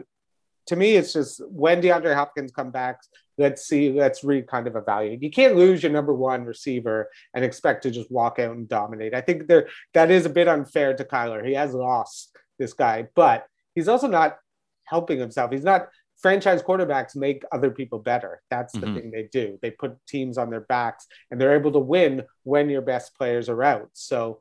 to 0.66 0.76
me 0.76 0.96
it's 0.96 1.12
just 1.12 1.42
when 1.46 1.82
DeAndre 1.82 2.14
Hopkins 2.14 2.52
come 2.52 2.70
back, 2.70 3.00
let's 3.40 3.66
see, 3.66 3.90
let's 3.90 4.22
re 4.22 4.42
kind 4.42 4.66
of 4.66 4.76
evaluate. 4.76 5.22
You 5.22 5.30
can't 5.30 5.56
lose 5.56 5.82
your 5.82 5.90
number 5.90 6.14
one 6.14 6.44
receiver 6.44 7.08
and 7.34 7.44
expect 7.44 7.82
to 7.82 7.90
just 7.90 8.10
walk 8.10 8.38
out 8.38 8.54
and 8.54 8.68
dominate. 8.68 9.14
I 9.14 9.22
think 9.22 9.48
there 9.48 9.68
that 9.94 10.10
is 10.10 10.26
a 10.26 10.30
bit 10.30 10.46
unfair 10.46 10.94
to 10.94 11.04
Kyler. 11.04 11.44
He 11.44 11.54
has 11.54 11.72
lost 11.72 12.36
this 12.58 12.74
guy, 12.74 13.08
but 13.16 13.46
he's 13.74 13.88
also 13.88 14.06
not 14.06 14.36
helping 14.84 15.18
himself. 15.18 15.50
He's 15.50 15.64
not 15.64 15.88
franchise 16.18 16.62
quarterbacks 16.62 17.16
make 17.16 17.42
other 17.50 17.70
people 17.70 17.98
better. 17.98 18.42
That's 18.50 18.74
the 18.74 18.80
mm-hmm. 18.80 18.94
thing 18.94 19.10
they 19.10 19.28
do. 19.32 19.58
They 19.62 19.70
put 19.70 19.96
teams 20.06 20.36
on 20.36 20.50
their 20.50 20.60
backs 20.60 21.06
and 21.30 21.40
they're 21.40 21.56
able 21.56 21.72
to 21.72 21.78
win 21.78 22.24
when 22.42 22.68
your 22.68 22.82
best 22.82 23.16
players 23.16 23.48
are 23.48 23.62
out. 23.62 23.88
So 23.94 24.38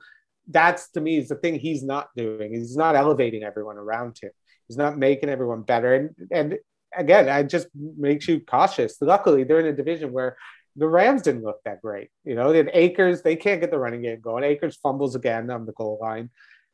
that's 0.50 0.90
to 0.92 1.02
me 1.02 1.18
is 1.18 1.30
the 1.30 1.36
thing 1.36 1.58
he's 1.58 1.84
not 1.84 2.10
doing. 2.18 2.54
He's 2.54 2.76
not 2.76 2.96
elevating 2.96 3.44
everyone 3.44 3.78
around 3.78 4.18
him. 4.22 4.32
He's 4.68 4.78
not 4.78 4.98
making 4.98 5.30
everyone 5.30 5.62
better. 5.62 5.94
And 5.96 6.10
and 6.32 6.58
again, 6.96 7.28
it 7.28 7.50
just 7.50 7.68
makes 7.76 8.28
you 8.28 8.40
cautious. 8.40 8.98
Luckily, 9.02 9.44
they're 9.44 9.60
in 9.60 9.68
a 9.68 9.74
division 9.74 10.12
where 10.12 10.38
the 10.76 10.88
Rams 10.88 11.22
didn't 11.22 11.44
look 11.44 11.62
that 11.66 11.82
great. 11.82 12.10
You 12.24 12.36
know, 12.36 12.52
they 12.52 12.60
had 12.60 12.72
Akers, 12.74 13.22
they 13.22 13.36
can't 13.36 13.62
get 13.62 13.72
the 13.72 13.80
running 13.80 14.02
game 14.02 14.22
going. 14.22 14.44
Akers 14.44 14.78
fumbles 14.78 15.16
again 15.16 15.50
on 15.50 15.66
the 15.66 15.74
goal 15.74 15.98
line. 16.02 16.30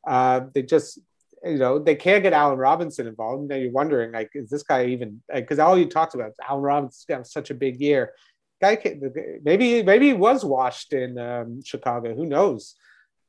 Uh, 0.08 0.41
they 0.54 0.62
just 0.62 0.99
you 1.45 1.58
know, 1.58 1.78
they 1.78 1.95
can't 1.95 2.23
get 2.23 2.34
Allen 2.34 2.58
Robinson 2.58 3.08
involved. 3.08 3.49
Now 3.49 3.56
you're 3.56 3.71
wondering, 3.71 4.12
like, 4.12 4.32
is 4.34 4.49
this 4.49 4.63
guy 4.63 4.88
even? 4.88 5.21
Because 5.34 5.60
all 5.60 5.78
you 5.78 5.86
talked 5.86 6.15
about, 6.15 6.32
Allen 6.47 6.63
Robinson's 6.63 7.06
got 7.08 7.28
such 7.28 7.51
a 7.51 7.54
big 7.54 7.80
year. 7.80 8.13
Guy, 8.62 8.78
maybe 9.43 9.84
maybe 9.84 10.08
he 10.08 10.13
was 10.13 10.43
washed 10.43 10.93
in 10.93 11.19
um, 11.19 11.62
Chicago. 11.63 12.15
Who 12.15 12.25
knows? 12.25 12.75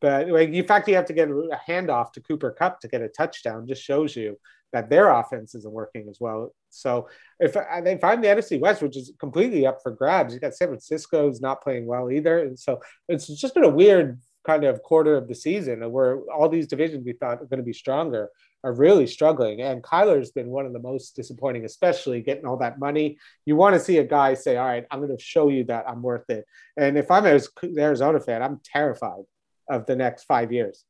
But 0.01 0.29
like, 0.29 0.51
in 0.51 0.66
fact, 0.66 0.88
you 0.88 0.94
have 0.94 1.07
to 1.07 1.12
get 1.12 1.29
a 1.29 1.61
handoff 1.68 2.12
to 2.12 2.20
Cooper 2.20 2.53
Kupp 2.53 2.81
to 2.81 2.88
get 2.88 3.03
a 3.03 3.09
touchdown. 3.09 3.66
Just 3.66 3.83
shows 3.83 4.16
you 4.16 4.38
that 4.72 4.88
their 4.88 5.11
offense 5.11 5.55
isn't 5.55 5.72
working 5.72 6.09
as 6.09 6.18
well. 6.20 6.55
So 6.81 7.09
if 7.41 7.57
if 7.57 8.05
I'm 8.05 8.21
the 8.21 8.29
NFC 8.29 8.61
West, 8.61 8.83
which 8.83 8.97
is 8.97 9.12
completely 9.19 9.67
up 9.67 9.83
for 9.83 9.93
grabs, 9.93 10.35
you 10.35 10.41
got 10.41 10.55
San 10.55 10.69
Francisco's 10.69 11.41
not 11.41 11.62
playing 11.62 11.87
well 11.87 12.11
either, 12.11 12.41
and 12.41 12.59
so 12.59 12.81
it's 13.09 13.27
just 13.27 13.55
been 13.55 13.65
a 13.65 13.69
weird 13.69 14.21
kind 14.47 14.65
of 14.65 14.83
quarter 14.83 15.17
of 15.17 15.27
the 15.27 15.35
season 15.35 15.91
where 15.91 16.21
all 16.33 16.49
these 16.49 16.69
divisions 16.69 17.05
we 17.05 17.12
thought 17.12 17.41
were 17.41 17.47
going 17.47 17.59
to 17.59 17.65
be 17.65 17.73
stronger 17.73 18.31
are 18.62 18.73
really 18.73 19.07
struggling. 19.07 19.61
And 19.61 19.83
Kyler's 19.83 20.31
been 20.31 20.49
one 20.49 20.67
of 20.67 20.73
the 20.73 20.79
most 20.79 21.17
disappointing, 21.17 21.65
especially 21.65 22.23
getting 22.23 22.47
all 22.47 22.57
that 22.59 22.79
money. 22.79 23.19
You 23.45 23.57
want 23.57 23.75
to 23.75 23.81
see 23.81 23.99
a 23.99 24.05
guy 24.05 24.35
say, 24.35 24.57
All 24.57 24.67
right, 24.67 24.87
I'm 24.91 25.01
going 25.01 25.17
to 25.17 25.23
show 25.23 25.49
you 25.49 25.65
that 25.65 25.85
I'm 25.89 26.03
worth 26.03 26.31
it. 26.31 26.47
And 26.77 26.97
if 26.97 27.11
I'm 27.11 27.27
an 27.27 27.41
Arizona 27.77 28.21
fan, 28.21 28.43
I'm 28.43 28.61
terrified 28.65 29.25
of 29.69 29.87
the 29.87 29.97
next 29.97 30.25
five 30.25 30.53
years. 30.53 30.85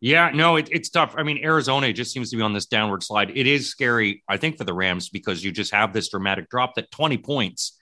Yeah, 0.00 0.30
no, 0.34 0.56
it, 0.56 0.68
it's 0.70 0.90
tough. 0.90 1.14
I 1.16 1.22
mean, 1.22 1.42
Arizona 1.42 1.92
just 1.92 2.12
seems 2.12 2.30
to 2.30 2.36
be 2.36 2.42
on 2.42 2.52
this 2.52 2.66
downward 2.66 3.02
slide. 3.02 3.30
It 3.34 3.46
is 3.46 3.68
scary, 3.68 4.22
I 4.28 4.36
think, 4.36 4.58
for 4.58 4.64
the 4.64 4.74
Rams 4.74 5.08
because 5.08 5.42
you 5.42 5.52
just 5.52 5.72
have 5.72 5.92
this 5.92 6.10
dramatic 6.10 6.50
drop 6.50 6.74
that 6.74 6.90
20 6.90 7.18
points 7.18 7.76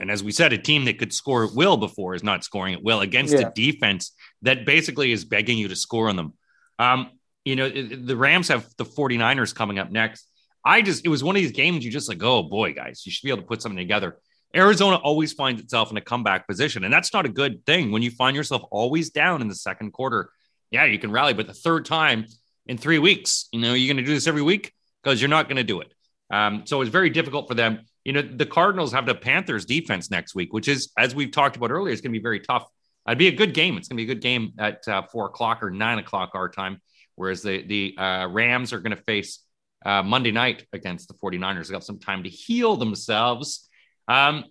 and 0.00 0.10
as 0.10 0.22
we 0.22 0.32
said, 0.32 0.52
a 0.52 0.58
team 0.58 0.84
that 0.84 0.98
could 0.98 1.12
score 1.12 1.44
at 1.44 1.54
will 1.54 1.76
before 1.76 2.14
is 2.14 2.22
not 2.22 2.44
scoring 2.44 2.74
at 2.74 2.82
will 2.82 3.00
against 3.00 3.34
yeah. 3.34 3.48
a 3.48 3.52
defense 3.52 4.12
that 4.42 4.64
basically 4.64 5.12
is 5.12 5.24
begging 5.24 5.58
you 5.58 5.68
to 5.68 5.76
score 5.76 6.08
on 6.08 6.16
them. 6.16 6.34
Um, 6.78 7.10
you 7.44 7.56
know, 7.56 7.68
the 7.68 8.16
Rams 8.16 8.48
have 8.48 8.66
the 8.76 8.84
49ers 8.84 9.54
coming 9.54 9.78
up 9.78 9.90
next. 9.90 10.26
I 10.64 10.82
just, 10.82 11.04
it 11.04 11.08
was 11.08 11.24
one 11.24 11.34
of 11.34 11.42
these 11.42 11.52
games 11.52 11.84
you 11.84 11.90
just 11.90 12.08
like, 12.08 12.22
oh 12.22 12.42
boy, 12.42 12.74
guys, 12.74 13.02
you 13.06 13.12
should 13.12 13.24
be 13.24 13.30
able 13.30 13.42
to 13.42 13.48
put 13.48 13.62
something 13.62 13.78
together. 13.78 14.18
Arizona 14.54 14.96
always 14.96 15.32
finds 15.32 15.60
itself 15.60 15.90
in 15.90 15.96
a 15.96 16.00
comeback 16.00 16.46
position, 16.46 16.84
and 16.84 16.92
that's 16.92 17.12
not 17.12 17.26
a 17.26 17.28
good 17.28 17.64
thing 17.66 17.90
when 17.90 18.02
you 18.02 18.10
find 18.10 18.36
yourself 18.36 18.62
always 18.70 19.10
down 19.10 19.42
in 19.42 19.48
the 19.48 19.54
second 19.54 19.92
quarter. 19.92 20.30
Yeah, 20.70 20.84
you 20.84 20.98
can 20.98 21.10
rally, 21.10 21.34
but 21.34 21.46
the 21.46 21.54
third 21.54 21.84
time 21.84 22.26
in 22.66 22.78
three 22.78 22.98
weeks, 22.98 23.48
you 23.52 23.60
know, 23.60 23.74
you're 23.74 23.92
going 23.92 24.04
to 24.04 24.08
do 24.08 24.14
this 24.14 24.26
every 24.26 24.42
week 24.42 24.72
because 25.02 25.20
you're 25.20 25.30
not 25.30 25.48
going 25.48 25.56
to 25.56 25.64
do 25.64 25.80
it. 25.80 25.92
Um, 26.30 26.64
so 26.66 26.82
it's 26.82 26.90
very 26.90 27.08
difficult 27.10 27.48
for 27.48 27.54
them 27.54 27.80
you 28.08 28.14
know, 28.14 28.22
the 28.22 28.46
Cardinals 28.46 28.90
have 28.92 29.04
the 29.04 29.14
Panthers 29.14 29.66
defense 29.66 30.10
next 30.10 30.34
week, 30.34 30.50
which 30.54 30.66
is, 30.66 30.90
as 30.96 31.14
we've 31.14 31.30
talked 31.30 31.56
about 31.56 31.70
earlier, 31.70 31.92
it's 31.92 32.00
going 32.00 32.10
to 32.10 32.18
be 32.18 32.22
very 32.22 32.40
tough. 32.40 32.66
It'd 33.06 33.18
be 33.18 33.28
a 33.28 33.32
good 33.32 33.52
game. 33.52 33.76
It's 33.76 33.86
going 33.86 33.98
to 33.98 34.06
be 34.06 34.10
a 34.10 34.14
good 34.14 34.22
game 34.22 34.54
at 34.58 34.88
uh, 34.88 35.02
four 35.02 35.26
o'clock 35.26 35.62
or 35.62 35.70
nine 35.70 35.98
o'clock 35.98 36.30
our 36.32 36.48
time. 36.48 36.80
Whereas 37.16 37.42
the 37.42 37.62
the 37.66 37.98
uh, 37.98 38.28
Rams 38.28 38.72
are 38.72 38.80
going 38.80 38.96
to 38.96 39.02
face 39.02 39.40
uh, 39.84 40.02
Monday 40.02 40.32
night 40.32 40.64
against 40.72 41.08
the 41.08 41.14
49ers. 41.14 41.66
They 41.66 41.72
got 41.72 41.84
some 41.84 41.98
time 41.98 42.22
to 42.22 42.30
heal 42.30 42.76
themselves. 42.76 43.68
Um, 44.08 44.44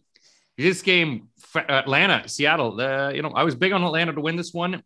this 0.56 0.84
game, 0.84 1.30
Atlanta, 1.56 2.30
Seattle, 2.30 2.80
uh, 2.80 3.10
you 3.10 3.24
know, 3.24 3.30
I 3.30 3.44
was 3.44 3.56
big 3.56 3.72
on 3.72 3.84
Atlanta 3.84 4.14
to 4.14 4.22
win 4.22 4.36
this 4.36 4.54
one. 4.54 4.84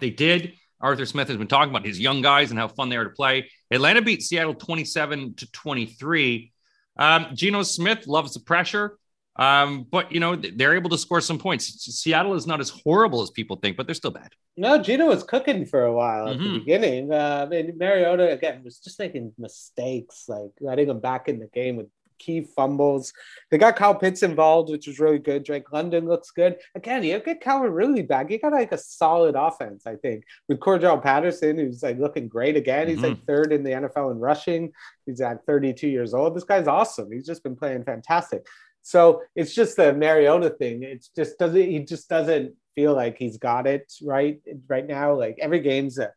They 0.00 0.10
did. 0.10 0.54
Arthur 0.80 1.06
Smith 1.06 1.28
has 1.28 1.36
been 1.36 1.46
talking 1.46 1.70
about 1.70 1.86
his 1.86 1.98
young 1.98 2.20
guys 2.20 2.50
and 2.50 2.58
how 2.58 2.68
fun 2.68 2.88
they 2.88 2.96
are 2.96 3.04
to 3.04 3.10
play. 3.10 3.50
Atlanta 3.70 4.02
beat 4.02 4.22
Seattle 4.22 4.54
27 4.54 5.34
to 5.34 5.50
23. 5.52 6.52
Um, 6.98 7.28
Geno 7.34 7.62
Smith 7.62 8.06
loves 8.06 8.34
the 8.34 8.40
pressure. 8.40 8.98
Um, 9.38 9.86
but 9.90 10.12
you 10.12 10.20
know 10.20 10.34
they're 10.34 10.74
able 10.74 10.90
to 10.90 10.98
score 10.98 11.20
some 11.20 11.38
points. 11.38 11.66
Seattle 11.66 12.34
is 12.34 12.46
not 12.46 12.60
as 12.60 12.70
horrible 12.70 13.22
as 13.22 13.30
people 13.30 13.56
think, 13.56 13.76
but 13.76 13.86
they're 13.86 13.94
still 13.94 14.10
bad. 14.10 14.32
No, 14.56 14.80
Geno 14.80 15.06
was 15.06 15.22
cooking 15.22 15.66
for 15.66 15.84
a 15.84 15.92
while 15.92 16.28
at 16.28 16.38
mm-hmm. 16.38 16.52
the 16.52 16.58
beginning. 16.58 17.12
Uh, 17.12 17.48
and 17.52 17.76
Mariota 17.76 18.32
again 18.32 18.62
was 18.64 18.78
just 18.78 18.98
making 18.98 19.32
mistakes, 19.36 20.24
like 20.28 20.52
letting 20.60 20.88
him 20.88 21.00
back 21.00 21.28
in 21.28 21.38
the 21.38 21.48
game 21.48 21.76
with 21.76 21.88
key 22.18 22.42
fumbles. 22.42 23.12
They 23.50 23.58
got 23.58 23.76
Kyle 23.76 23.94
Pitts 23.94 24.22
involved, 24.22 24.70
which 24.70 24.86
was 24.86 24.98
really 24.98 25.18
good. 25.18 25.44
Drake 25.44 25.72
London 25.72 26.06
looks 26.06 26.30
good. 26.30 26.56
Again, 26.74 27.02
you 27.02 27.18
get 27.20 27.40
Calvin 27.40 27.72
Ridley 27.72 28.02
back. 28.02 28.30
You 28.30 28.38
got 28.38 28.52
like 28.52 28.72
a 28.72 28.78
solid 28.78 29.34
offense, 29.34 29.86
I 29.86 29.96
think, 29.96 30.24
with 30.48 30.60
Cordarrelle 30.60 31.02
Patterson, 31.02 31.58
who's 31.58 31.82
like 31.82 31.98
looking 31.98 32.28
great 32.28 32.56
again. 32.56 32.88
He's 32.88 32.98
mm-hmm. 32.98 33.06
like 33.06 33.26
third 33.26 33.52
in 33.52 33.62
the 33.62 33.70
NFL 33.70 34.12
in 34.12 34.18
rushing. 34.18 34.72
He's 35.04 35.20
at 35.20 35.44
32 35.46 35.88
years 35.88 36.14
old. 36.14 36.34
This 36.34 36.44
guy's 36.44 36.68
awesome. 36.68 37.10
He's 37.12 37.26
just 37.26 37.42
been 37.42 37.56
playing 37.56 37.84
fantastic. 37.84 38.46
So 38.82 39.22
it's 39.34 39.52
just 39.52 39.76
the 39.76 39.92
Mariota 39.92 40.50
thing. 40.50 40.84
It's 40.84 41.08
just 41.08 41.38
doesn't 41.38 41.60
he 41.60 41.80
just 41.80 42.08
doesn't 42.08 42.54
feel 42.76 42.94
like 42.94 43.18
he's 43.18 43.36
got 43.36 43.66
it 43.66 43.92
right 44.00 44.40
right 44.68 44.86
now. 44.86 45.14
Like 45.14 45.38
every 45.40 45.58
game's 45.58 45.98
uh, 45.98 46.10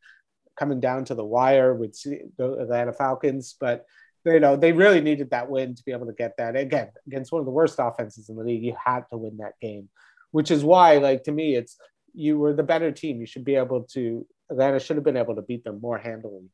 coming 0.55 0.79
down 0.79 1.05
to 1.05 1.15
the 1.15 1.25
wire 1.25 1.73
with 1.73 1.99
the 2.03 2.59
Atlanta 2.61 2.93
Falcons, 2.93 3.55
but 3.59 3.85
you 4.34 4.39
know 4.39 4.55
they 4.55 4.71
really 4.71 5.01
needed 5.01 5.30
that 5.32 5.49
win 5.49 5.75
to 5.75 5.84
be 5.84 5.91
able 5.91 6.07
to 6.07 6.13
get 6.13 6.38
that 6.38 6.55
again 6.55 6.89
against 7.07 7.32
one 7.32 7.39
of 7.39 7.45
the 7.45 7.51
worst 7.51 7.75
offenses 7.80 8.30
in 8.30 8.36
the 8.36 8.43
league. 8.43 8.63
You 8.63 8.75
had 8.84 9.01
to 9.11 9.17
win 9.17 9.38
that 9.38 9.53
game, 9.61 9.89
which 10.32 10.51
is 10.51 10.63
why, 10.63 10.97
like 10.97 11.23
to 11.23 11.32
me, 11.32 11.55
it's 11.55 11.77
you 12.13 12.38
were 12.38 12.53
the 12.53 12.63
better 12.63 12.91
team. 12.91 13.19
You 13.19 13.25
should 13.25 13.45
be 13.45 13.55
able 13.55 13.84
to. 13.93 14.25
Atlanta 14.51 14.80
should 14.80 14.97
have 14.97 15.05
been 15.05 15.17
able 15.17 15.36
to 15.36 15.43
beat 15.43 15.63
them 15.63 15.80
more 15.80 15.99
handily. 15.99 16.49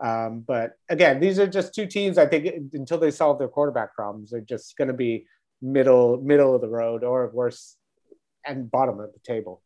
Um, 0.00 0.40
but 0.40 0.72
again, 0.90 1.18
these 1.18 1.38
are 1.38 1.46
just 1.46 1.74
two 1.74 1.86
teams. 1.86 2.18
I 2.18 2.26
think 2.26 2.46
until 2.74 2.98
they 2.98 3.10
solve 3.10 3.38
their 3.38 3.48
quarterback 3.48 3.94
problems, 3.94 4.30
they're 4.30 4.40
just 4.42 4.76
going 4.76 4.88
to 4.88 4.94
be 4.94 5.26
middle 5.60 6.20
middle 6.20 6.54
of 6.54 6.60
the 6.60 6.68
road 6.68 7.02
or 7.02 7.30
worse 7.32 7.76
and 8.46 8.70
bottom 8.70 9.00
of 9.00 9.12
the 9.12 9.18
table. 9.24 9.62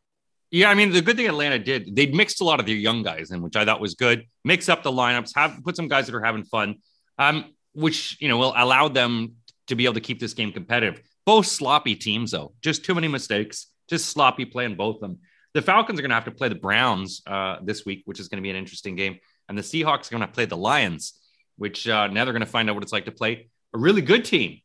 Yeah, 0.51 0.69
I 0.69 0.75
mean 0.75 0.91
the 0.91 1.01
good 1.01 1.17
thing 1.17 1.27
Atlanta 1.27 1.57
did, 1.57 1.95
they 1.95 2.05
mixed 2.07 2.39
a 2.41 2.43
lot 2.43 2.59
of 2.59 2.65
their 2.65 2.75
young 2.75 3.01
guys 3.01 3.31
in, 3.31 3.41
which 3.41 3.55
I 3.55 3.65
thought 3.65 3.81
was 3.81 3.95
good. 3.95 4.25
Mix 4.43 4.69
up 4.69 4.83
the 4.83 4.91
lineups, 4.91 5.31
have 5.35 5.59
put 5.63 5.75
some 5.75 5.87
guys 5.87 6.05
that 6.05 6.15
are 6.15 6.23
having 6.23 6.43
fun, 6.43 6.75
um, 7.17 7.53
which 7.73 8.17
you 8.19 8.27
know 8.27 8.37
will 8.37 8.53
allow 8.55 8.87
them 8.87 9.33
to 9.67 9.75
be 9.75 9.85
able 9.85 9.95
to 9.95 10.01
keep 10.01 10.19
this 10.19 10.33
game 10.33 10.51
competitive. 10.51 11.01
Both 11.25 11.47
sloppy 11.47 11.95
teams 11.95 12.31
though, 12.31 12.53
just 12.61 12.83
too 12.83 12.95
many 12.95 13.07
mistakes, 13.07 13.67
just 13.89 14.07
sloppy 14.07 14.45
play 14.45 14.65
in 14.65 14.75
both 14.75 14.95
of 14.95 15.01
them. 15.01 15.19
The 15.53 15.61
Falcons 15.61 15.99
are 15.99 16.01
going 16.01 16.09
to 16.09 16.15
have 16.15 16.25
to 16.25 16.31
play 16.31 16.49
the 16.49 16.55
Browns 16.55 17.21
uh, 17.27 17.57
this 17.63 17.85
week, 17.85 18.01
which 18.05 18.19
is 18.19 18.27
going 18.27 18.37
to 18.37 18.43
be 18.43 18.49
an 18.49 18.55
interesting 18.55 18.95
game, 18.95 19.19
and 19.47 19.57
the 19.57 19.61
Seahawks 19.61 20.07
are 20.07 20.17
going 20.17 20.21
to 20.21 20.33
play 20.33 20.45
the 20.45 20.57
Lions, 20.57 21.13
which 21.57 21.87
uh, 21.87 22.07
now 22.07 22.25
they're 22.25 22.33
going 22.33 22.45
to 22.45 22.51
find 22.51 22.69
out 22.69 22.75
what 22.75 22.83
it's 22.83 22.93
like 22.93 23.05
to 23.05 23.11
play 23.11 23.49
a 23.73 23.77
really 23.77 24.01
good 24.01 24.25
team 24.25 24.59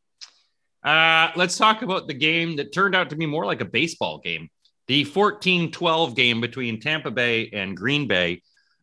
uh, 0.84 1.30
let's 1.36 1.57
talk 1.57 1.82
about 1.82 2.07
the 2.07 2.14
game 2.14 2.57
that 2.57 2.72
turned 2.72 2.94
out 2.94 3.11
to 3.11 3.16
be 3.16 3.26
more 3.26 3.44
like 3.44 3.61
a 3.61 3.64
baseball 3.64 4.18
game. 4.18 4.49
The 4.86 5.05
14 5.05 5.70
12 5.70 6.14
game 6.14 6.40
between 6.40 6.80
Tampa 6.80 7.11
Bay 7.11 7.51
and 7.53 7.76
Green 7.76 8.07
Bay, 8.07 8.42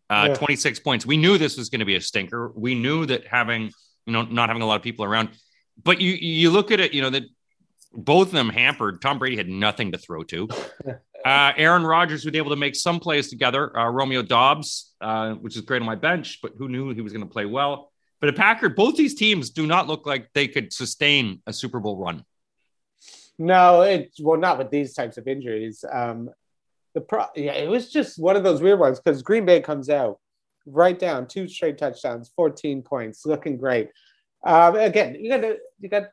uh, 0.10 0.28
yeah. 0.30 0.36
26 0.36 0.80
points. 0.80 1.06
We 1.06 1.18
knew 1.18 1.38
this 1.38 1.58
was 1.58 1.70
going 1.70 1.80
to 1.80 1.86
be 1.86 1.96
a 1.96 2.02
stinker. 2.02 2.52
We 2.56 2.76
knew 2.76 3.06
that 3.08 3.28
having, 3.28 3.72
you 4.06 4.14
know, 4.14 4.24
not 4.24 4.50
having 4.50 4.62
a 4.62 4.66
lot 4.66 4.76
of 4.76 4.82
people 4.84 5.06
around, 5.06 5.30
but 5.84 6.00
you, 6.02 6.12
you 6.12 6.52
look 6.52 6.72
at 6.72 6.80
it, 6.80 6.94
you 6.94 7.02
know, 7.02 7.10
that 7.10 7.24
both 7.94 8.28
of 8.28 8.34
them 8.34 8.50
hampered. 8.50 9.02
Tom 9.02 9.20
Brady 9.20 9.38
had 9.38 9.50
nothing 9.50 9.92
to 9.92 9.98
throw 9.98 10.24
to. 10.24 10.48
Uh, 11.26 11.52
Aaron 11.58 11.84
Rodgers 11.84 12.24
was 12.24 12.36
able 12.36 12.52
to 12.52 12.56
make 12.56 12.76
some 12.76 13.00
plays 13.00 13.32
together. 13.32 13.76
Uh, 13.76 13.90
Romeo 13.90 14.22
Doubs, 14.22 14.94
uh, 15.02 15.34
which 15.34 15.56
is 15.56 15.62
great 15.64 15.82
on 15.82 15.86
my 15.88 15.96
bench, 15.96 16.38
but 16.40 16.54
who 16.56 16.70
knew 16.70 16.94
he 16.94 17.02
was 17.02 17.12
going 17.12 17.26
to 17.26 17.32
play 17.32 17.46
well? 17.46 17.92
But 18.22 18.30
a 18.30 18.34
Packer, 18.34 18.70
both 18.70 18.96
these 18.96 19.16
teams 19.16 19.50
do 19.50 19.66
not 19.66 19.88
look 19.88 20.06
like 20.06 20.30
they 20.34 20.48
could 20.48 20.72
sustain 20.72 21.42
a 21.48 21.52
Super 21.52 21.80
Bowl 21.80 21.98
run. 21.98 22.24
No, 23.40 23.82
it 23.82 24.14
well, 24.22 24.40
not 24.40 24.60
with 24.60 24.70
these 24.70 24.94
types 24.94 25.18
of 25.18 25.28
injuries. 25.28 25.84
Um, 25.92 26.30
the 26.96 27.02
pro, 27.02 27.26
yeah, 27.36 27.52
it 27.52 27.70
was 27.70 27.92
just 27.92 28.18
one 28.18 28.36
of 28.36 28.44
those 28.44 28.62
weird 28.62 28.80
ones 28.80 29.00
because 29.00 29.22
Green 29.22 29.46
Bay 29.46 29.62
comes 29.62 29.90
out 29.90 30.20
right 30.66 30.98
down 30.98 31.28
two 31.28 31.48
straight 31.48 31.78
touchdowns, 31.78 32.32
14 32.36 32.82
points, 32.82 33.26
looking 33.26 33.58
great. 33.58 33.90
Um, 34.44 34.76
again, 34.76 35.16
you 35.20 35.30
got 35.30 35.56
you 35.80 35.90
got 35.90 36.04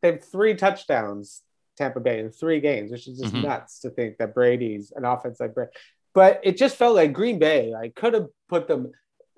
they 0.00 0.12
have 0.12 0.24
three 0.24 0.54
touchdowns, 0.54 1.42
Tampa 1.76 2.00
Bay 2.00 2.20
in 2.20 2.30
three 2.30 2.60
games, 2.60 2.92
which 2.92 3.08
is 3.08 3.18
just 3.18 3.34
mm-hmm. 3.34 3.46
nuts 3.46 3.80
to 3.80 3.90
think 3.90 4.16
that 4.18 4.34
Brady's 4.34 4.92
an 4.94 5.04
offense 5.04 5.40
like 5.40 5.54
Brady. 5.54 5.72
But 6.14 6.40
it 6.44 6.56
just 6.56 6.76
felt 6.76 6.94
like 6.94 7.12
Green 7.12 7.38
Bay. 7.38 7.74
I 7.74 7.88
could 7.88 8.14
have 8.14 8.28
put 8.48 8.68
them 8.68 8.92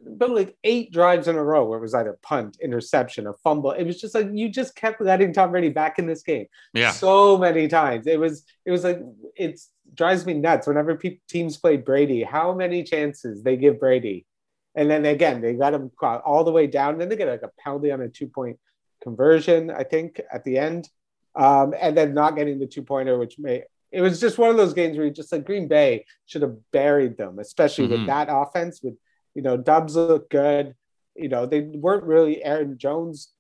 but 0.07 0.31
like 0.31 0.57
eight 0.65 0.93
drives 0.93 1.29
in 1.29 1.37
a 1.37 1.43
row 1.43 1.65
where 1.65 1.79
it 1.79 1.83
was 1.83 1.95
either 1.95 2.19
punt, 2.23 2.59
interception, 2.63 3.27
a 3.27 3.33
fumble. 3.35 3.73
It 3.73 3.85
was 3.85 4.01
just 4.01 4.15
like 4.15 4.29
you 4.33 4.49
just 4.49 4.75
kept 4.75 5.01
letting 5.01 5.33
Tom 5.33 5.51
Brady 5.51 5.71
back 5.71 5.99
in 5.99 6.07
this 6.07 6.23
game. 6.23 6.47
Yeah. 6.73 6.91
So 6.91 7.37
many 7.39 7.69
times. 7.69 8.07
It 8.07 8.19
was 8.19 8.45
it 8.65 8.71
was 8.71 8.85
like 8.85 9.01
it 9.37 9.61
drives 9.95 10.27
me 10.27 10.35
nuts 10.35 10.67
whenever 10.67 10.97
pe- 10.97 11.21
teams 11.29 11.57
play 11.57 11.77
Brady, 11.77 12.23
how 12.23 12.55
many 12.55 12.83
chances 12.83 13.43
they 13.43 13.57
give 13.57 13.81
Brady. 13.81 14.27
And 14.75 14.91
then 14.91 15.05
again, 15.05 15.41
they 15.41 15.55
got 15.55 15.75
him 15.75 15.91
all 16.03 16.45
the 16.45 16.51
way 16.53 16.67
down. 16.67 16.99
Then 16.99 17.09
they 17.09 17.17
get 17.17 17.29
like 17.29 17.43
a 17.43 17.51
penalty 17.63 17.93
on 17.93 18.01
a 18.01 18.09
two 18.09 18.27
point 18.27 18.59
conversion, 19.03 19.71
I 19.71 19.85
think, 19.85 20.21
at 20.33 20.45
the 20.45 20.59
end. 20.59 20.89
Um, 21.37 21.75
and 21.81 21.97
then 21.97 22.15
not 22.15 22.37
getting 22.37 22.59
the 22.59 22.67
two 22.67 22.83
pointer, 22.83 23.19
which 23.19 23.39
may 23.39 23.65
it 23.95 24.01
was 24.01 24.19
just 24.19 24.39
one 24.39 24.51
of 24.51 24.57
those 24.57 24.75
games 24.75 24.97
where 24.97 25.07
you 25.07 25.13
just 25.13 25.31
like 25.31 25.45
Green 25.45 25.69
Bay 25.69 26.05
should 26.27 26.43
have 26.43 26.57
buried 26.73 27.17
them, 27.17 27.39
especially 27.39 27.85
mm-hmm. 27.85 27.99
with 27.99 28.07
that 28.09 28.27
offense 28.29 28.81
with 28.83 28.95
you 29.35 29.43
know, 29.43 29.57
Doubs 29.57 29.97
looked 29.97 30.31
good. 30.31 30.75
You 31.15 31.29
know, 31.29 31.47
they 31.47 31.61
weren't 31.61 32.05
really 32.05 32.43
Aaron 32.45 32.79
Jones 32.79 33.33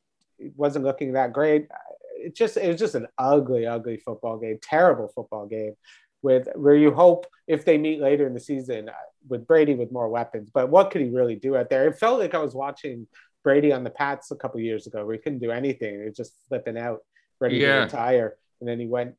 wasn't 0.56 0.84
looking 0.84 1.12
that 1.12 1.32
great. 1.32 1.68
It 2.16 2.34
just 2.34 2.56
it 2.56 2.68
was 2.68 2.80
just 2.80 2.94
an 2.94 3.08
ugly, 3.18 3.66
ugly 3.66 3.98
football 3.98 4.38
game, 4.38 4.58
terrible 4.62 5.08
football 5.14 5.46
game. 5.46 5.74
With 6.22 6.48
where 6.54 6.74
you 6.74 6.90
hope 6.90 7.26
if 7.46 7.66
they 7.66 7.76
meet 7.76 8.00
later 8.00 8.26
in 8.26 8.32
the 8.32 8.40
season 8.40 8.88
uh, 8.88 8.92
with 9.28 9.46
Brady 9.46 9.74
with 9.74 9.92
more 9.92 10.08
weapons, 10.08 10.50
but 10.52 10.70
what 10.70 10.90
could 10.90 11.02
he 11.02 11.10
really 11.10 11.36
do 11.36 11.54
out 11.54 11.68
there? 11.68 11.86
It 11.86 11.98
felt 11.98 12.18
like 12.18 12.34
I 12.34 12.38
was 12.38 12.54
watching 12.54 13.06
Brady 13.42 13.72
on 13.72 13.84
the 13.84 13.90
Pats 13.90 14.30
a 14.30 14.36
couple 14.36 14.58
years 14.60 14.86
ago, 14.86 15.04
where 15.04 15.16
he 15.16 15.20
couldn't 15.20 15.40
do 15.40 15.50
anything. 15.50 16.00
He 16.00 16.06
was 16.06 16.16
just 16.16 16.34
flipping 16.48 16.78
out, 16.78 17.00
ready 17.40 17.58
yeah. 17.58 17.74
to 17.74 17.80
retire, 17.82 18.36
and 18.60 18.68
then 18.68 18.80
he 18.80 18.86
went 18.86 19.16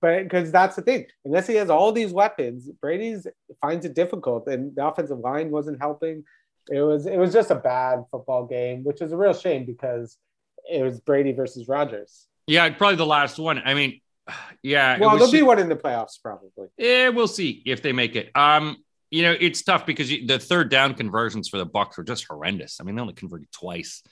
but 0.00 0.24
because 0.24 0.50
that's 0.50 0.76
the 0.76 0.82
thing, 0.82 1.06
unless 1.24 1.46
he 1.46 1.54
has 1.54 1.70
all 1.70 1.92
these 1.92 2.12
weapons, 2.12 2.68
Brady's 2.80 3.26
finds 3.60 3.84
it 3.84 3.94
difficult, 3.94 4.46
and 4.48 4.74
the 4.74 4.86
offensive 4.86 5.18
line 5.18 5.50
wasn't 5.50 5.80
helping. 5.80 6.24
It 6.70 6.80
was 6.80 7.06
it 7.06 7.16
was 7.16 7.32
just 7.32 7.50
a 7.50 7.56
bad 7.56 8.04
football 8.10 8.46
game, 8.46 8.84
which 8.84 9.00
is 9.00 9.12
a 9.12 9.16
real 9.16 9.34
shame 9.34 9.64
because 9.64 10.16
it 10.70 10.82
was 10.82 11.00
Brady 11.00 11.32
versus 11.32 11.68
Rodgers. 11.68 12.26
Yeah, 12.46 12.68
probably 12.70 12.96
the 12.96 13.06
last 13.06 13.38
one. 13.38 13.60
I 13.64 13.74
mean, 13.74 14.00
yeah. 14.62 14.98
Well, 14.98 15.16
there'll 15.16 15.32
be 15.32 15.42
one 15.42 15.58
in 15.58 15.68
the 15.68 15.76
playoffs 15.76 16.20
probably. 16.22 16.68
Yeah, 16.76 17.08
we'll 17.10 17.28
see 17.28 17.62
if 17.66 17.82
they 17.82 17.92
make 17.92 18.16
it. 18.16 18.30
Um, 18.34 18.78
you 19.10 19.22
know, 19.22 19.36
it's 19.38 19.62
tough 19.62 19.84
because 19.84 20.10
you, 20.10 20.26
the 20.26 20.38
third 20.38 20.70
down 20.70 20.94
conversions 20.94 21.48
for 21.48 21.58
the 21.58 21.66
Bucs 21.66 21.98
were 21.98 22.04
just 22.04 22.24
horrendous. 22.24 22.80
I 22.80 22.84
mean, 22.84 22.96
they 22.96 23.02
only 23.02 23.14
converted 23.14 23.52
twice. 23.52 24.02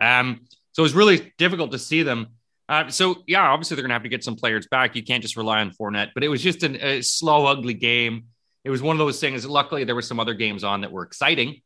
Um, 0.00 0.42
so 0.72 0.82
it 0.82 0.84
was 0.84 0.94
really 0.94 1.32
difficult 1.38 1.72
to 1.72 1.78
see 1.78 2.02
them. 2.02 2.28
Uh, 2.70 2.88
so 2.88 3.24
yeah, 3.26 3.42
obviously 3.42 3.74
they're 3.74 3.82
going 3.82 3.90
to 3.90 3.94
have 3.94 4.04
to 4.04 4.08
get 4.08 4.22
some 4.22 4.36
players 4.36 4.68
back. 4.68 4.94
You 4.94 5.02
can't 5.02 5.22
just 5.22 5.36
rely 5.36 5.60
on 5.60 5.72
Fournette. 5.72 6.10
But 6.14 6.22
it 6.22 6.28
was 6.28 6.40
just 6.40 6.62
an, 6.62 6.76
a 6.76 7.02
slow, 7.02 7.46
ugly 7.46 7.74
game. 7.74 8.26
It 8.62 8.70
was 8.70 8.80
one 8.80 8.94
of 8.94 8.98
those 8.98 9.18
things. 9.18 9.44
Luckily, 9.44 9.82
there 9.82 9.96
were 9.96 10.02
some 10.02 10.20
other 10.20 10.34
games 10.34 10.62
on 10.62 10.82
that 10.82 10.92
were 10.92 11.02
exciting. 11.02 11.62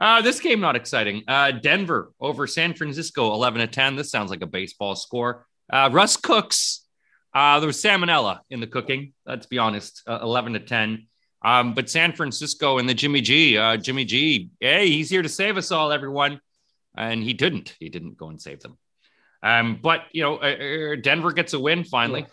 Uh, 0.00 0.20
this 0.22 0.40
game 0.40 0.60
not 0.60 0.74
exciting. 0.74 1.22
Uh, 1.28 1.52
Denver 1.52 2.12
over 2.20 2.46
San 2.46 2.74
Francisco, 2.74 3.32
eleven 3.32 3.60
to 3.60 3.66
ten. 3.68 3.94
This 3.94 4.10
sounds 4.10 4.30
like 4.30 4.42
a 4.42 4.46
baseball 4.46 4.96
score. 4.96 5.46
Uh, 5.72 5.88
Russ 5.92 6.16
cooks. 6.16 6.84
Uh, 7.34 7.60
there 7.60 7.66
was 7.66 7.80
salmonella 7.80 8.40
in 8.50 8.60
the 8.60 8.66
cooking. 8.66 9.12
Let's 9.24 9.46
be 9.46 9.58
honest. 9.58 10.02
Uh, 10.06 10.18
eleven 10.22 10.54
to 10.54 10.60
ten. 10.60 11.06
Um, 11.44 11.74
but 11.74 11.88
San 11.88 12.12
Francisco 12.12 12.78
and 12.78 12.88
the 12.88 12.94
Jimmy 12.94 13.20
G. 13.20 13.54
Jimmy 13.82 14.04
G. 14.04 14.50
Hey, 14.58 14.88
he's 14.88 15.10
here 15.10 15.22
to 15.22 15.28
save 15.28 15.56
us 15.56 15.70
all, 15.70 15.92
everyone. 15.92 16.40
And 16.96 17.22
he 17.22 17.34
didn't. 17.34 17.76
He 17.78 17.88
didn't 17.88 18.16
go 18.16 18.28
and 18.30 18.40
save 18.40 18.60
them. 18.60 18.78
Um, 19.42 19.78
but, 19.82 20.04
you 20.12 20.22
know, 20.22 20.36
uh, 20.36 20.92
uh 20.92 20.96
Denver 21.00 21.32
gets 21.32 21.52
a 21.52 21.60
win 21.60 21.84
finally, 21.84 22.26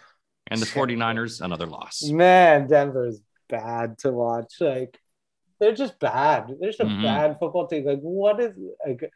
and 0.47 0.61
the 0.61 0.65
49ers, 0.65 1.41
another 1.41 1.65
loss. 1.65 2.03
Man, 2.03 2.67
Denver 2.67 3.07
is 3.07 3.21
bad 3.49 3.97
to 3.99 4.11
watch. 4.11 4.55
Like, 4.59 4.99
they're 5.59 5.75
just 5.75 5.99
bad. 5.99 6.51
They're 6.59 6.69
just 6.69 6.81
a 6.81 6.85
mm-hmm. 6.85 7.03
bad 7.03 7.37
football 7.39 7.67
team. 7.67 7.85
Like, 7.85 7.99
what 7.99 8.39
is, 8.39 8.53
like, 8.85 9.09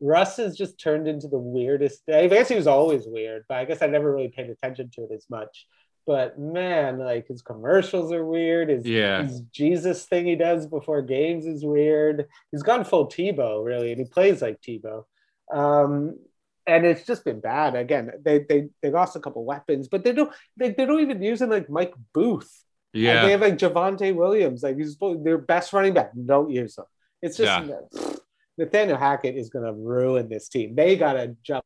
Russ 0.00 0.36
has 0.36 0.56
just 0.56 0.78
turned 0.78 1.08
into 1.08 1.28
the 1.28 1.38
weirdest. 1.38 2.02
I 2.12 2.26
guess 2.28 2.48
he 2.48 2.56
was 2.56 2.66
always 2.66 3.06
weird, 3.06 3.44
but 3.48 3.58
I 3.58 3.64
guess 3.64 3.82
I 3.82 3.86
never 3.86 4.12
really 4.12 4.28
paid 4.28 4.50
attention 4.50 4.90
to 4.94 5.04
it 5.04 5.12
as 5.14 5.26
much. 5.30 5.66
But 6.06 6.38
man, 6.38 6.98
like 6.98 7.26
his 7.28 7.40
commercials 7.40 8.12
are 8.12 8.24
weird. 8.24 8.68
His, 8.68 8.84
yeah. 8.84 9.22
his 9.22 9.40
Jesus 9.52 10.04
thing 10.04 10.26
he 10.26 10.36
does 10.36 10.66
before 10.66 11.00
games 11.00 11.46
is 11.46 11.64
weird. 11.64 12.26
He's 12.50 12.62
gone 12.62 12.84
full 12.84 13.06
Tebow, 13.06 13.64
really, 13.64 13.90
and 13.90 13.98
he 13.98 14.04
plays 14.04 14.42
like 14.42 14.60
Tebow. 14.60 15.04
Um, 15.50 16.18
and 16.66 16.86
it's 16.86 17.06
just 17.06 17.24
been 17.24 17.40
bad. 17.40 17.74
Again, 17.74 18.10
they 18.22 18.40
they 18.40 18.68
they 18.82 18.90
lost 18.90 19.16
a 19.16 19.20
couple 19.20 19.44
weapons, 19.44 19.88
but 19.88 20.04
they 20.04 20.12
don't 20.12 20.32
they, 20.56 20.70
they 20.70 20.86
don't 20.86 21.00
even 21.00 21.22
use 21.22 21.42
it 21.42 21.48
like 21.48 21.68
Mike 21.68 21.94
Booth. 22.12 22.50
Yeah, 22.92 23.18
and 23.18 23.26
they 23.26 23.32
have 23.32 23.40
like 23.40 23.58
Javonte 23.58 24.14
Williams, 24.14 24.62
like 24.62 24.76
he's 24.76 24.96
their 25.22 25.38
best 25.38 25.72
running 25.72 25.94
back. 25.94 26.12
Don't 26.24 26.50
use 26.50 26.78
him. 26.78 26.84
It's 27.22 27.36
just 27.36 27.68
yeah. 27.68 28.12
Nathaniel 28.58 28.96
Hackett 28.96 29.36
is 29.36 29.50
going 29.50 29.64
to 29.64 29.72
ruin 29.72 30.28
this 30.28 30.48
team. 30.48 30.76
They 30.76 30.96
got 30.96 31.14
to 31.14 31.36
jump, 31.42 31.64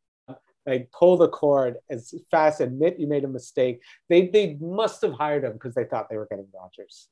like 0.64 0.90
pull 0.90 1.18
the 1.18 1.28
cord 1.28 1.76
as 1.90 2.14
fast. 2.30 2.62
Admit 2.62 2.98
you 2.98 3.06
made 3.06 3.24
a 3.24 3.28
mistake. 3.28 3.82
They 4.08 4.28
they 4.28 4.56
must 4.60 5.02
have 5.02 5.12
hired 5.12 5.44
him 5.44 5.52
because 5.52 5.74
they 5.74 5.84
thought 5.84 6.08
they 6.08 6.16
were 6.16 6.26
getting 6.30 6.46
Rodgers. 6.52 7.08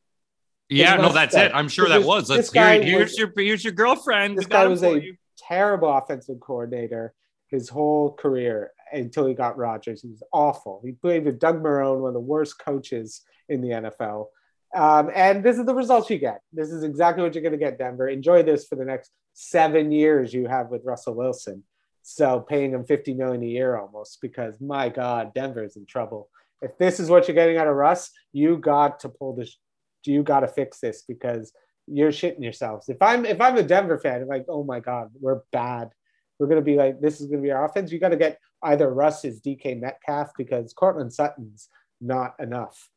Yeah, 0.68 0.97
no, 0.97 1.12
that's 1.12 1.37
it. 1.37 1.53
I'm 1.55 1.68
sure 1.68 1.89
that 1.89 2.03
was. 2.03 2.28
Let's 2.28 2.51
hear, 2.51 2.82
here's 2.82 3.11
was, 3.11 3.18
your 3.18 3.32
here's 3.37 3.62
your 3.62 3.72
girlfriend. 3.72 4.37
This 4.37 4.47
guy 4.47 4.66
was 4.66 4.82
a 4.82 5.01
you. 5.01 5.16
terrible 5.39 5.95
offensive 5.97 6.41
coordinator 6.41 7.14
his 7.49 7.69
whole 7.69 8.13
career 8.13 8.73
until 8.93 9.27
he 9.27 9.35
got 9.35 9.57
Rodgers. 9.57 10.03
He 10.03 10.09
was 10.09 10.23
awful. 10.33 10.81
He 10.85 10.93
played 10.93 11.25
with 11.25 11.39
Doug 11.39 11.63
Marrone, 11.63 12.01
one 12.01 12.09
of 12.09 12.15
the 12.15 12.21
worst 12.21 12.59
coaches 12.59 13.23
in 13.49 13.61
the 13.61 13.69
NFL. 13.69 14.27
Um, 14.75 15.11
and 15.15 15.43
this 15.43 15.59
is 15.59 15.65
the 15.65 15.75
results 15.75 16.11
you 16.11 16.19
get. 16.19 16.41
This 16.53 16.71
is 16.71 16.83
exactly 16.83 17.23
what 17.23 17.35
you're 17.35 17.43
going 17.43 17.53
to 17.53 17.59
get, 17.59 17.79
Denver. 17.79 18.09
Enjoy 18.09 18.43
this 18.43 18.67
for 18.67 18.77
the 18.77 18.85
next 18.85 19.11
seven 19.33 19.93
years 19.93 20.35
you 20.35 20.47
have 20.47 20.69
with 20.69 20.85
Russell 20.85 21.15
Wilson. 21.15 21.63
So 22.03 22.41
paying 22.41 22.73
him 22.73 22.85
50 22.85 23.15
million 23.15 23.43
a 23.43 23.47
year 23.47 23.77
almost 23.77 24.21
because 24.21 24.61
my 24.61 24.89
God, 24.89 25.35
Denver's 25.35 25.77
in 25.77 25.87
trouble. 25.87 26.29
If 26.63 26.77
this 26.79 27.01
is 27.01 27.11
what 27.11 27.27
you're 27.27 27.35
getting 27.35 27.57
out 27.57 27.67
of 27.67 27.75
Russ, 27.75 28.11
you 28.33 28.59
got 28.59 29.01
to 29.01 29.09
pull 29.09 29.35
this, 29.35 29.59
you 30.05 30.23
got 30.23 30.41
to 30.41 30.49
fix 30.49 30.79
this 30.79 31.03
because 31.07 31.53
you're 31.87 32.13
shitting 32.13 32.43
yourselves. 32.43 32.89
If 32.89 33.01
I'm 33.01 33.27
if 33.27 33.41
I'm 33.41 33.57
a 33.57 33.63
Denver 33.63 33.99
fan, 33.99 34.23
I'm 34.23 34.29
like, 34.29 34.47
oh 34.49 34.65
my 34.65 34.81
God, 34.81 35.11
we're 35.21 35.41
bad. 35.53 35.91
We're 36.39 36.49
gonna 36.49 36.62
be 36.62 36.76
like, 36.76 37.01
this 37.01 37.20
is 37.20 37.26
gonna 37.28 37.43
be 37.43 37.51
our 37.51 37.64
offense. 37.64 37.91
You 37.93 37.99
got 37.99 38.11
to 38.11 38.16
get 38.16 38.39
either 38.62 38.93
Russ 38.93 39.24
is 39.24 39.41
DK 39.41 39.80
Metcalf 39.80 40.30
because 40.37 40.72
Courtland 40.72 41.12
Sutton's 41.12 41.68
not 42.01 42.34
enough. 42.39 42.91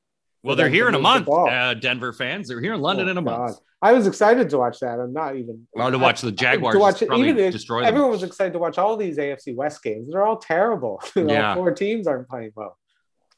Well, 0.44 0.56
they're 0.56 0.70
here 0.70 0.88
in 0.88 0.96
a 0.96 1.00
month, 1.00 1.28
uh, 1.30 1.74
Denver 1.74 2.14
fans. 2.14 2.48
They're 2.48 2.62
here 2.62 2.74
in 2.74 2.82
London 2.82 3.08
oh, 3.08 3.12
in 3.12 3.18
a 3.18 3.22
God. 3.22 3.40
month. 3.40 3.58
I 3.82 3.94
was 3.94 4.08
excited 4.08 4.50
to 4.50 4.58
watch 4.58 4.80
that. 4.80 5.00
I'm 5.00 5.14
not 5.14 5.36
even. 5.38 5.68
Well, 5.74 5.92
to 5.92 5.98
watch 5.98 6.22
the 6.22 6.32
Jaguars. 6.32 6.76
To 6.76 6.80
watch 6.80 7.02
it, 7.02 7.12
even 7.14 7.52
destroy 7.52 7.84
everyone 7.84 8.12
was 8.12 8.24
excited 8.24 8.54
to 8.54 8.60
watch 8.60 8.78
all 8.78 8.98
these 8.98 9.18
AFC 9.18 9.56
West 9.56 9.82
games. 9.84 10.10
They're 10.12 10.24
all 10.24 10.38
terrible. 10.38 11.02
yeah. 11.16 11.56
four 11.56 11.72
teams 11.72 12.08
aren't 12.08 12.28
playing 12.28 12.52
well. 12.56 12.78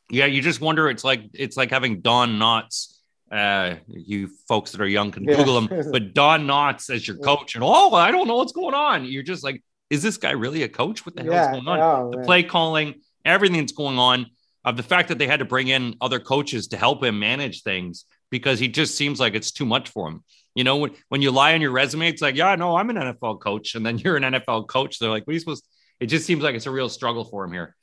Yeah, 0.09 0.25
you 0.25 0.41
just 0.41 0.59
wonder. 0.59 0.89
It's 0.89 1.03
like 1.03 1.21
it's 1.33 1.57
like 1.57 1.69
having 1.69 2.01
Don 2.01 2.39
Knotts. 2.39 2.97
Uh, 3.31 3.75
you 3.87 4.29
folks 4.47 4.71
that 4.71 4.81
are 4.81 4.87
young 4.87 5.09
can 5.09 5.25
Google 5.25 5.57
him, 5.57 5.89
but 5.91 6.13
Don 6.13 6.47
Knotts 6.47 6.93
as 6.93 7.07
your 7.07 7.17
coach, 7.17 7.55
and 7.55 7.63
oh, 7.63 7.93
I 7.93 8.11
don't 8.11 8.27
know 8.27 8.35
what's 8.35 8.51
going 8.51 8.75
on. 8.75 9.05
You're 9.05 9.23
just 9.23 9.43
like, 9.43 9.63
is 9.91 10.01
this 10.01 10.15
guy 10.15 10.31
really 10.31 10.63
a 10.63 10.69
coach? 10.69 11.05
What 11.05 11.17
the 11.17 11.23
hell 11.23 11.33
yeah, 11.33 11.51
is 11.51 11.59
going 11.59 11.67
on? 11.67 11.79
Oh, 11.79 12.11
the 12.11 12.17
man. 12.17 12.25
play 12.25 12.43
calling, 12.43 12.95
everything 13.25 13.59
that's 13.59 13.73
going 13.73 13.99
on. 13.99 14.27
Of 14.63 14.77
the 14.77 14.83
fact 14.83 15.09
that 15.09 15.17
they 15.17 15.25
had 15.25 15.39
to 15.39 15.45
bring 15.45 15.69
in 15.69 15.95
other 16.01 16.19
coaches 16.19 16.67
to 16.67 16.77
help 16.77 17.03
him 17.03 17.19
manage 17.19 17.63
things 17.63 18.05
because 18.29 18.59
he 18.59 18.67
just 18.67 18.95
seems 18.95 19.19
like 19.19 19.33
it's 19.33 19.51
too 19.51 19.65
much 19.65 19.89
for 19.89 20.07
him. 20.07 20.23
You 20.53 20.63
know, 20.63 20.77
when, 20.77 20.91
when 21.09 21.21
you 21.23 21.31
lie 21.31 21.55
on 21.55 21.61
your 21.61 21.71
resume, 21.71 22.07
it's 22.07 22.21
like, 22.21 22.35
yeah, 22.35 22.55
no, 22.55 22.77
I'm 22.77 22.89
an 22.91 22.95
NFL 22.95 23.41
coach. 23.41 23.73
And 23.73 23.83
then 23.83 23.97
you're 23.97 24.17
an 24.17 24.23
NFL 24.23 24.67
coach. 24.67 24.99
They're 24.99 25.09
like, 25.09 25.25
what 25.25 25.31
are 25.31 25.33
you 25.33 25.39
supposed 25.39 25.63
to? 25.63 25.69
It 25.99 26.05
just 26.07 26.27
seems 26.27 26.43
like 26.43 26.55
it's 26.55 26.67
a 26.67 26.71
real 26.71 26.89
struggle 26.89 27.25
for 27.25 27.43
him 27.43 27.51
here. 27.51 27.75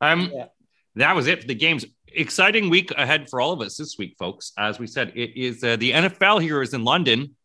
Um, 0.00 0.30
yeah. 0.32 0.46
That 0.96 1.16
was 1.16 1.26
it 1.26 1.40
for 1.40 1.48
the 1.48 1.54
games. 1.54 1.86
Exciting 2.08 2.68
week 2.68 2.90
ahead 2.90 3.30
for 3.30 3.40
all 3.40 3.52
of 3.52 3.60
us 3.62 3.76
this 3.76 3.96
week, 3.98 4.16
folks. 4.18 4.52
As 4.58 4.78
we 4.78 4.86
said, 4.86 5.12
it 5.14 5.34
is 5.34 5.64
uh, 5.64 5.76
the 5.76 5.92
NFL 5.92 6.42
here 6.42 6.60
is 6.60 6.74
in 6.74 6.84
London. 6.84 7.36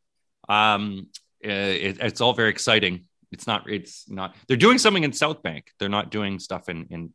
Um, 0.50 1.08
uh, 1.44 1.50
it, 1.50 1.98
it's 2.02 2.22
all 2.22 2.34
very 2.34 2.50
exciting. 2.50 3.06
It's 3.34 3.48
not, 3.48 3.70
it's 3.70 4.10
not, 4.10 4.36
they're 4.48 4.58
doing 4.58 4.78
something 4.78 5.04
in 5.04 5.14
South 5.14 5.44
Bank. 5.44 5.72
They're 5.80 5.90
not 5.90 6.12
doing 6.12 6.40
stuff 6.40 6.70
in, 6.70 6.88
in 6.90 7.14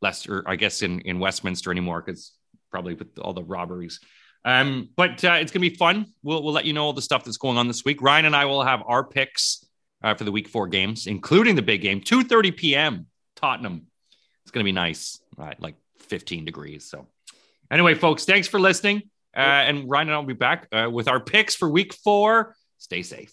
Leicester, 0.00 0.42
I 0.46 0.56
guess 0.56 0.82
in, 0.82 1.00
in 1.00 1.18
Westminster 1.18 1.70
anymore, 1.70 2.02
because 2.02 2.32
probably 2.70 2.94
with 2.94 3.18
all 3.18 3.34
the 3.34 3.44
robberies. 3.44 4.00
Um, 4.44 4.88
but 4.96 5.24
uh, 5.24 5.34
it's 5.34 5.52
gonna 5.52 5.60
be 5.60 5.76
fun. 5.76 6.06
We'll 6.24 6.42
we'll 6.42 6.52
let 6.52 6.64
you 6.64 6.72
know 6.72 6.84
all 6.84 6.92
the 6.92 7.02
stuff 7.02 7.22
that's 7.22 7.36
going 7.36 7.58
on 7.58 7.68
this 7.68 7.84
week. 7.84 8.02
Ryan 8.02 8.24
and 8.24 8.34
I 8.34 8.46
will 8.46 8.64
have 8.64 8.82
our 8.84 9.04
picks 9.04 9.64
uh, 10.02 10.14
for 10.14 10.24
the 10.24 10.32
week 10.32 10.48
four 10.48 10.66
games, 10.66 11.06
including 11.06 11.54
the 11.54 11.62
big 11.62 11.80
game, 11.80 12.00
two 12.00 12.24
thirty 12.24 12.50
p.m. 12.50 13.06
Tottenham. 13.36 13.86
It's 14.42 14.50
gonna 14.50 14.64
be 14.64 14.72
nice, 14.72 15.20
right? 15.36 15.60
Like 15.60 15.76
fifteen 16.00 16.44
degrees. 16.44 16.90
So, 16.90 17.06
anyway, 17.70 17.94
folks, 17.94 18.24
thanks 18.24 18.48
for 18.48 18.58
listening. 18.58 19.02
Uh, 19.36 19.62
and 19.68 19.88
Ryan 19.88 20.08
and 20.08 20.14
I 20.16 20.18
will 20.18 20.26
be 20.26 20.34
back 20.34 20.66
uh, 20.72 20.88
with 20.90 21.06
our 21.06 21.20
picks 21.20 21.54
for 21.54 21.70
week 21.70 21.94
four. 21.94 22.56
Stay 22.78 23.02
safe. 23.02 23.32